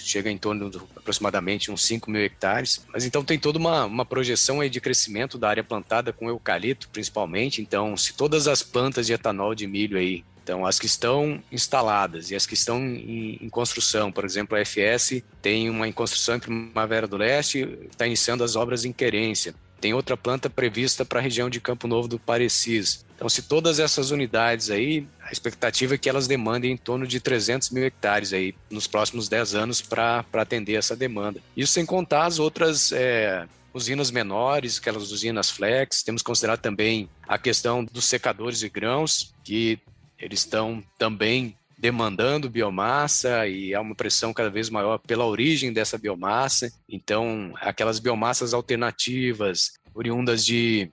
chega 0.02 0.30
em 0.30 0.38
torno 0.38 0.70
de 0.70 0.78
aproximadamente 0.96 1.70
uns 1.70 1.84
5 1.84 2.10
mil 2.10 2.22
hectares. 2.22 2.84
Mas 2.92 3.04
então 3.04 3.24
tem 3.24 3.38
toda 3.38 3.58
uma, 3.58 3.84
uma 3.84 4.04
projeção 4.04 4.60
aí 4.60 4.70
de 4.70 4.80
crescimento 4.80 5.38
da 5.38 5.48
área 5.48 5.64
plantada 5.64 6.12
com 6.12 6.28
eucalipto, 6.28 6.88
principalmente. 6.88 7.62
Então, 7.62 7.96
se 7.96 8.12
todas 8.12 8.48
as 8.48 8.62
plantas 8.62 9.06
de 9.06 9.12
etanol 9.12 9.54
de 9.54 9.66
milho 9.66 9.98
aí 9.98 10.24
então, 10.42 10.66
as 10.66 10.80
que 10.80 10.86
estão 10.86 11.40
instaladas 11.52 12.30
e 12.30 12.34
as 12.34 12.44
que 12.44 12.54
estão 12.54 12.78
em, 12.78 13.38
em, 13.40 13.48
construção, 13.48 14.10
por 14.10 14.24
exemplo, 14.24 14.56
a 14.56 14.64
FS 14.64 15.22
tem 15.40 15.70
uma 15.70 15.86
em 15.86 15.92
construção 15.92 16.34
em 16.34 16.40
Primavera 16.40 17.06
do 17.06 17.16
Leste, 17.16 17.78
está 17.88 18.04
iniciando 18.04 18.42
as 18.42 18.56
obras 18.56 18.84
em 18.84 18.92
Querência. 18.92 19.54
Tem 19.80 19.94
outra 19.94 20.16
planta 20.16 20.50
prevista 20.50 21.04
para 21.04 21.20
a 21.20 21.22
região 21.22 21.48
de 21.48 21.60
Campo 21.60 21.88
Novo 21.88 22.06
do 22.06 22.18
Parecis. 22.18 23.04
Então, 23.14 23.28
se 23.28 23.42
todas 23.42 23.78
essas 23.78 24.10
unidades 24.10 24.70
aí, 24.70 25.06
a 25.22 25.32
expectativa 25.32 25.94
é 25.94 25.98
que 25.98 26.08
elas 26.08 26.26
demandem 26.26 26.72
em 26.72 26.76
torno 26.76 27.06
de 27.06 27.20
300 27.20 27.70
mil 27.70 27.84
hectares 27.84 28.32
aí 28.32 28.54
nos 28.70 28.86
próximos 28.86 29.28
10 29.28 29.54
anos 29.54 29.82
para 29.82 30.24
atender 30.32 30.74
essa 30.74 30.96
demanda. 30.96 31.40
Isso 31.56 31.72
sem 31.72 31.84
contar 31.84 32.26
as 32.26 32.38
outras 32.38 32.92
é, 32.92 33.46
usinas 33.74 34.10
menores, 34.10 34.78
aquelas 34.78 35.10
usinas 35.10 35.50
flex. 35.50 36.02
Temos 36.02 36.22
que 36.22 36.26
considerar 36.26 36.56
também 36.56 37.08
a 37.28 37.38
questão 37.38 37.84
dos 37.84 38.04
secadores 38.04 38.58
de 38.58 38.68
grãos, 38.68 39.34
que 39.44 39.78
eles 40.18 40.40
estão 40.40 40.82
também 40.98 41.56
demandando 41.80 42.50
biomassa 42.50 43.48
e 43.48 43.74
há 43.74 43.80
uma 43.80 43.94
pressão 43.94 44.34
cada 44.34 44.50
vez 44.50 44.68
maior 44.68 44.98
pela 44.98 45.24
origem 45.24 45.72
dessa 45.72 45.96
biomassa. 45.96 46.70
Então, 46.86 47.54
aquelas 47.56 47.98
biomassas 47.98 48.52
alternativas, 48.52 49.72
oriundas 49.94 50.44
de 50.44 50.92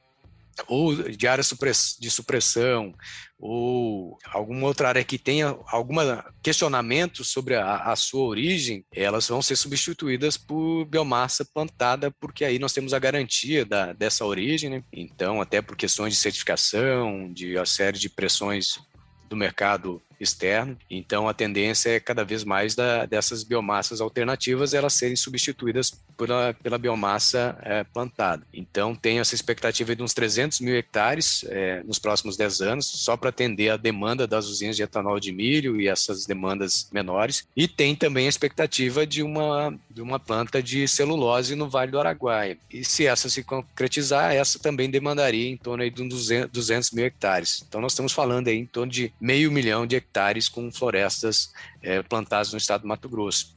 ou 0.68 0.96
de 0.96 1.28
área 1.28 1.44
de 2.00 2.10
supressão, 2.10 2.92
ou 3.38 4.18
alguma 4.34 4.66
outra 4.66 4.88
área 4.88 5.04
que 5.04 5.20
tenha 5.20 5.56
algum 5.68 5.98
questionamento 6.42 7.24
sobre 7.24 7.54
a, 7.54 7.92
a, 7.92 7.96
sua 7.96 8.26
origem, 8.26 8.84
elas 8.92 9.28
vão 9.28 9.40
ser 9.40 9.56
substituídas 9.56 10.36
por 10.36 10.86
biomassa 10.86 11.46
plantada, 11.46 12.10
porque 12.20 12.44
aí 12.44 12.58
nós 12.58 12.74
temos 12.74 12.92
a 12.92 12.98
garantia 12.98 13.64
da, 13.64 13.94
dessa 13.94 14.26
origem, 14.26 14.72
né? 14.72 14.84
Então, 14.92 15.40
até 15.40 15.62
por 15.62 15.76
questões 15.76 16.16
de 16.16 16.20
certificação, 16.20 17.32
de 17.32 17.56
uma 17.56 17.66
série 17.68 18.00
de 18.00 18.10
pressões 18.10 18.80
do 19.30 19.36
mercado 19.36 20.02
externo. 20.20 20.78
Então, 20.90 21.28
a 21.28 21.34
tendência 21.34 21.90
é 21.90 22.00
cada 22.00 22.24
vez 22.24 22.44
mais 22.44 22.76
da, 22.76 23.06
dessas 23.06 23.44
biomassas 23.44 24.02
alternativas 24.02 24.74
elas 24.74 24.94
serem 24.94 25.16
substituídas 25.16 25.92
pela, 26.18 26.54
pela 26.62 26.78
biomassa 26.78 27.58
é, 27.62 27.84
plantada. 27.84 28.46
Então, 28.54 28.96
tem 28.96 29.20
essa 29.20 29.36
expectativa 29.36 29.96
de 29.96 30.02
uns 30.02 30.14
300 30.14 30.60
mil 30.62 30.76
hectares 30.76 31.46
é, 31.48 31.84
nos 31.84 32.00
próximos 32.00 32.36
10 32.36 32.62
anos, 32.62 32.86
só 32.88 33.16
para 33.16 33.30
atender 33.30 33.70
a 33.70 33.78
demanda 33.78 34.28
das 34.28 34.48
usinas 34.48 34.76
de 34.76 34.84
etanol 34.84 35.20
de 35.20 35.32
milho 35.32 35.80
e 35.80 35.88
essas 35.88 36.26
demandas 36.26 36.90
menores. 36.92 37.48
E 37.56 37.68
tem 37.68 37.96
também 37.96 38.26
a 38.26 38.30
expectativa 38.30 39.06
de 39.06 39.22
uma, 39.22 39.78
de 39.90 40.02
uma 40.02 40.20
planta 40.20 40.62
de 40.62 40.88
celulose 40.88 41.56
no 41.56 41.70
Vale 41.70 41.92
do 41.92 42.00
Araguaia. 42.00 42.58
E 42.72 42.84
se 42.84 43.06
essa 43.06 43.30
se 43.30 43.44
concretizar, 43.44 44.34
essa 44.34 44.60
também 44.60 44.90
demandaria 44.90 45.50
em 45.50 45.58
torno 45.58 45.84
de 45.90 46.08
200, 46.08 46.52
200 46.52 46.92
mil 46.92 47.06
hectares. 47.06 47.64
Então, 47.68 47.80
nós 47.80 47.92
estamos 47.92 48.12
falando 48.12 48.48
aí 48.48 48.58
em 48.58 48.66
torno 48.66 48.92
de 48.92 49.14
meio 49.22 49.52
milhão 49.52 49.86
de 49.86 49.96
hectares 49.96 50.07
com 50.52 50.72
florestas 50.72 51.52
é, 51.82 52.02
plantadas 52.02 52.52
no 52.52 52.58
estado 52.58 52.82
do 52.82 52.88
Mato 52.88 53.08
Grosso. 53.08 53.56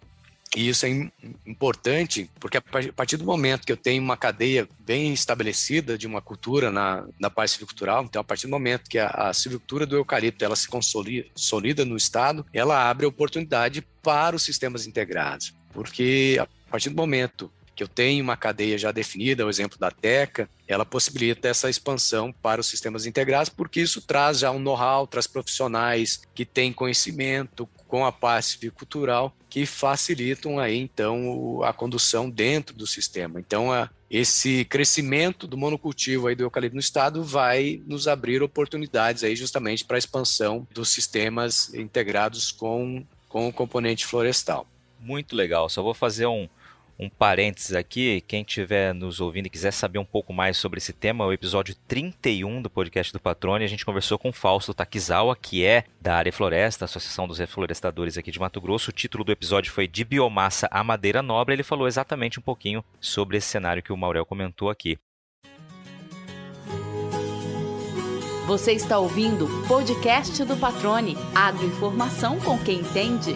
E 0.57 0.68
isso 0.68 0.84
é 0.84 0.88
importante 1.46 2.28
porque 2.40 2.57
a 2.57 2.61
partir 2.61 3.16
do 3.16 3.24
momento 3.24 3.64
que 3.64 3.70
eu 3.70 3.76
tenho 3.76 4.03
uma 4.03 4.16
cadeia 4.16 4.68
bem 4.80 5.12
estabelecida 5.12 5.96
de 5.96 6.09
uma 6.09 6.20
cultura 6.20 6.72
na, 6.72 7.07
na 7.20 7.30
parte 7.30 7.53
silvicultural, 7.53 8.03
então 8.03 8.20
a 8.20 8.24
partir 8.24 8.48
do 8.48 8.51
momento 8.51 8.90
que 8.90 8.98
a, 8.98 9.07
a 9.07 9.32
silvicultura 9.32 9.86
do 9.86 9.96
eucalipto 9.96 10.44
ela 10.44 10.57
se 10.57 10.68
consolida 10.68 11.84
no 11.84 11.96
estado, 11.96 12.44
ela 12.53 12.90
abre 12.90 13.07
oportunidade 13.07 13.80
para 14.03 14.34
os 14.34 14.42
sistemas 14.42 14.86
integrados. 14.86 15.55
Porque 15.72 16.36
a 16.40 16.48
partir 16.70 16.90
do 16.90 16.96
momento 16.96 17.51
que 17.81 17.85
eu 17.85 17.89
tenho 17.89 18.22
uma 18.22 18.37
cadeia 18.37 18.76
já 18.76 18.93
definida, 18.93 19.47
o 19.47 19.49
exemplo 19.49 19.78
da 19.78 19.91
Teca, 19.91 20.51
ela 20.68 20.85
possibilita 20.85 21.49
essa 21.49 21.70
expansão 21.70 22.31
para 22.31 22.61
os 22.61 22.66
sistemas 22.66 23.07
integrados, 23.07 23.49
porque 23.49 23.81
isso 23.81 24.03
traz 24.03 24.41
já 24.41 24.51
um 24.51 24.59
know-how, 24.59 25.07
traz 25.07 25.26
profissionais 25.26 26.20
que 26.35 26.45
têm 26.45 26.74
conhecimento 26.74 27.66
com 27.89 28.05
a 28.05 28.12
parte 28.12 28.70
cultural 28.70 29.35
que 29.49 29.64
facilitam 29.64 30.59
aí 30.59 30.76
então 30.76 31.62
a 31.64 31.72
condução 31.72 32.28
dentro 32.28 32.76
do 32.76 32.87
sistema. 32.87 33.41
Então, 33.41 33.72
a, 33.72 33.89
esse 34.11 34.66
crescimento 34.66 35.47
do 35.47 35.57
monocultivo 35.57 36.26
aí 36.26 36.35
do 36.35 36.45
eucalipto 36.45 36.74
no 36.74 36.81
estado 36.81 37.24
vai 37.24 37.81
nos 37.87 38.07
abrir 38.07 38.43
oportunidades 38.43 39.24
aí 39.24 39.35
justamente 39.35 39.87
para 39.87 39.97
a 39.97 39.99
expansão 39.99 40.68
dos 40.70 40.91
sistemas 40.91 41.72
integrados 41.72 42.53
com, 42.53 43.07
com 43.26 43.49
o 43.49 43.53
componente 43.53 44.05
florestal. 44.05 44.66
Muito 45.01 45.35
legal. 45.35 45.70
Só 45.70 45.83
vou 45.83 45.95
fazer 45.95 46.26
um, 46.26 46.47
um 47.01 47.09
parênteses 47.09 47.72
aqui, 47.72 48.22
quem 48.28 48.42
estiver 48.42 48.92
nos 48.92 49.20
ouvindo 49.20 49.46
e 49.46 49.51
quiser 49.51 49.70
saber 49.70 49.98
um 49.98 50.05
pouco 50.05 50.34
mais 50.34 50.59
sobre 50.59 50.76
esse 50.76 50.92
tema, 50.92 51.24
o 51.24 51.32
episódio 51.32 51.74
31 51.88 52.61
do 52.61 52.68
podcast 52.68 53.11
do 53.11 53.18
Patrone, 53.18 53.64
a 53.64 53.68
gente 53.68 53.86
conversou 53.86 54.18
com 54.18 54.28
o 54.28 54.32
Fausto 54.32 54.74
Takizawa, 54.74 55.34
que 55.34 55.64
é 55.64 55.84
da 55.98 56.14
área 56.14 56.30
floresta, 56.30 56.84
Associação 56.84 57.26
dos 57.26 57.38
Reflorestadores 57.38 58.18
aqui 58.18 58.30
de 58.30 58.38
Mato 58.38 58.61
Grosso. 58.61 58.90
O 58.90 58.92
título 58.92 59.24
do 59.24 59.32
episódio 59.32 59.72
foi 59.72 59.88
De 59.88 60.05
Biomassa 60.05 60.68
à 60.70 60.84
Madeira 60.84 61.22
Nobre. 61.22 61.55
Ele 61.55 61.62
falou 61.62 61.88
exatamente 61.88 62.38
um 62.38 62.42
pouquinho 62.42 62.84
sobre 63.01 63.38
esse 63.38 63.48
cenário 63.48 63.82
que 63.82 63.92
o 63.92 63.96
Maurel 63.96 64.26
comentou 64.26 64.68
aqui. 64.68 64.98
Você 68.46 68.72
está 68.72 68.98
ouvindo 68.98 69.46
o 69.46 69.68
podcast 69.68 70.44
do 70.44 70.57
Patrone, 70.57 71.16
agroinformação 71.34 72.38
com 72.40 72.59
quem 72.59 72.80
entende. 72.80 73.34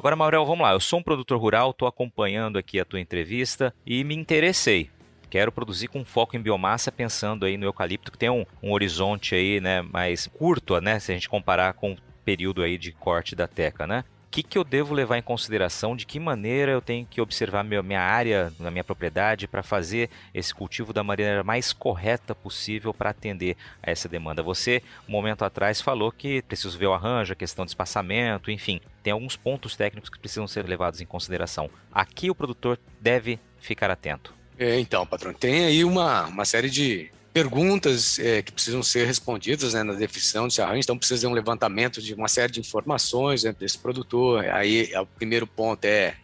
Agora, 0.00 0.16
Maurel, 0.16 0.46
vamos 0.46 0.62
lá. 0.62 0.72
Eu 0.72 0.80
sou 0.80 0.98
um 0.98 1.02
produtor 1.02 1.38
rural, 1.38 1.72
estou 1.72 1.86
acompanhando 1.86 2.58
aqui 2.58 2.80
a 2.80 2.86
tua 2.86 2.98
entrevista 2.98 3.70
e 3.84 4.02
me 4.02 4.16
interessei. 4.16 4.88
Quero 5.28 5.52
produzir 5.52 5.88
com 5.88 6.06
foco 6.06 6.34
em 6.34 6.40
biomassa, 6.40 6.90
pensando 6.90 7.44
aí 7.44 7.58
no 7.58 7.66
eucalipto, 7.66 8.10
que 8.10 8.16
tem 8.16 8.30
um, 8.30 8.46
um 8.62 8.72
horizonte 8.72 9.34
aí, 9.34 9.60
né, 9.60 9.82
mais 9.82 10.26
curto, 10.26 10.80
né, 10.80 10.98
se 10.98 11.12
a 11.12 11.14
gente 11.14 11.28
comparar 11.28 11.74
com 11.74 11.92
o 11.92 11.98
período 12.24 12.62
aí 12.62 12.78
de 12.78 12.92
corte 12.92 13.36
da 13.36 13.46
teca, 13.46 13.86
né? 13.86 14.02
Que, 14.30 14.42
que 14.42 14.56
eu 14.56 14.62
devo 14.62 14.94
levar 14.94 15.18
em 15.18 15.22
consideração, 15.22 15.96
de 15.96 16.06
que 16.06 16.20
maneira 16.20 16.70
eu 16.70 16.80
tenho 16.80 17.04
que 17.04 17.20
observar 17.20 17.64
minha 17.64 18.00
área, 18.00 18.52
na 18.60 18.70
minha 18.70 18.84
propriedade, 18.84 19.48
para 19.48 19.62
fazer 19.62 20.08
esse 20.32 20.54
cultivo 20.54 20.92
da 20.92 21.02
maneira 21.02 21.42
mais 21.42 21.72
correta 21.72 22.34
possível 22.34 22.94
para 22.94 23.10
atender 23.10 23.56
a 23.82 23.90
essa 23.90 24.08
demanda. 24.08 24.42
Você, 24.42 24.82
um 25.08 25.12
momento 25.12 25.44
atrás, 25.44 25.80
falou 25.80 26.12
que 26.12 26.42
preciso 26.42 26.78
ver 26.78 26.86
o 26.86 26.94
arranjo, 26.94 27.32
a 27.32 27.36
questão 27.36 27.64
de 27.64 27.72
espaçamento, 27.72 28.50
enfim, 28.50 28.80
tem 29.02 29.12
alguns 29.12 29.36
pontos 29.36 29.76
técnicos 29.76 30.08
que 30.08 30.18
precisam 30.18 30.46
ser 30.46 30.64
levados 30.66 31.00
em 31.00 31.06
consideração. 31.06 31.68
Aqui 31.92 32.30
o 32.30 32.34
produtor 32.34 32.78
deve 33.00 33.40
ficar 33.58 33.90
atento. 33.90 34.32
É, 34.56 34.78
então, 34.78 35.06
patrão, 35.06 35.32
tem 35.32 35.64
aí 35.64 35.84
uma, 35.84 36.26
uma 36.26 36.44
série 36.44 36.70
de, 36.70 37.10
perguntas 37.32 38.18
é, 38.18 38.42
que 38.42 38.52
precisam 38.52 38.82
ser 38.82 39.06
respondidas 39.06 39.74
né, 39.74 39.82
na 39.82 39.92
definição 39.94 40.48
desse 40.48 40.60
arranjo, 40.60 40.80
então 40.80 40.98
precisa 40.98 41.20
de 41.20 41.26
um 41.26 41.32
levantamento 41.32 42.02
de 42.02 42.14
uma 42.14 42.28
série 42.28 42.52
de 42.52 42.60
informações 42.60 43.44
né, 43.44 43.54
desse 43.58 43.78
produtor. 43.78 44.44
Aí 44.46 44.90
o 44.96 45.06
primeiro 45.06 45.46
ponto 45.46 45.84
é 45.84 46.16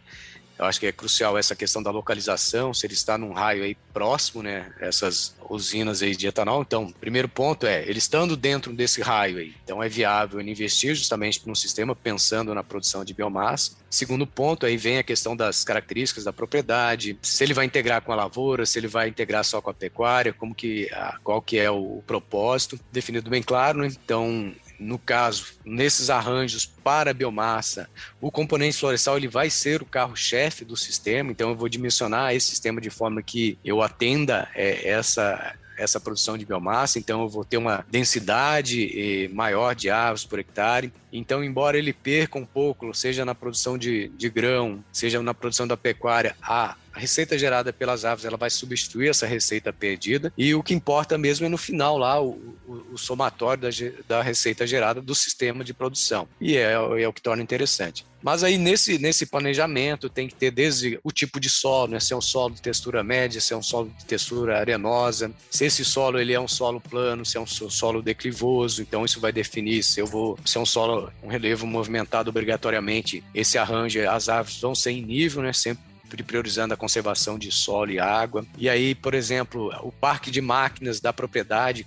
eu 0.57 0.65
acho 0.65 0.79
que 0.79 0.87
é 0.87 0.91
crucial 0.91 1.37
essa 1.37 1.55
questão 1.55 1.81
da 1.83 1.91
localização, 1.91 2.73
se 2.73 2.85
ele 2.85 2.93
está 2.93 3.17
num 3.17 3.33
raio 3.33 3.63
aí 3.63 3.77
próximo, 3.93 4.41
né, 4.41 4.71
essas 4.79 5.35
usinas 5.49 6.01
aí 6.01 6.15
de 6.15 6.27
etanol. 6.27 6.61
Então, 6.61 6.91
primeiro 6.99 7.29
ponto 7.29 7.65
é, 7.65 7.83
ele 7.87 7.99
estando 7.99 8.35
dentro 8.35 8.73
desse 8.73 9.01
raio 9.01 9.37
aí, 9.37 9.53
então 9.63 9.81
é 9.81 9.89
viável 9.89 10.41
investir 10.41 10.95
justamente 10.95 11.41
num 11.45 11.55
sistema 11.55 11.95
pensando 11.95 12.53
na 12.53 12.63
produção 12.63 13.03
de 13.03 13.13
biomassa. 13.13 13.77
Segundo 13.89 14.27
ponto, 14.27 14.65
aí 14.65 14.77
vem 14.77 14.97
a 14.97 15.03
questão 15.03 15.35
das 15.35 15.63
características 15.63 16.23
da 16.23 16.33
propriedade, 16.33 17.17
se 17.21 17.43
ele 17.43 17.53
vai 17.53 17.65
integrar 17.65 18.01
com 18.01 18.11
a 18.11 18.15
lavoura, 18.15 18.65
se 18.65 18.79
ele 18.79 18.87
vai 18.87 19.07
integrar 19.07 19.43
só 19.43 19.61
com 19.61 19.69
a 19.69 19.73
pecuária, 19.73 20.33
como 20.33 20.53
que, 20.53 20.89
qual 21.23 21.41
que 21.41 21.57
é 21.57 21.69
o 21.69 22.03
propósito, 22.05 22.79
definido 22.91 23.29
bem 23.29 23.41
claro, 23.41 23.79
né? 23.79 23.87
Então, 23.87 24.53
no 24.79 24.99
caso, 24.99 25.53
nesses 25.65 26.09
arranjos 26.09 26.65
para 26.65 27.13
biomassa, 27.13 27.89
o 28.21 28.31
componente 28.31 28.77
florestal 28.77 29.17
ele 29.17 29.27
vai 29.27 29.49
ser 29.49 29.81
o 29.81 29.85
carro-chefe 29.85 30.63
do 30.63 30.77
sistema, 30.77 31.31
então 31.31 31.49
eu 31.49 31.55
vou 31.55 31.69
dimensionar 31.69 32.33
esse 32.33 32.47
sistema 32.47 32.79
de 32.79 32.89
forma 32.89 33.21
que 33.21 33.57
eu 33.63 33.81
atenda 33.81 34.49
é, 34.55 34.87
essa 34.89 35.55
essa 35.77 35.99
produção 35.99 36.37
de 36.37 36.45
biomassa, 36.45 36.97
então 36.97 37.21
eu 37.21 37.29
vou 37.29 37.45
ter 37.45 37.57
uma 37.57 37.85
densidade 37.89 39.29
maior 39.31 39.75
de 39.75 39.89
árvores 39.89 40.25
por 40.25 40.39
hectare. 40.39 40.91
Então, 41.13 41.43
embora 41.43 41.77
ele 41.77 41.93
perca 41.93 42.39
um 42.39 42.45
pouco, 42.45 42.93
seja 42.93 43.23
na 43.23 43.35
produção 43.35 43.77
de, 43.77 44.07
de 44.09 44.27
grão, 44.27 44.83
seja 44.91 45.21
na 45.21 45.33
produção 45.35 45.67
da 45.67 45.77
pecuária, 45.77 46.35
a 46.41 46.75
a 46.97 46.99
receita 46.99 47.37
gerada 47.37 47.71
pelas 47.71 48.03
aves 48.03 48.25
ela 48.25 48.37
vai 48.37 48.49
substituir 48.49 49.09
essa 49.09 49.27
receita 49.27 49.71
perdida 49.71 50.33
e 50.35 50.55
o 50.55 50.63
que 50.63 50.73
importa 50.73 51.15
mesmo 51.15 51.45
é 51.45 51.49
no 51.49 51.57
final 51.57 51.95
lá 51.95 52.19
o, 52.19 52.29
o, 52.67 52.93
o 52.93 52.97
somatório 52.97 53.61
da, 53.61 53.69
da, 54.07 54.23
receita 54.23 54.65
gerada 54.65 54.99
do 54.99 55.13
sistema 55.13 55.63
de 55.63 55.75
produção 55.75 56.27
e 56.41 56.57
é, 56.57 56.71
é, 56.71 57.07
o 57.07 57.13
que 57.13 57.21
torna 57.21 57.43
interessante. 57.43 58.03
Mas 58.23 58.43
aí 58.43 58.57
nesse, 58.57 58.97
nesse 58.97 59.27
planejamento 59.27 60.09
tem 60.09 60.27
que 60.27 60.33
ter 60.33 60.49
desde 60.49 60.99
o 61.03 61.11
tipo 61.11 61.39
de 61.39 61.51
solo, 61.51 61.91
né? 61.91 61.99
se 61.99 62.13
é 62.13 62.15
um 62.17 62.21
solo 62.21 62.55
de 62.55 62.63
textura 62.63 63.03
média, 63.03 63.39
se 63.39 63.53
é 63.53 63.55
um 63.55 63.61
solo 63.61 63.91
de 63.95 64.03
textura 64.03 64.59
arenosa, 64.59 65.31
se 65.51 65.65
esse 65.65 65.85
solo 65.85 66.19
ele 66.19 66.33
é 66.33 66.39
um 66.39 66.47
solo 66.47 66.81
plano, 66.81 67.23
se 67.23 67.37
é 67.37 67.39
um 67.39 67.45
solo 67.45 68.01
declivoso, 68.01 68.81
então 68.81 69.05
isso 69.05 69.19
vai 69.19 69.31
definir 69.31 69.83
se 69.83 69.99
eu 69.99 70.07
vou, 70.07 70.37
se 70.43 70.57
é 70.57 70.59
um 70.59 70.65
solo, 70.65 71.11
um 71.21 71.27
relevo 71.27 71.67
movimentado 71.67 72.31
obrigatoriamente, 72.31 73.23
esse 73.35 73.55
arranjo, 73.59 73.99
as 74.09 74.29
aves 74.29 74.59
vão 74.59 74.73
ser 74.73 74.91
em 74.91 75.05
nível, 75.05 75.43
né? 75.43 75.53
Sempre 75.53 75.83
priorizando 76.07 76.73
a 76.73 76.77
conservação 76.77 77.37
de 77.37 77.51
solo 77.51 77.91
e 77.91 77.99
água. 77.99 78.45
E 78.57 78.69
aí, 78.69 78.95
por 78.95 79.13
exemplo, 79.13 79.71
o 79.81 79.91
parque 79.91 80.31
de 80.31 80.41
máquinas 80.41 80.99
da 80.99 81.11
propriedade, 81.11 81.85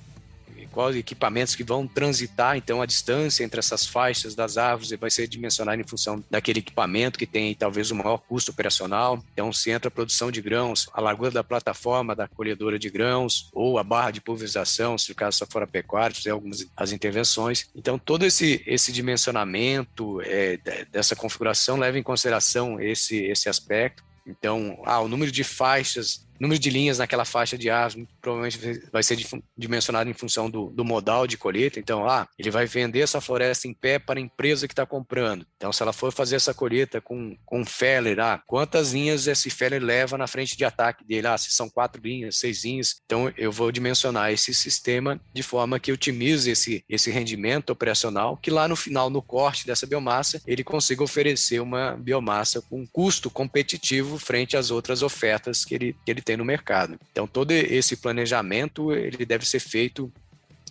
quais 0.71 0.97
equipamentos 0.97 1.55
que 1.55 1.64
vão 1.64 1.87
transitar, 1.87 2.57
então 2.57 2.81
a 2.81 2.87
distância 2.87 3.45
entre 3.45 3.59
essas 3.59 3.87
faixas 3.87 4.35
das 4.35 4.57
árvores 4.57 4.91
vai 4.99 5.11
ser 5.11 5.27
dimensionada 5.27 5.81
em 5.81 5.85
função 5.85 6.23
daquele 6.31 6.61
equipamento 6.61 7.18
que 7.18 7.27
tem 7.27 7.55
talvez 7.55 7.91
o 7.91 7.95
maior 7.95 8.18
custo 8.18 8.51
operacional. 8.51 9.23
Então, 9.33 9.53
se 9.53 9.71
entra 9.71 9.89
a 9.89 9.91
produção 9.91 10.31
de 10.31 10.41
grãos, 10.41 10.89
a 10.93 11.01
largura 11.01 11.31
da 11.31 11.45
plataforma 11.45 12.14
da 12.14 12.29
colhedora 12.29 12.79
de 12.79 12.89
grãos 12.89 13.49
ou 13.53 13.79
a 13.79 13.85
barra 13.85 14.11
de 14.11 14.21
pulverização, 14.21 14.97
se 14.97 15.12
o 15.12 15.14
caso 15.14 15.39
só 15.39 15.47
for 15.47 15.62
a 15.62 15.66
pecuária, 15.66 16.14
fazer 16.14 16.31
algumas 16.31 16.66
as 16.77 16.93
intervenções. 16.93 17.68
Então, 17.75 17.99
todo 17.99 18.25
esse, 18.25 18.62
esse 18.66 18.93
dimensionamento 18.93 20.21
é, 20.23 20.59
dessa 20.91 21.16
configuração 21.16 21.77
leva 21.77 21.99
em 21.99 22.03
consideração 22.03 22.81
esse, 22.81 23.16
esse 23.16 23.49
aspecto. 23.49 24.09
Então, 24.27 24.83
ah, 24.85 25.01
o 25.01 25.09
número 25.09 25.31
de 25.31 25.45
faixas 25.45 26.29
número 26.41 26.59
de 26.59 26.70
linhas 26.70 26.99
naquela 26.99 27.24
faixa 27.24 27.57
de 27.59 27.68
árvore 27.68 28.09
provavelmente 28.20 28.88
vai 28.91 29.03
ser 29.03 29.18
dimensionado 29.57 30.09
em 30.09 30.14
função 30.14 30.51
do, 30.51 30.70
do, 30.70 30.84
modal 30.84 31.26
de 31.26 31.36
colheita. 31.36 31.78
Então, 31.78 32.09
ah, 32.09 32.26
ele 32.38 32.51
vai 32.51 32.66
vender 32.66 33.01
essa 33.01 33.20
floresta 33.20 33.68
em 33.68 33.74
pé 33.74 33.99
para 33.99 34.18
a 34.18 34.22
empresa 34.22 34.66
que 34.66 34.72
está 34.72 34.86
comprando. 34.86 35.47
Então, 35.57 35.72
se 35.72 35.82
ela 35.82 35.93
for 35.93 36.12
fazer 36.12 36.36
essa 36.36 36.55
colheita 36.55 37.01
com, 37.01 37.36
com 37.45 37.61
um 37.61 37.64
feller, 37.64 38.18
ah, 38.20 38.43
quantas 38.47 38.93
linhas 38.93 39.26
esse 39.26 39.51
feller 39.51 39.82
leva 39.82 40.16
na 40.16 40.26
frente 40.26 40.57
de 40.57 40.64
ataque 40.64 41.05
dele? 41.05 41.26
Ah, 41.26 41.36
se 41.36 41.51
são 41.51 41.68
quatro 41.68 42.01
linhas, 42.03 42.38
seis 42.38 42.64
linhas. 42.64 42.97
Então, 43.05 43.32
eu 43.36 43.53
vou 43.53 43.70
dimensionar 43.70 44.32
esse 44.32 44.55
sistema 44.55 45.20
de 45.32 45.43
forma 45.43 45.78
que 45.78 45.93
otimize 45.93 46.51
esse, 46.51 46.84
esse 46.88 47.11
rendimento 47.11 47.70
operacional, 47.70 48.36
que 48.36 48.51
lá 48.51 48.66
no 48.66 48.76
final, 48.76 49.11
no 49.11 49.20
corte 49.20 49.66
dessa 49.66 49.86
biomassa, 49.86 50.41
ele 50.47 50.64
consiga 50.64 51.03
oferecer 51.03 51.61
uma 51.61 51.97
biomassa 51.97 52.62
com 52.62 52.86
custo 52.86 53.30
competitivo 53.30 54.18
frente 54.18 54.57
às 54.57 54.70
outras 54.70 55.03
ofertas 55.03 55.64
que 55.64 55.74
ele, 55.74 55.97
que 56.05 56.11
ele 56.11 56.22
tem 56.22 56.30
no 56.37 56.45
mercado. 56.45 56.99
Então, 57.11 57.26
todo 57.26 57.53
esse 57.53 57.97
planejamento 57.97 58.93
ele 58.93 59.24
deve 59.24 59.47
ser 59.47 59.61
feito 59.61 60.12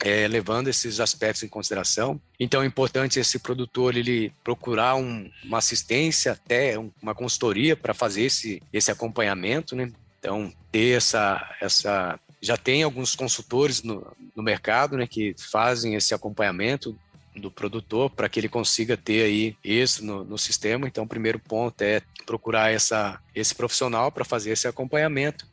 é, 0.01 0.27
levando 0.27 0.69
esses 0.69 0.99
aspectos 0.99 1.43
em 1.43 1.47
consideração. 1.47 2.19
Então, 2.39 2.61
é 2.61 2.65
importante 2.65 3.19
esse 3.19 3.39
produtor 3.39 3.95
ele 3.95 4.33
procurar 4.43 4.95
um, 4.95 5.29
uma 5.43 5.57
assistência, 5.57 6.31
até 6.31 6.75
uma 7.01 7.13
consultoria 7.13 7.75
para 7.75 7.93
fazer 7.93 8.23
esse, 8.23 8.61
esse 8.71 8.91
acompanhamento, 8.91 9.75
né? 9.75 9.91
Então, 10.19 10.51
ter 10.71 10.97
essa, 10.97 11.55
essa 11.61 12.19
já 12.41 12.57
tem 12.57 12.83
alguns 12.83 13.15
consultores 13.15 13.83
no, 13.83 14.05
no 14.35 14.43
mercado, 14.43 14.97
né, 14.97 15.07
que 15.07 15.35
fazem 15.51 15.95
esse 15.95 16.13
acompanhamento 16.13 16.97
do 17.35 17.49
produtor 17.49 18.09
para 18.09 18.27
que 18.27 18.39
ele 18.39 18.49
consiga 18.49 18.97
ter 18.97 19.23
aí 19.23 19.55
isso 19.63 20.03
no, 20.03 20.23
no, 20.23 20.37
sistema. 20.37 20.87
Então, 20.87 21.03
o 21.03 21.07
primeiro 21.07 21.39
ponto 21.39 21.81
é 21.81 22.01
procurar 22.25 22.71
essa, 22.71 23.19
esse 23.33 23.55
profissional 23.55 24.11
para 24.11 24.25
fazer 24.25 24.51
esse 24.51 24.67
acompanhamento 24.67 25.47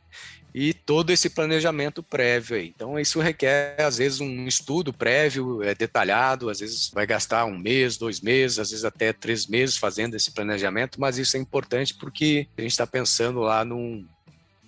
e 0.59 0.73
todo 0.73 1.11
esse 1.11 1.29
planejamento 1.29 2.01
prévio 2.01 2.57
aí. 2.57 2.73
Então, 2.75 2.99
isso 2.99 3.19
requer, 3.19 3.79
às 3.79 3.99
vezes, 3.99 4.19
um 4.19 4.47
estudo 4.47 4.91
prévio, 4.91 5.61
é, 5.61 5.75
detalhado, 5.75 6.49
às 6.49 6.61
vezes 6.61 6.89
vai 6.91 7.05
gastar 7.05 7.45
um 7.45 7.55
mês, 7.55 7.95
dois 7.95 8.19
meses, 8.19 8.57
às 8.57 8.71
vezes 8.71 8.83
até 8.83 9.13
três 9.13 9.45
meses 9.45 9.77
fazendo 9.77 10.15
esse 10.15 10.31
planejamento, 10.31 10.99
mas 10.99 11.19
isso 11.19 11.37
é 11.37 11.39
importante 11.39 11.93
porque 11.93 12.47
a 12.57 12.61
gente 12.61 12.71
está 12.71 12.87
pensando 12.87 13.41
lá 13.41 13.63
num, 13.63 14.03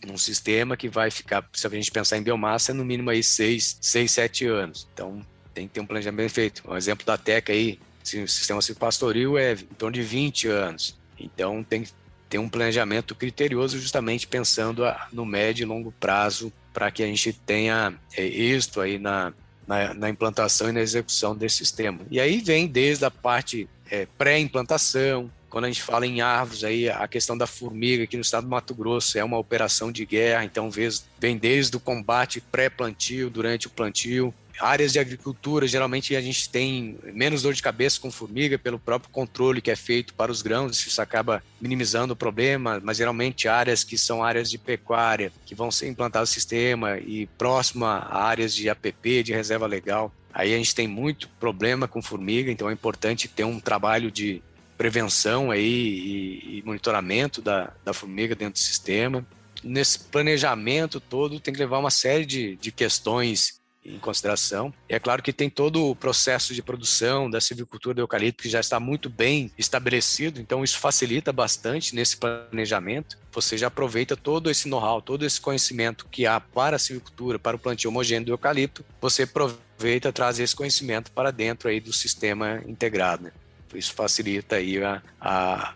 num 0.06 0.16
sistema 0.16 0.78
que 0.78 0.88
vai 0.88 1.10
ficar, 1.10 1.44
se 1.54 1.66
a 1.66 1.70
gente 1.72 1.90
pensar 1.90 2.20
em 2.20 2.22
biomassa, 2.24 2.72
no 2.72 2.86
mínimo 2.86 3.10
aí 3.10 3.24
seis, 3.24 3.80
seis 3.82 4.12
sete 4.12 4.46
anos. 4.46 4.88
Então, 4.94 5.26
tem 5.56 5.68
que 5.68 5.74
ter 5.74 5.80
um 5.80 5.88
planejamento 5.88 6.32
feito. 6.32 6.62
Um 6.70 6.78
exemplo 6.78 7.04
da 7.04 7.18
TECA 7.18 7.52
aí, 7.52 7.80
o 8.04 8.28
sistema 8.28 8.60
pastoril 8.78 9.40
é 9.40 9.54
em 9.54 9.76
torno 9.76 9.96
de 9.96 10.04
20 10.04 10.50
anos. 10.50 10.96
Então, 11.20 11.64
tem 11.64 11.82
que 11.82 11.90
ter 12.30 12.38
um 12.38 12.48
planejamento 12.48 13.16
criterioso 13.16 13.80
justamente 13.80 14.28
pensando 14.28 14.84
no 15.12 15.26
médio 15.26 15.64
e 15.64 15.66
longo 15.66 15.92
prazo 16.00 16.54
para 16.74 16.92
que 16.92 17.02
a 17.02 17.08
gente 17.08 17.34
tenha 17.34 17.94
é, 18.16 18.24
êxito 18.24 18.80
aí 18.80 19.00
na, 19.00 19.34
na, 19.68 19.94
na, 19.94 20.10
implantação 20.10 20.70
e 20.70 20.72
na 20.72 20.82
execução 20.82 21.36
desse 21.36 21.58
sistema. 21.58 22.00
E 22.10 22.20
aí 22.20 22.40
vem 22.40 22.68
desde 22.68 23.04
a 23.04 23.12
parte 23.12 23.68
é, 23.90 24.08
pré-implantação, 24.18 25.32
quando 25.50 25.66
a 25.66 25.68
gente 25.68 25.82
fala 25.82 26.06
em 26.06 26.22
árvores, 26.22 26.64
aí 26.64 26.88
a 26.88 27.08
questão 27.08 27.36
da 27.36 27.48
formiga 27.48 28.04
aqui 28.04 28.16
no 28.16 28.22
estado 28.22 28.44
do 28.44 28.50
Mato 28.50 28.76
Grosso 28.76 29.18
é 29.18 29.24
uma 29.24 29.38
operação 29.38 29.92
de 29.92 30.06
guerra, 30.06 30.46
então 30.46 30.70
vem 30.70 31.38
desde 31.38 31.76
o 31.76 31.80
combate 31.80 32.40
pré-plantio, 32.40 33.32
durante 33.32 33.66
o 33.66 33.70
plantio, 33.72 34.32
áreas 34.60 34.91
de 34.91 34.99
agricultura, 34.99 35.68
geralmente 35.68 36.16
a 36.16 36.22
gente 36.22 36.49
tem 36.49 36.97
menos 37.14 37.41
dor 37.41 37.53
de 37.53 37.62
cabeça 37.62 37.99
com 37.99 38.12
formiga 38.12 38.57
pelo 38.57 38.78
próprio 38.78 39.12
controle 39.12 39.62
que 39.62 39.72
é 39.72 39.76
feito 39.76 40.14
para 40.14 40.32
os 40.32 40.41
grãos, 40.41 40.86
isso 40.86 41.01
acaba 41.01 41.43
minimizando 41.62 42.14
o 42.14 42.16
problema, 42.16 42.80
mas 42.84 42.97
geralmente 42.97 43.47
áreas 43.47 43.84
que 43.84 43.97
são 43.97 44.24
áreas 44.24 44.49
de 44.49 44.57
pecuária, 44.57 45.32
que 45.45 45.55
vão 45.55 45.72
ser 45.72 45.88
implantados 45.88 46.30
o 46.30 46.34
sistema 46.34 46.97
e 46.99 47.26
próxima 47.38 47.88
a 48.10 48.24
áreas 48.24 48.53
de 48.53 48.70
APP, 48.70 49.24
de 49.24 49.34
reserva 49.34 49.66
legal, 49.66 50.14
aí 50.34 50.53
a 50.53 50.57
gente 50.57 50.76
tem 50.76 50.88
muito 50.88 51.30
problema 51.39 51.88
com 51.88 52.01
formiga, 52.01 52.51
então 52.51 52.70
é 52.70 52.74
importante 52.74 53.28
ter 53.28 53.43
um 53.43 53.60
trabalho 53.60 54.12
de 54.12 54.41
prevenção 54.78 55.51
aí 55.51 55.62
e, 55.62 56.60
e 56.60 56.64
monitoramento 56.66 57.41
da, 57.41 57.74
da 57.84 57.93
formiga 57.93 58.34
dentro 58.34 58.53
do 58.53 58.60
sistema. 58.60 59.26
Nesse 59.62 59.99
planejamento 59.99 61.01
todo 61.01 61.39
tem 61.39 61.53
que 61.53 61.60
levar 61.60 61.80
uma 61.80 61.91
série 61.91 62.26
de, 62.26 62.55
de 62.55 62.72
questões 62.72 63.59
em 63.84 63.98
consideração. 63.98 64.74
E 64.90 64.94
é 64.94 65.00
claro 65.00 65.24
que 65.24 65.32
tem 65.32 65.50
todo 65.50 65.90
o 65.90 65.96
processo 65.96 66.54
de 66.54 66.62
produção 66.62 67.30
da 67.30 67.40
silvicultura 67.40 67.96
do 67.96 68.02
eucalipto 68.02 68.44
que 68.44 68.50
já 68.50 68.60
está 68.60 68.80
muito 68.80 69.10
bem 69.10 69.52
estabelecido, 69.58 70.40
então 70.40 70.64
isso 70.64 70.78
facilita 70.78 71.32
bastante 71.32 71.96
nesse 71.96 72.18
planejamento. 72.18 73.18
Você 73.32 73.58
já 73.58 73.68
aproveita 73.68 74.18
todo 74.18 74.50
esse 74.50 74.68
know-how, 74.68 75.02
todo 75.02 75.26
esse 75.26 75.40
conhecimento 75.40 76.08
que 76.10 76.26
há 76.26 76.40
para 76.40 76.76
a 76.76 76.80
silvicultura, 76.80 77.40
para 77.40 77.56
o 77.56 77.60
plantio 77.60 77.90
homogêneo 77.90 78.26
do 78.26 78.34
eucalipto, 78.34 78.84
você 79.00 79.24
aproveita 79.24 80.12
traz 80.12 80.40
esse 80.40 80.56
conhecimento 80.56 81.12
para 81.12 81.32
dentro 81.32 81.70
aí 81.70 81.80
do 81.80 81.94
sistema 81.94 82.62
integrado. 82.68 83.24
Né? 83.24 83.32
Isso 83.74 83.94
facilita 83.94 84.58
aí 84.58 84.82
a, 84.84 85.02
a, 85.22 85.74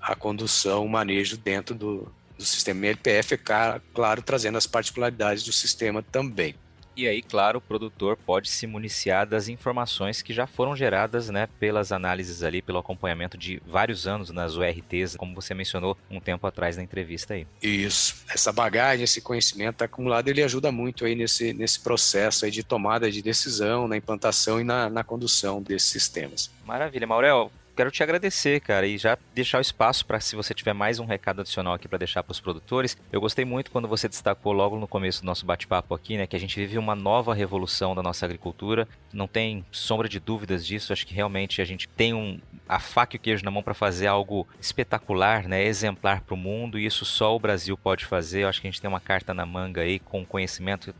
a 0.00 0.14
condução, 0.14 0.84
o 0.84 0.88
manejo 0.88 1.36
dentro 1.36 1.74
do, 1.74 2.12
do 2.38 2.44
sistema 2.44 2.86
LPF, 2.86 3.34
é 3.34 3.80
claro, 3.92 4.22
trazendo 4.22 4.58
as 4.58 4.66
particularidades 4.66 5.42
do 5.42 5.52
sistema 5.52 6.02
também. 6.02 6.54
E 7.00 7.08
aí, 7.08 7.22
claro, 7.22 7.56
o 7.56 7.62
produtor 7.62 8.14
pode 8.14 8.50
se 8.50 8.66
municiar 8.66 9.26
das 9.26 9.48
informações 9.48 10.20
que 10.20 10.34
já 10.34 10.46
foram 10.46 10.76
geradas 10.76 11.30
né, 11.30 11.48
pelas 11.58 11.92
análises 11.92 12.42
ali, 12.42 12.60
pelo 12.60 12.76
acompanhamento 12.76 13.38
de 13.38 13.58
vários 13.66 14.06
anos 14.06 14.28
nas 14.28 14.54
URTs, 14.54 15.16
como 15.16 15.34
você 15.34 15.54
mencionou 15.54 15.96
um 16.10 16.20
tempo 16.20 16.46
atrás 16.46 16.76
na 16.76 16.82
entrevista 16.82 17.32
aí. 17.32 17.46
Isso. 17.62 18.22
Essa 18.28 18.52
bagagem, 18.52 19.04
esse 19.04 19.22
conhecimento 19.22 19.80
acumulado, 19.80 20.28
ele 20.28 20.42
ajuda 20.42 20.70
muito 20.70 21.06
aí 21.06 21.14
nesse, 21.14 21.54
nesse 21.54 21.80
processo 21.80 22.44
aí 22.44 22.50
de 22.50 22.62
tomada 22.62 23.10
de 23.10 23.22
decisão, 23.22 23.88
na 23.88 23.96
implantação 23.96 24.60
e 24.60 24.64
na, 24.64 24.90
na 24.90 25.02
condução 25.02 25.62
desses 25.62 25.88
sistemas. 25.88 26.50
Maravilha, 26.66 27.06
Maurel 27.06 27.50
quero 27.80 27.90
te 27.90 28.02
agradecer, 28.02 28.60
cara, 28.60 28.86
e 28.86 28.98
já 28.98 29.16
deixar 29.34 29.56
o 29.56 29.62
espaço 29.62 30.04
para 30.04 30.20
se 30.20 30.36
você 30.36 30.52
tiver 30.52 30.74
mais 30.74 30.98
um 30.98 31.06
recado 31.06 31.40
adicional 31.40 31.72
aqui 31.72 31.88
para 31.88 31.96
deixar 31.96 32.22
para 32.22 32.32
os 32.32 32.38
produtores. 32.38 32.94
Eu 33.10 33.22
gostei 33.22 33.42
muito 33.42 33.70
quando 33.70 33.88
você 33.88 34.06
destacou 34.06 34.52
logo 34.52 34.78
no 34.78 34.86
começo 34.86 35.22
do 35.22 35.24
nosso 35.24 35.46
bate-papo 35.46 35.94
aqui, 35.94 36.18
né, 36.18 36.26
que 36.26 36.36
a 36.36 36.38
gente 36.38 36.56
vive 36.56 36.76
uma 36.76 36.94
nova 36.94 37.32
revolução 37.32 37.94
da 37.94 38.02
nossa 38.02 38.26
agricultura. 38.26 38.86
Não 39.10 39.26
tem 39.26 39.64
sombra 39.72 40.10
de 40.10 40.20
dúvidas 40.20 40.66
disso. 40.66 40.92
Acho 40.92 41.06
que 41.06 41.14
realmente 41.14 41.62
a 41.62 41.64
gente 41.64 41.88
tem 41.88 42.12
um, 42.12 42.38
a 42.68 42.78
faca 42.78 43.16
e 43.16 43.18
o 43.18 43.20
queijo 43.20 43.46
na 43.46 43.50
mão 43.50 43.62
para 43.62 43.72
fazer 43.72 44.08
algo 44.08 44.46
espetacular, 44.60 45.48
né, 45.48 45.64
exemplar 45.64 46.20
para 46.20 46.34
o 46.34 46.36
mundo, 46.36 46.78
e 46.78 46.84
isso 46.84 47.06
só 47.06 47.34
o 47.34 47.40
Brasil 47.40 47.78
pode 47.78 48.04
fazer. 48.04 48.42
Eu 48.42 48.48
acho 48.50 48.60
que 48.60 48.66
a 48.66 48.70
gente 48.70 48.82
tem 48.82 48.90
uma 48.90 49.00
carta 49.00 49.32
na 49.32 49.46
manga 49.46 49.80
aí 49.80 49.98
com 49.98 50.22
conhecimento 50.22 50.94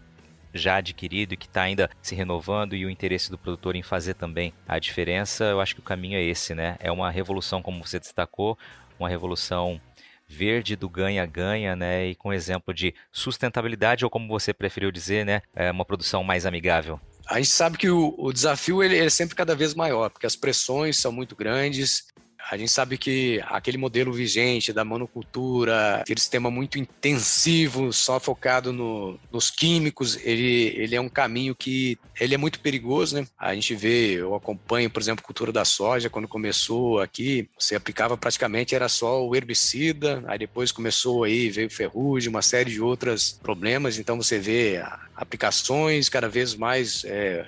já 0.54 0.76
adquirido 0.76 1.32
e 1.32 1.36
que 1.36 1.46
está 1.46 1.62
ainda 1.62 1.90
se 2.02 2.14
renovando 2.14 2.74
e 2.74 2.84
o 2.84 2.90
interesse 2.90 3.30
do 3.30 3.38
produtor 3.38 3.76
em 3.76 3.82
fazer 3.82 4.14
também 4.14 4.52
a 4.66 4.78
diferença, 4.78 5.44
eu 5.44 5.60
acho 5.60 5.74
que 5.74 5.80
o 5.80 5.84
caminho 5.84 6.16
é 6.16 6.22
esse, 6.22 6.54
né? 6.54 6.76
É 6.80 6.90
uma 6.90 7.10
revolução, 7.10 7.62
como 7.62 7.84
você 7.84 7.98
destacou, 7.98 8.58
uma 8.98 9.08
revolução 9.08 9.80
verde 10.26 10.76
do 10.76 10.88
ganha-ganha, 10.88 11.74
né? 11.74 12.06
E 12.06 12.14
com 12.14 12.32
exemplo 12.32 12.72
de 12.72 12.94
sustentabilidade, 13.10 14.04
ou 14.04 14.10
como 14.10 14.28
você 14.28 14.52
preferiu 14.52 14.92
dizer, 14.92 15.26
né? 15.26 15.42
É 15.54 15.70
uma 15.70 15.84
produção 15.84 16.22
mais 16.22 16.46
amigável. 16.46 17.00
A 17.26 17.36
gente 17.36 17.50
sabe 17.50 17.78
que 17.78 17.88
o, 17.88 18.14
o 18.18 18.32
desafio 18.32 18.82
ele, 18.82 18.96
ele 18.96 19.06
é 19.06 19.10
sempre 19.10 19.36
cada 19.36 19.54
vez 19.54 19.74
maior, 19.74 20.10
porque 20.10 20.26
as 20.26 20.36
pressões 20.36 20.96
são 20.96 21.12
muito 21.12 21.36
grandes, 21.36 22.06
a 22.50 22.56
gente 22.56 22.70
sabe 22.70 22.98
que 22.98 23.40
aquele 23.46 23.78
modelo 23.78 24.12
vigente 24.12 24.72
da 24.72 24.84
monocultura, 24.84 25.96
aquele 25.96 26.20
sistema 26.20 26.50
muito 26.50 26.78
intensivo, 26.78 27.92
só 27.92 28.18
focado 28.18 28.72
no, 28.72 29.18
nos 29.32 29.50
químicos, 29.50 30.16
ele, 30.24 30.74
ele 30.76 30.96
é 30.96 31.00
um 31.00 31.08
caminho 31.08 31.54
que 31.54 31.98
ele 32.20 32.34
é 32.34 32.38
muito 32.38 32.60
perigoso, 32.60 33.16
né? 33.16 33.26
A 33.38 33.54
gente 33.54 33.74
vê, 33.74 34.14
eu 34.14 34.34
acompanho, 34.34 34.90
por 34.90 35.00
exemplo, 35.00 35.22
a 35.22 35.26
cultura 35.26 35.52
da 35.52 35.64
soja, 35.64 36.10
quando 36.10 36.28
começou 36.28 37.00
aqui, 37.00 37.48
você 37.58 37.74
aplicava 37.74 38.16
praticamente, 38.16 38.74
era 38.74 38.88
só 38.88 39.24
o 39.26 39.34
herbicida, 39.34 40.22
aí 40.26 40.38
depois 40.38 40.72
começou 40.72 41.24
aí, 41.24 41.50
veio 41.50 41.70
ferrugem, 41.70 42.30
uma 42.30 42.42
série 42.42 42.70
de 42.70 42.80
outros 42.80 43.38
problemas, 43.42 43.98
então 43.98 44.16
você 44.16 44.38
vê 44.38 44.82
aplicações 45.14 46.08
cada 46.08 46.28
vez 46.28 46.54
mais 46.54 47.04
é, 47.04 47.46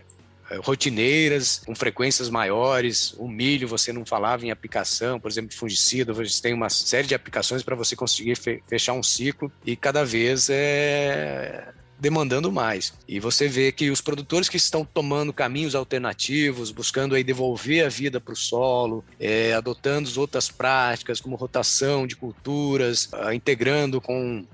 rotineiras, 0.59 1.63
com 1.65 1.75
frequências 1.75 2.29
maiores. 2.29 3.15
O 3.19 3.29
milho, 3.29 3.69
você 3.69 3.93
não 3.93 4.05
falava 4.05 4.45
em 4.45 4.51
aplicação, 4.51 5.19
por 5.19 5.31
exemplo, 5.31 5.55
fungicida, 5.55 6.13
você 6.13 6.41
tem 6.41 6.55
uma 6.55 6.69
série 6.69 7.07
de 7.07 7.15
aplicações 7.15 7.63
para 7.63 7.77
você 7.77 7.97
conseguir 7.97 8.37
fechar 8.67 8.93
um 8.93 9.03
ciclo 9.03 9.51
e 9.65 9.77
cada 9.77 10.05
vez 10.05 10.49
é 10.51 11.73
demandando 12.03 12.51
mais. 12.51 12.93
E 13.07 13.21
você 13.21 13.47
vê 13.47 13.71
que 13.71 13.89
os 13.89 14.01
produtores 14.01 14.49
que 14.49 14.57
estão 14.57 14.85
tomando 14.85 15.33
caminhos 15.33 15.77
alternativos, 15.77 16.73
buscando 16.73 17.15
aí 17.15 17.23
devolver 17.23 17.87
a 17.87 17.89
vida 17.89 18.21
para 18.21 18.33
o 18.33 18.37
solo, 18.37 19.05
é, 19.21 19.53
adotando 19.53 20.11
outras 20.21 20.51
práticas 20.51 21.21
como 21.21 21.37
rotação 21.37 22.05
de 22.05 22.17
culturas, 22.17 23.09
uh, 23.13 23.33
integrando 23.33 24.01
com 24.01 24.45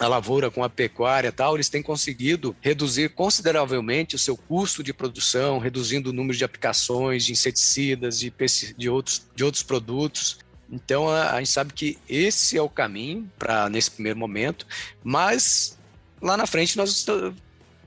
a 0.00 0.08
lavoura 0.08 0.50
com 0.50 0.64
a 0.64 0.68
pecuária 0.68 1.28
e 1.28 1.32
tal, 1.32 1.54
eles 1.54 1.68
têm 1.68 1.82
conseguido 1.82 2.54
reduzir 2.60 3.10
consideravelmente 3.10 4.16
o 4.16 4.18
seu 4.18 4.36
custo 4.36 4.82
de 4.82 4.92
produção, 4.92 5.58
reduzindo 5.58 6.10
o 6.10 6.12
número 6.12 6.36
de 6.36 6.44
aplicações 6.44 7.24
de 7.24 7.32
inseticidas, 7.32 8.18
de, 8.18 8.32
de, 8.76 8.88
outros, 8.88 9.26
de 9.34 9.44
outros 9.44 9.62
produtos. 9.62 10.38
Então 10.70 11.08
a, 11.08 11.32
a 11.32 11.38
gente 11.38 11.50
sabe 11.50 11.72
que 11.72 11.98
esse 12.08 12.58
é 12.58 12.62
o 12.62 12.68
caminho 12.68 13.30
para 13.38 13.68
nesse 13.68 13.90
primeiro 13.90 14.18
momento, 14.18 14.66
mas 15.02 15.78
lá 16.20 16.36
na 16.36 16.46
frente 16.46 16.76
nós 16.76 17.06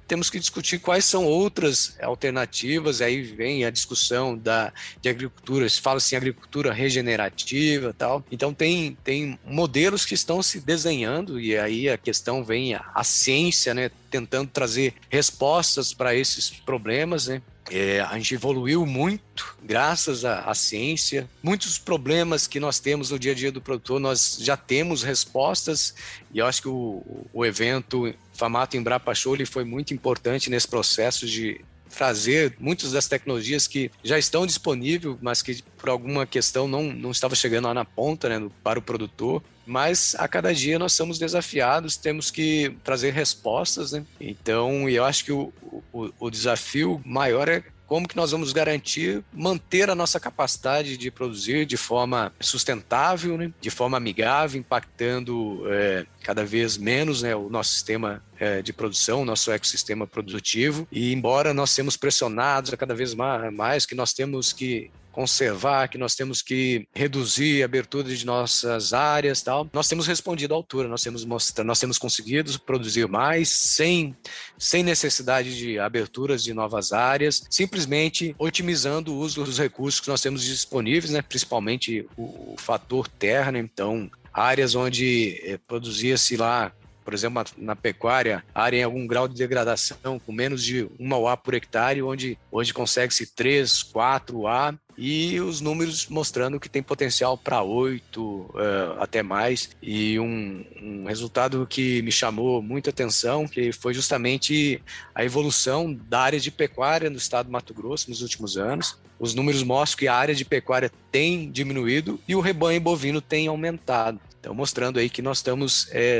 temos 0.07 0.29
que 0.29 0.39
discutir 0.39 0.79
quais 0.79 1.05
são 1.05 1.25
outras 1.25 1.97
alternativas. 2.01 3.01
Aí 3.01 3.21
vem 3.21 3.65
a 3.65 3.69
discussão 3.69 4.37
da, 4.37 4.73
de 5.01 5.09
agricultura, 5.09 5.67
se 5.67 5.81
fala 5.81 5.97
assim, 5.97 6.15
agricultura 6.15 6.73
regenerativa 6.73 7.93
tal. 7.97 8.23
Então, 8.31 8.53
tem, 8.53 8.97
tem 9.03 9.37
modelos 9.45 10.05
que 10.05 10.13
estão 10.13 10.41
se 10.41 10.59
desenhando, 10.59 11.39
e 11.39 11.57
aí 11.57 11.89
a 11.89 11.97
questão 11.97 12.43
vem 12.43 12.73
a, 12.73 12.89
a 12.93 13.03
ciência, 13.03 13.73
né, 13.73 13.91
tentando 14.09 14.49
trazer 14.49 14.93
respostas 15.09 15.93
para 15.93 16.15
esses 16.15 16.49
problemas, 16.49 17.27
né? 17.27 17.41
É, 17.69 17.99
a 18.01 18.13
gente 18.15 18.33
evoluiu 18.33 18.85
muito 18.85 19.57
graças 19.61 20.23
à, 20.23 20.41
à, 20.41 20.53
ciência. 20.53 21.29
Muitos 21.43 21.77
problemas 21.77 22.47
que 22.47 22.59
nós 22.59 22.79
temos 22.79 23.11
no 23.11 23.19
dia 23.19 23.33
a 23.33 23.35
dia 23.35 23.51
do 23.51 23.61
produtor, 23.61 23.99
nós 23.99 24.37
já 24.39 24.55
temos 24.55 25.03
respostas, 25.03 25.93
e 26.33 26.39
eu 26.39 26.45
acho 26.45 26.61
que 26.61 26.69
o, 26.69 27.03
o 27.33 27.45
evento 27.45 28.13
Famato 28.33 28.77
Embrapa 28.77 29.13
Show 29.13 29.35
ele 29.35 29.45
foi 29.45 29.63
muito 29.63 29.93
importante 29.93 30.49
nesse 30.49 30.67
processo 30.67 31.27
de 31.27 31.59
trazer 31.97 32.55
muitas 32.59 32.91
das 32.91 33.07
tecnologias 33.07 33.67
que 33.67 33.89
já 34.03 34.19
estão 34.19 34.45
disponíveis, 34.45 35.17
mas 35.19 35.41
que 35.41 35.63
por 35.77 35.89
alguma 35.89 36.27
questão 36.27 36.67
não, 36.67 36.83
não 36.83 37.09
estava 37.09 37.33
chegando 37.33 37.65
lá 37.65 37.73
na 37.73 37.83
ponta 37.83 38.29
né, 38.29 38.47
para 38.63 38.77
o 38.77 38.81
produtor. 38.81 39.41
Mas 39.65 40.15
a 40.19 40.27
cada 40.27 40.53
dia 40.53 40.77
nós 40.77 40.93
somos 40.93 41.17
desafiados, 41.17 41.97
temos 41.97 42.29
que 42.29 42.71
trazer 42.83 43.13
respostas. 43.13 43.93
Né? 43.93 44.05
Então, 44.21 44.87
eu 44.87 45.03
acho 45.03 45.25
que 45.25 45.31
o, 45.31 45.51
o, 45.91 46.09
o 46.19 46.29
desafio 46.29 47.01
maior 47.03 47.49
é 47.49 47.63
como 47.87 48.07
que 48.07 48.15
nós 48.15 48.31
vamos 48.31 48.51
garantir 48.51 49.23
manter 49.33 49.89
a 49.89 49.95
nossa 49.95 50.19
capacidade 50.19 50.97
de 50.97 51.09
produzir 51.09 51.65
de 51.65 51.77
forma 51.77 52.33
sustentável, 52.39 53.37
né? 53.37 53.51
de 53.59 53.69
forma 53.69 53.97
amigável, 53.97 54.59
impactando 54.59 55.63
é, 55.67 56.05
cada 56.21 56.45
vez 56.45 56.77
menos 56.77 57.21
né, 57.21 57.33
o 57.35 57.49
nosso 57.49 57.71
sistema 57.71 58.21
é, 58.37 58.61
de 58.61 58.73
produção, 58.73 59.21
o 59.21 59.25
nosso 59.25 59.49
ecossistema 59.51 60.05
produtivo. 60.05 60.87
E 60.91 61.13
embora 61.13 61.53
nós 61.53 61.71
sejamos 61.71 61.95
pressionados 61.95 62.73
a 62.73 62.77
cada 62.77 62.93
vez 62.93 63.13
mais, 63.13 63.53
mais 63.53 63.85
que 63.85 63.95
nós 63.95 64.13
temos 64.13 64.51
que 64.51 64.91
conservar, 65.17 65.87
que 65.87 65.97
nós 65.97 66.13
temos 66.13 66.43
que 66.43 66.87
reduzir 66.93 67.63
a 67.63 67.65
abertura 67.65 68.07
de 68.07 68.23
nossas 68.23 68.93
áreas, 68.93 69.41
tal. 69.41 69.67
Nós 69.73 69.87
temos 69.87 70.05
respondido 70.05 70.53
à 70.53 70.57
altura, 70.57 70.87
nós 70.87 71.01
temos 71.01 71.25
mostrado, 71.25 71.65
nós 71.65 71.79
temos 71.79 71.97
conseguido 71.97 72.59
produzir 72.59 73.07
mais 73.07 73.49
sem 73.49 74.15
sem 74.59 74.83
necessidade 74.83 75.57
de 75.57 75.79
aberturas 75.79 76.43
de 76.43 76.53
novas 76.53 76.93
áreas, 76.93 77.43
simplesmente 77.49 78.35
otimizando 78.37 79.11
o 79.11 79.17
uso 79.17 79.43
dos 79.43 79.57
recursos 79.57 79.99
que 79.99 80.07
nós 80.07 80.21
temos 80.21 80.43
disponíveis, 80.43 81.11
né? 81.11 81.23
Principalmente 81.23 82.07
o, 82.15 82.53
o 82.53 82.55
fator 82.59 83.07
terra, 83.07 83.51
né? 83.51 83.57
Então, 83.57 84.11
áreas 84.31 84.75
onde 84.75 85.41
eh, 85.43 85.57
produzia-se 85.67 86.37
lá 86.37 86.71
por 87.03 87.13
exemplo, 87.13 87.41
na 87.57 87.73
pecuária, 87.73 88.43
área 88.53 88.79
em 88.79 88.83
algum 88.83 89.07
grau 89.07 89.29
de 89.29 89.35
degradação, 89.35 90.19
com 90.19 90.31
menos 90.33 90.61
de 90.61 90.89
1 90.99 91.27
A 91.29 91.37
por 91.37 91.53
hectare, 91.53 92.03
onde 92.03 92.37
hoje 92.51 92.73
consegue-se 92.73 93.33
3, 93.33 93.81
4 93.81 94.45
A, 94.45 94.77
e 94.97 95.39
os 95.39 95.61
números 95.61 96.07
mostrando 96.07 96.59
que 96.59 96.67
tem 96.67 96.81
potencial 96.81 97.37
para 97.37 97.61
8, 97.61 98.19
uh, 98.19 98.53
até 98.99 99.21
mais. 99.21 99.69
E 99.81 100.19
um, 100.19 100.65
um, 100.81 101.05
resultado 101.05 101.67
que 101.69 102.01
me 102.01 102.11
chamou 102.11 102.61
muita 102.63 102.89
atenção, 102.89 103.47
que 103.47 103.71
foi 103.71 103.93
justamente 103.93 104.81
a 105.13 105.23
evolução 105.23 105.93
da 105.93 106.21
área 106.21 106.39
de 106.39 106.49
pecuária 106.49 107.09
no 107.09 107.17
estado 107.17 107.45
do 107.45 107.51
Mato 107.51 107.73
Grosso 107.75 108.09
nos 108.09 108.23
últimos 108.23 108.57
anos. 108.57 108.97
Os 109.19 109.35
números 109.35 109.61
mostram 109.61 109.99
que 109.99 110.07
a 110.07 110.15
área 110.15 110.33
de 110.33 110.43
pecuária 110.43 110.91
tem 111.11 111.51
diminuído 111.51 112.19
e 112.27 112.35
o 112.35 112.39
rebanho 112.39 112.81
bovino 112.81 113.21
tem 113.21 113.47
aumentado. 113.47 114.19
Então, 114.39 114.53
mostrando 114.55 114.97
aí 114.97 115.09
que 115.09 115.21
nós 115.21 115.37
estamos 115.37 115.87
é, 115.91 116.19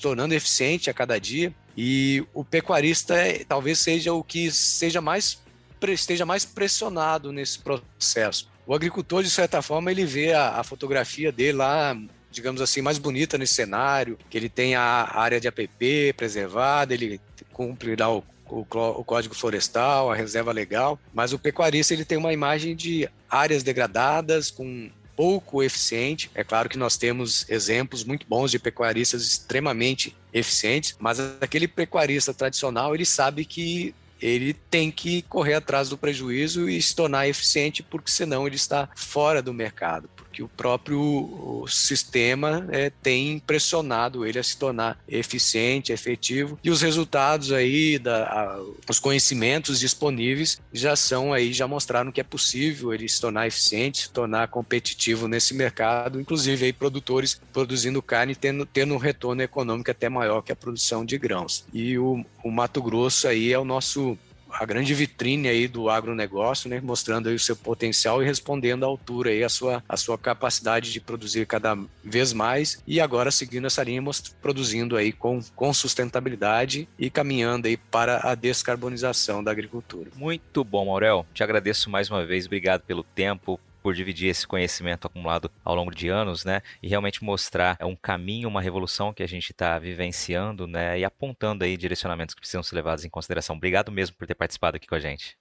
tornando 0.00 0.34
eficiente 0.34 0.88
a 0.88 0.94
cada 0.94 1.18
dia 1.18 1.54
e 1.76 2.24
o 2.32 2.42
pecuarista 2.42 3.14
é, 3.14 3.44
talvez 3.44 3.78
seja 3.78 4.12
o 4.12 4.24
que 4.24 4.50
seja 4.50 5.00
mais 5.00 5.42
esteja 5.88 6.26
mais 6.26 6.44
pressionado 6.44 7.32
nesse 7.32 7.58
processo. 7.58 8.48
O 8.66 8.74
agricultor, 8.74 9.22
de 9.22 9.30
certa 9.30 9.62
forma, 9.62 9.90
ele 9.90 10.04
vê 10.04 10.32
a, 10.32 10.58
a 10.58 10.64
fotografia 10.64 11.30
dele 11.30 11.52
lá 11.52 11.96
digamos 12.36 12.60
assim, 12.60 12.82
mais 12.82 12.98
bonita 12.98 13.38
nesse 13.38 13.54
cenário, 13.54 14.18
que 14.28 14.36
ele 14.36 14.50
tem 14.50 14.74
a 14.74 15.10
área 15.14 15.40
de 15.40 15.48
APP 15.48 16.12
preservada, 16.14 16.92
ele 16.92 17.18
cumpre 17.50 17.96
lá 17.96 18.14
o, 18.14 18.22
o, 18.50 18.60
o, 18.60 19.04
código 19.04 19.34
florestal, 19.34 20.12
a 20.12 20.14
reserva 20.14 20.52
legal, 20.52 21.00
mas 21.14 21.32
o 21.32 21.38
pecuarista 21.38 21.94
ele 21.94 22.04
tem 22.04 22.18
uma 22.18 22.34
imagem 22.34 22.76
de 22.76 23.08
áreas 23.30 23.62
degradadas 23.62 24.50
com 24.50 24.90
pouco 25.16 25.62
eficiente. 25.62 26.30
É 26.34 26.44
claro 26.44 26.68
que 26.68 26.76
nós 26.76 26.98
temos 26.98 27.48
exemplos 27.48 28.04
muito 28.04 28.26
bons 28.28 28.50
de 28.50 28.58
pecuaristas 28.58 29.22
extremamente 29.22 30.14
eficientes, 30.32 30.94
mas 31.00 31.18
aquele 31.40 31.66
pecuarista 31.66 32.34
tradicional, 32.34 32.94
ele 32.94 33.06
sabe 33.06 33.46
que 33.46 33.94
ele 34.20 34.52
tem 34.52 34.90
que 34.90 35.22
correr 35.22 35.54
atrás 35.54 35.88
do 35.88 35.98
prejuízo 35.98 36.68
e 36.68 36.80
se 36.80 36.94
tornar 36.94 37.28
eficiente, 37.28 37.82
porque 37.82 38.10
senão 38.10 38.46
ele 38.46 38.56
está 38.56 38.88
fora 38.94 39.42
do 39.42 39.52
mercado 39.52 40.08
que 40.36 40.42
o 40.42 40.48
próprio 40.48 41.64
sistema 41.66 42.68
é, 42.70 42.90
tem 42.90 43.38
pressionado 43.38 44.26
ele 44.26 44.38
a 44.38 44.42
se 44.42 44.54
tornar 44.54 45.02
eficiente, 45.08 45.94
efetivo, 45.94 46.58
e 46.62 46.68
os 46.68 46.82
resultados 46.82 47.52
aí, 47.52 47.98
da, 47.98 48.26
a, 48.26 48.60
os 48.86 48.98
conhecimentos 48.98 49.80
disponíveis 49.80 50.60
já 50.70 50.94
são 50.94 51.32
aí, 51.32 51.54
já 51.54 51.66
mostraram 51.66 52.12
que 52.12 52.20
é 52.20 52.24
possível 52.24 52.92
ele 52.92 53.08
se 53.08 53.18
tornar 53.18 53.46
eficiente, 53.46 54.02
se 54.02 54.10
tornar 54.10 54.48
competitivo 54.48 55.26
nesse 55.26 55.54
mercado, 55.54 56.20
inclusive 56.20 56.66
aí 56.66 56.72
produtores 56.72 57.40
produzindo 57.50 58.02
carne 58.02 58.34
tendo, 58.34 58.66
tendo 58.66 58.92
um 58.92 58.98
retorno 58.98 59.40
econômico 59.40 59.90
até 59.90 60.10
maior 60.10 60.42
que 60.42 60.52
a 60.52 60.56
produção 60.56 61.02
de 61.02 61.16
grãos. 61.16 61.64
E 61.72 61.96
o, 61.96 62.22
o 62.44 62.50
Mato 62.50 62.82
Grosso 62.82 63.26
aí 63.26 63.54
é 63.54 63.58
o 63.58 63.64
nosso 63.64 64.18
a 64.58 64.64
grande 64.64 64.94
vitrine 64.94 65.48
aí 65.48 65.68
do 65.68 65.88
agronegócio, 65.90 66.68
né, 66.68 66.80
mostrando 66.80 67.28
aí 67.28 67.34
o 67.34 67.40
seu 67.40 67.56
potencial 67.56 68.22
e 68.22 68.26
respondendo 68.26 68.84
à 68.84 68.86
altura 68.86 69.30
aí 69.30 69.44
a 69.44 69.48
sua, 69.48 69.82
a 69.88 69.96
sua 69.96 70.16
capacidade 70.16 70.92
de 70.92 71.00
produzir 71.00 71.46
cada 71.46 71.76
vez 72.02 72.32
mais 72.32 72.82
e 72.86 73.00
agora 73.00 73.30
seguindo 73.30 73.66
essa 73.66 73.82
linha, 73.82 74.02
produzindo 74.40 74.96
aí 74.96 75.12
com, 75.12 75.40
com 75.54 75.72
sustentabilidade 75.72 76.88
e 76.98 77.10
caminhando 77.10 77.66
aí 77.66 77.76
para 77.76 78.20
a 78.22 78.34
descarbonização 78.34 79.42
da 79.42 79.50
agricultura. 79.50 80.10
Muito 80.16 80.64
bom, 80.64 80.90
Aurel. 80.90 81.26
Te 81.34 81.42
agradeço 81.42 81.90
mais 81.90 82.10
uma 82.10 82.24
vez, 82.24 82.46
obrigado 82.46 82.82
pelo 82.82 83.02
tempo, 83.02 83.60
por 83.86 83.94
dividir 83.94 84.28
esse 84.28 84.44
conhecimento 84.44 85.06
acumulado 85.06 85.48
ao 85.64 85.72
longo 85.72 85.94
de 85.94 86.08
anos, 86.08 86.44
né? 86.44 86.60
E 86.82 86.88
realmente 86.88 87.22
mostrar 87.22 87.78
um 87.82 87.94
caminho, 87.94 88.48
uma 88.48 88.60
revolução 88.60 89.14
que 89.14 89.22
a 89.22 89.28
gente 89.28 89.52
está 89.52 89.78
vivenciando, 89.78 90.66
né? 90.66 90.98
E 90.98 91.04
apontando 91.04 91.62
aí 91.62 91.76
direcionamentos 91.76 92.34
que 92.34 92.40
precisam 92.40 92.64
ser 92.64 92.74
levados 92.74 93.04
em 93.04 93.08
consideração. 93.08 93.54
Obrigado 93.54 93.92
mesmo 93.92 94.16
por 94.16 94.26
ter 94.26 94.34
participado 94.34 94.76
aqui 94.76 94.88
com 94.88 94.96
a 94.96 94.98
gente. 94.98 95.38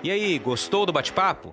E 0.00 0.12
aí, 0.12 0.38
gostou 0.38 0.86
do 0.86 0.92
bate-papo? 0.92 1.52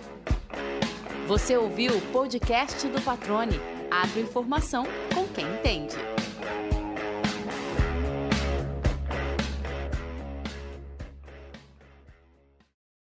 Você 1.31 1.55
ouviu 1.55 1.95
o 1.95 2.01
podcast 2.11 2.85
do 2.89 3.01
Patrone. 3.01 3.57
Agroinformação 3.89 4.85
com 5.15 5.25
quem 5.29 5.45
entende. 5.45 5.95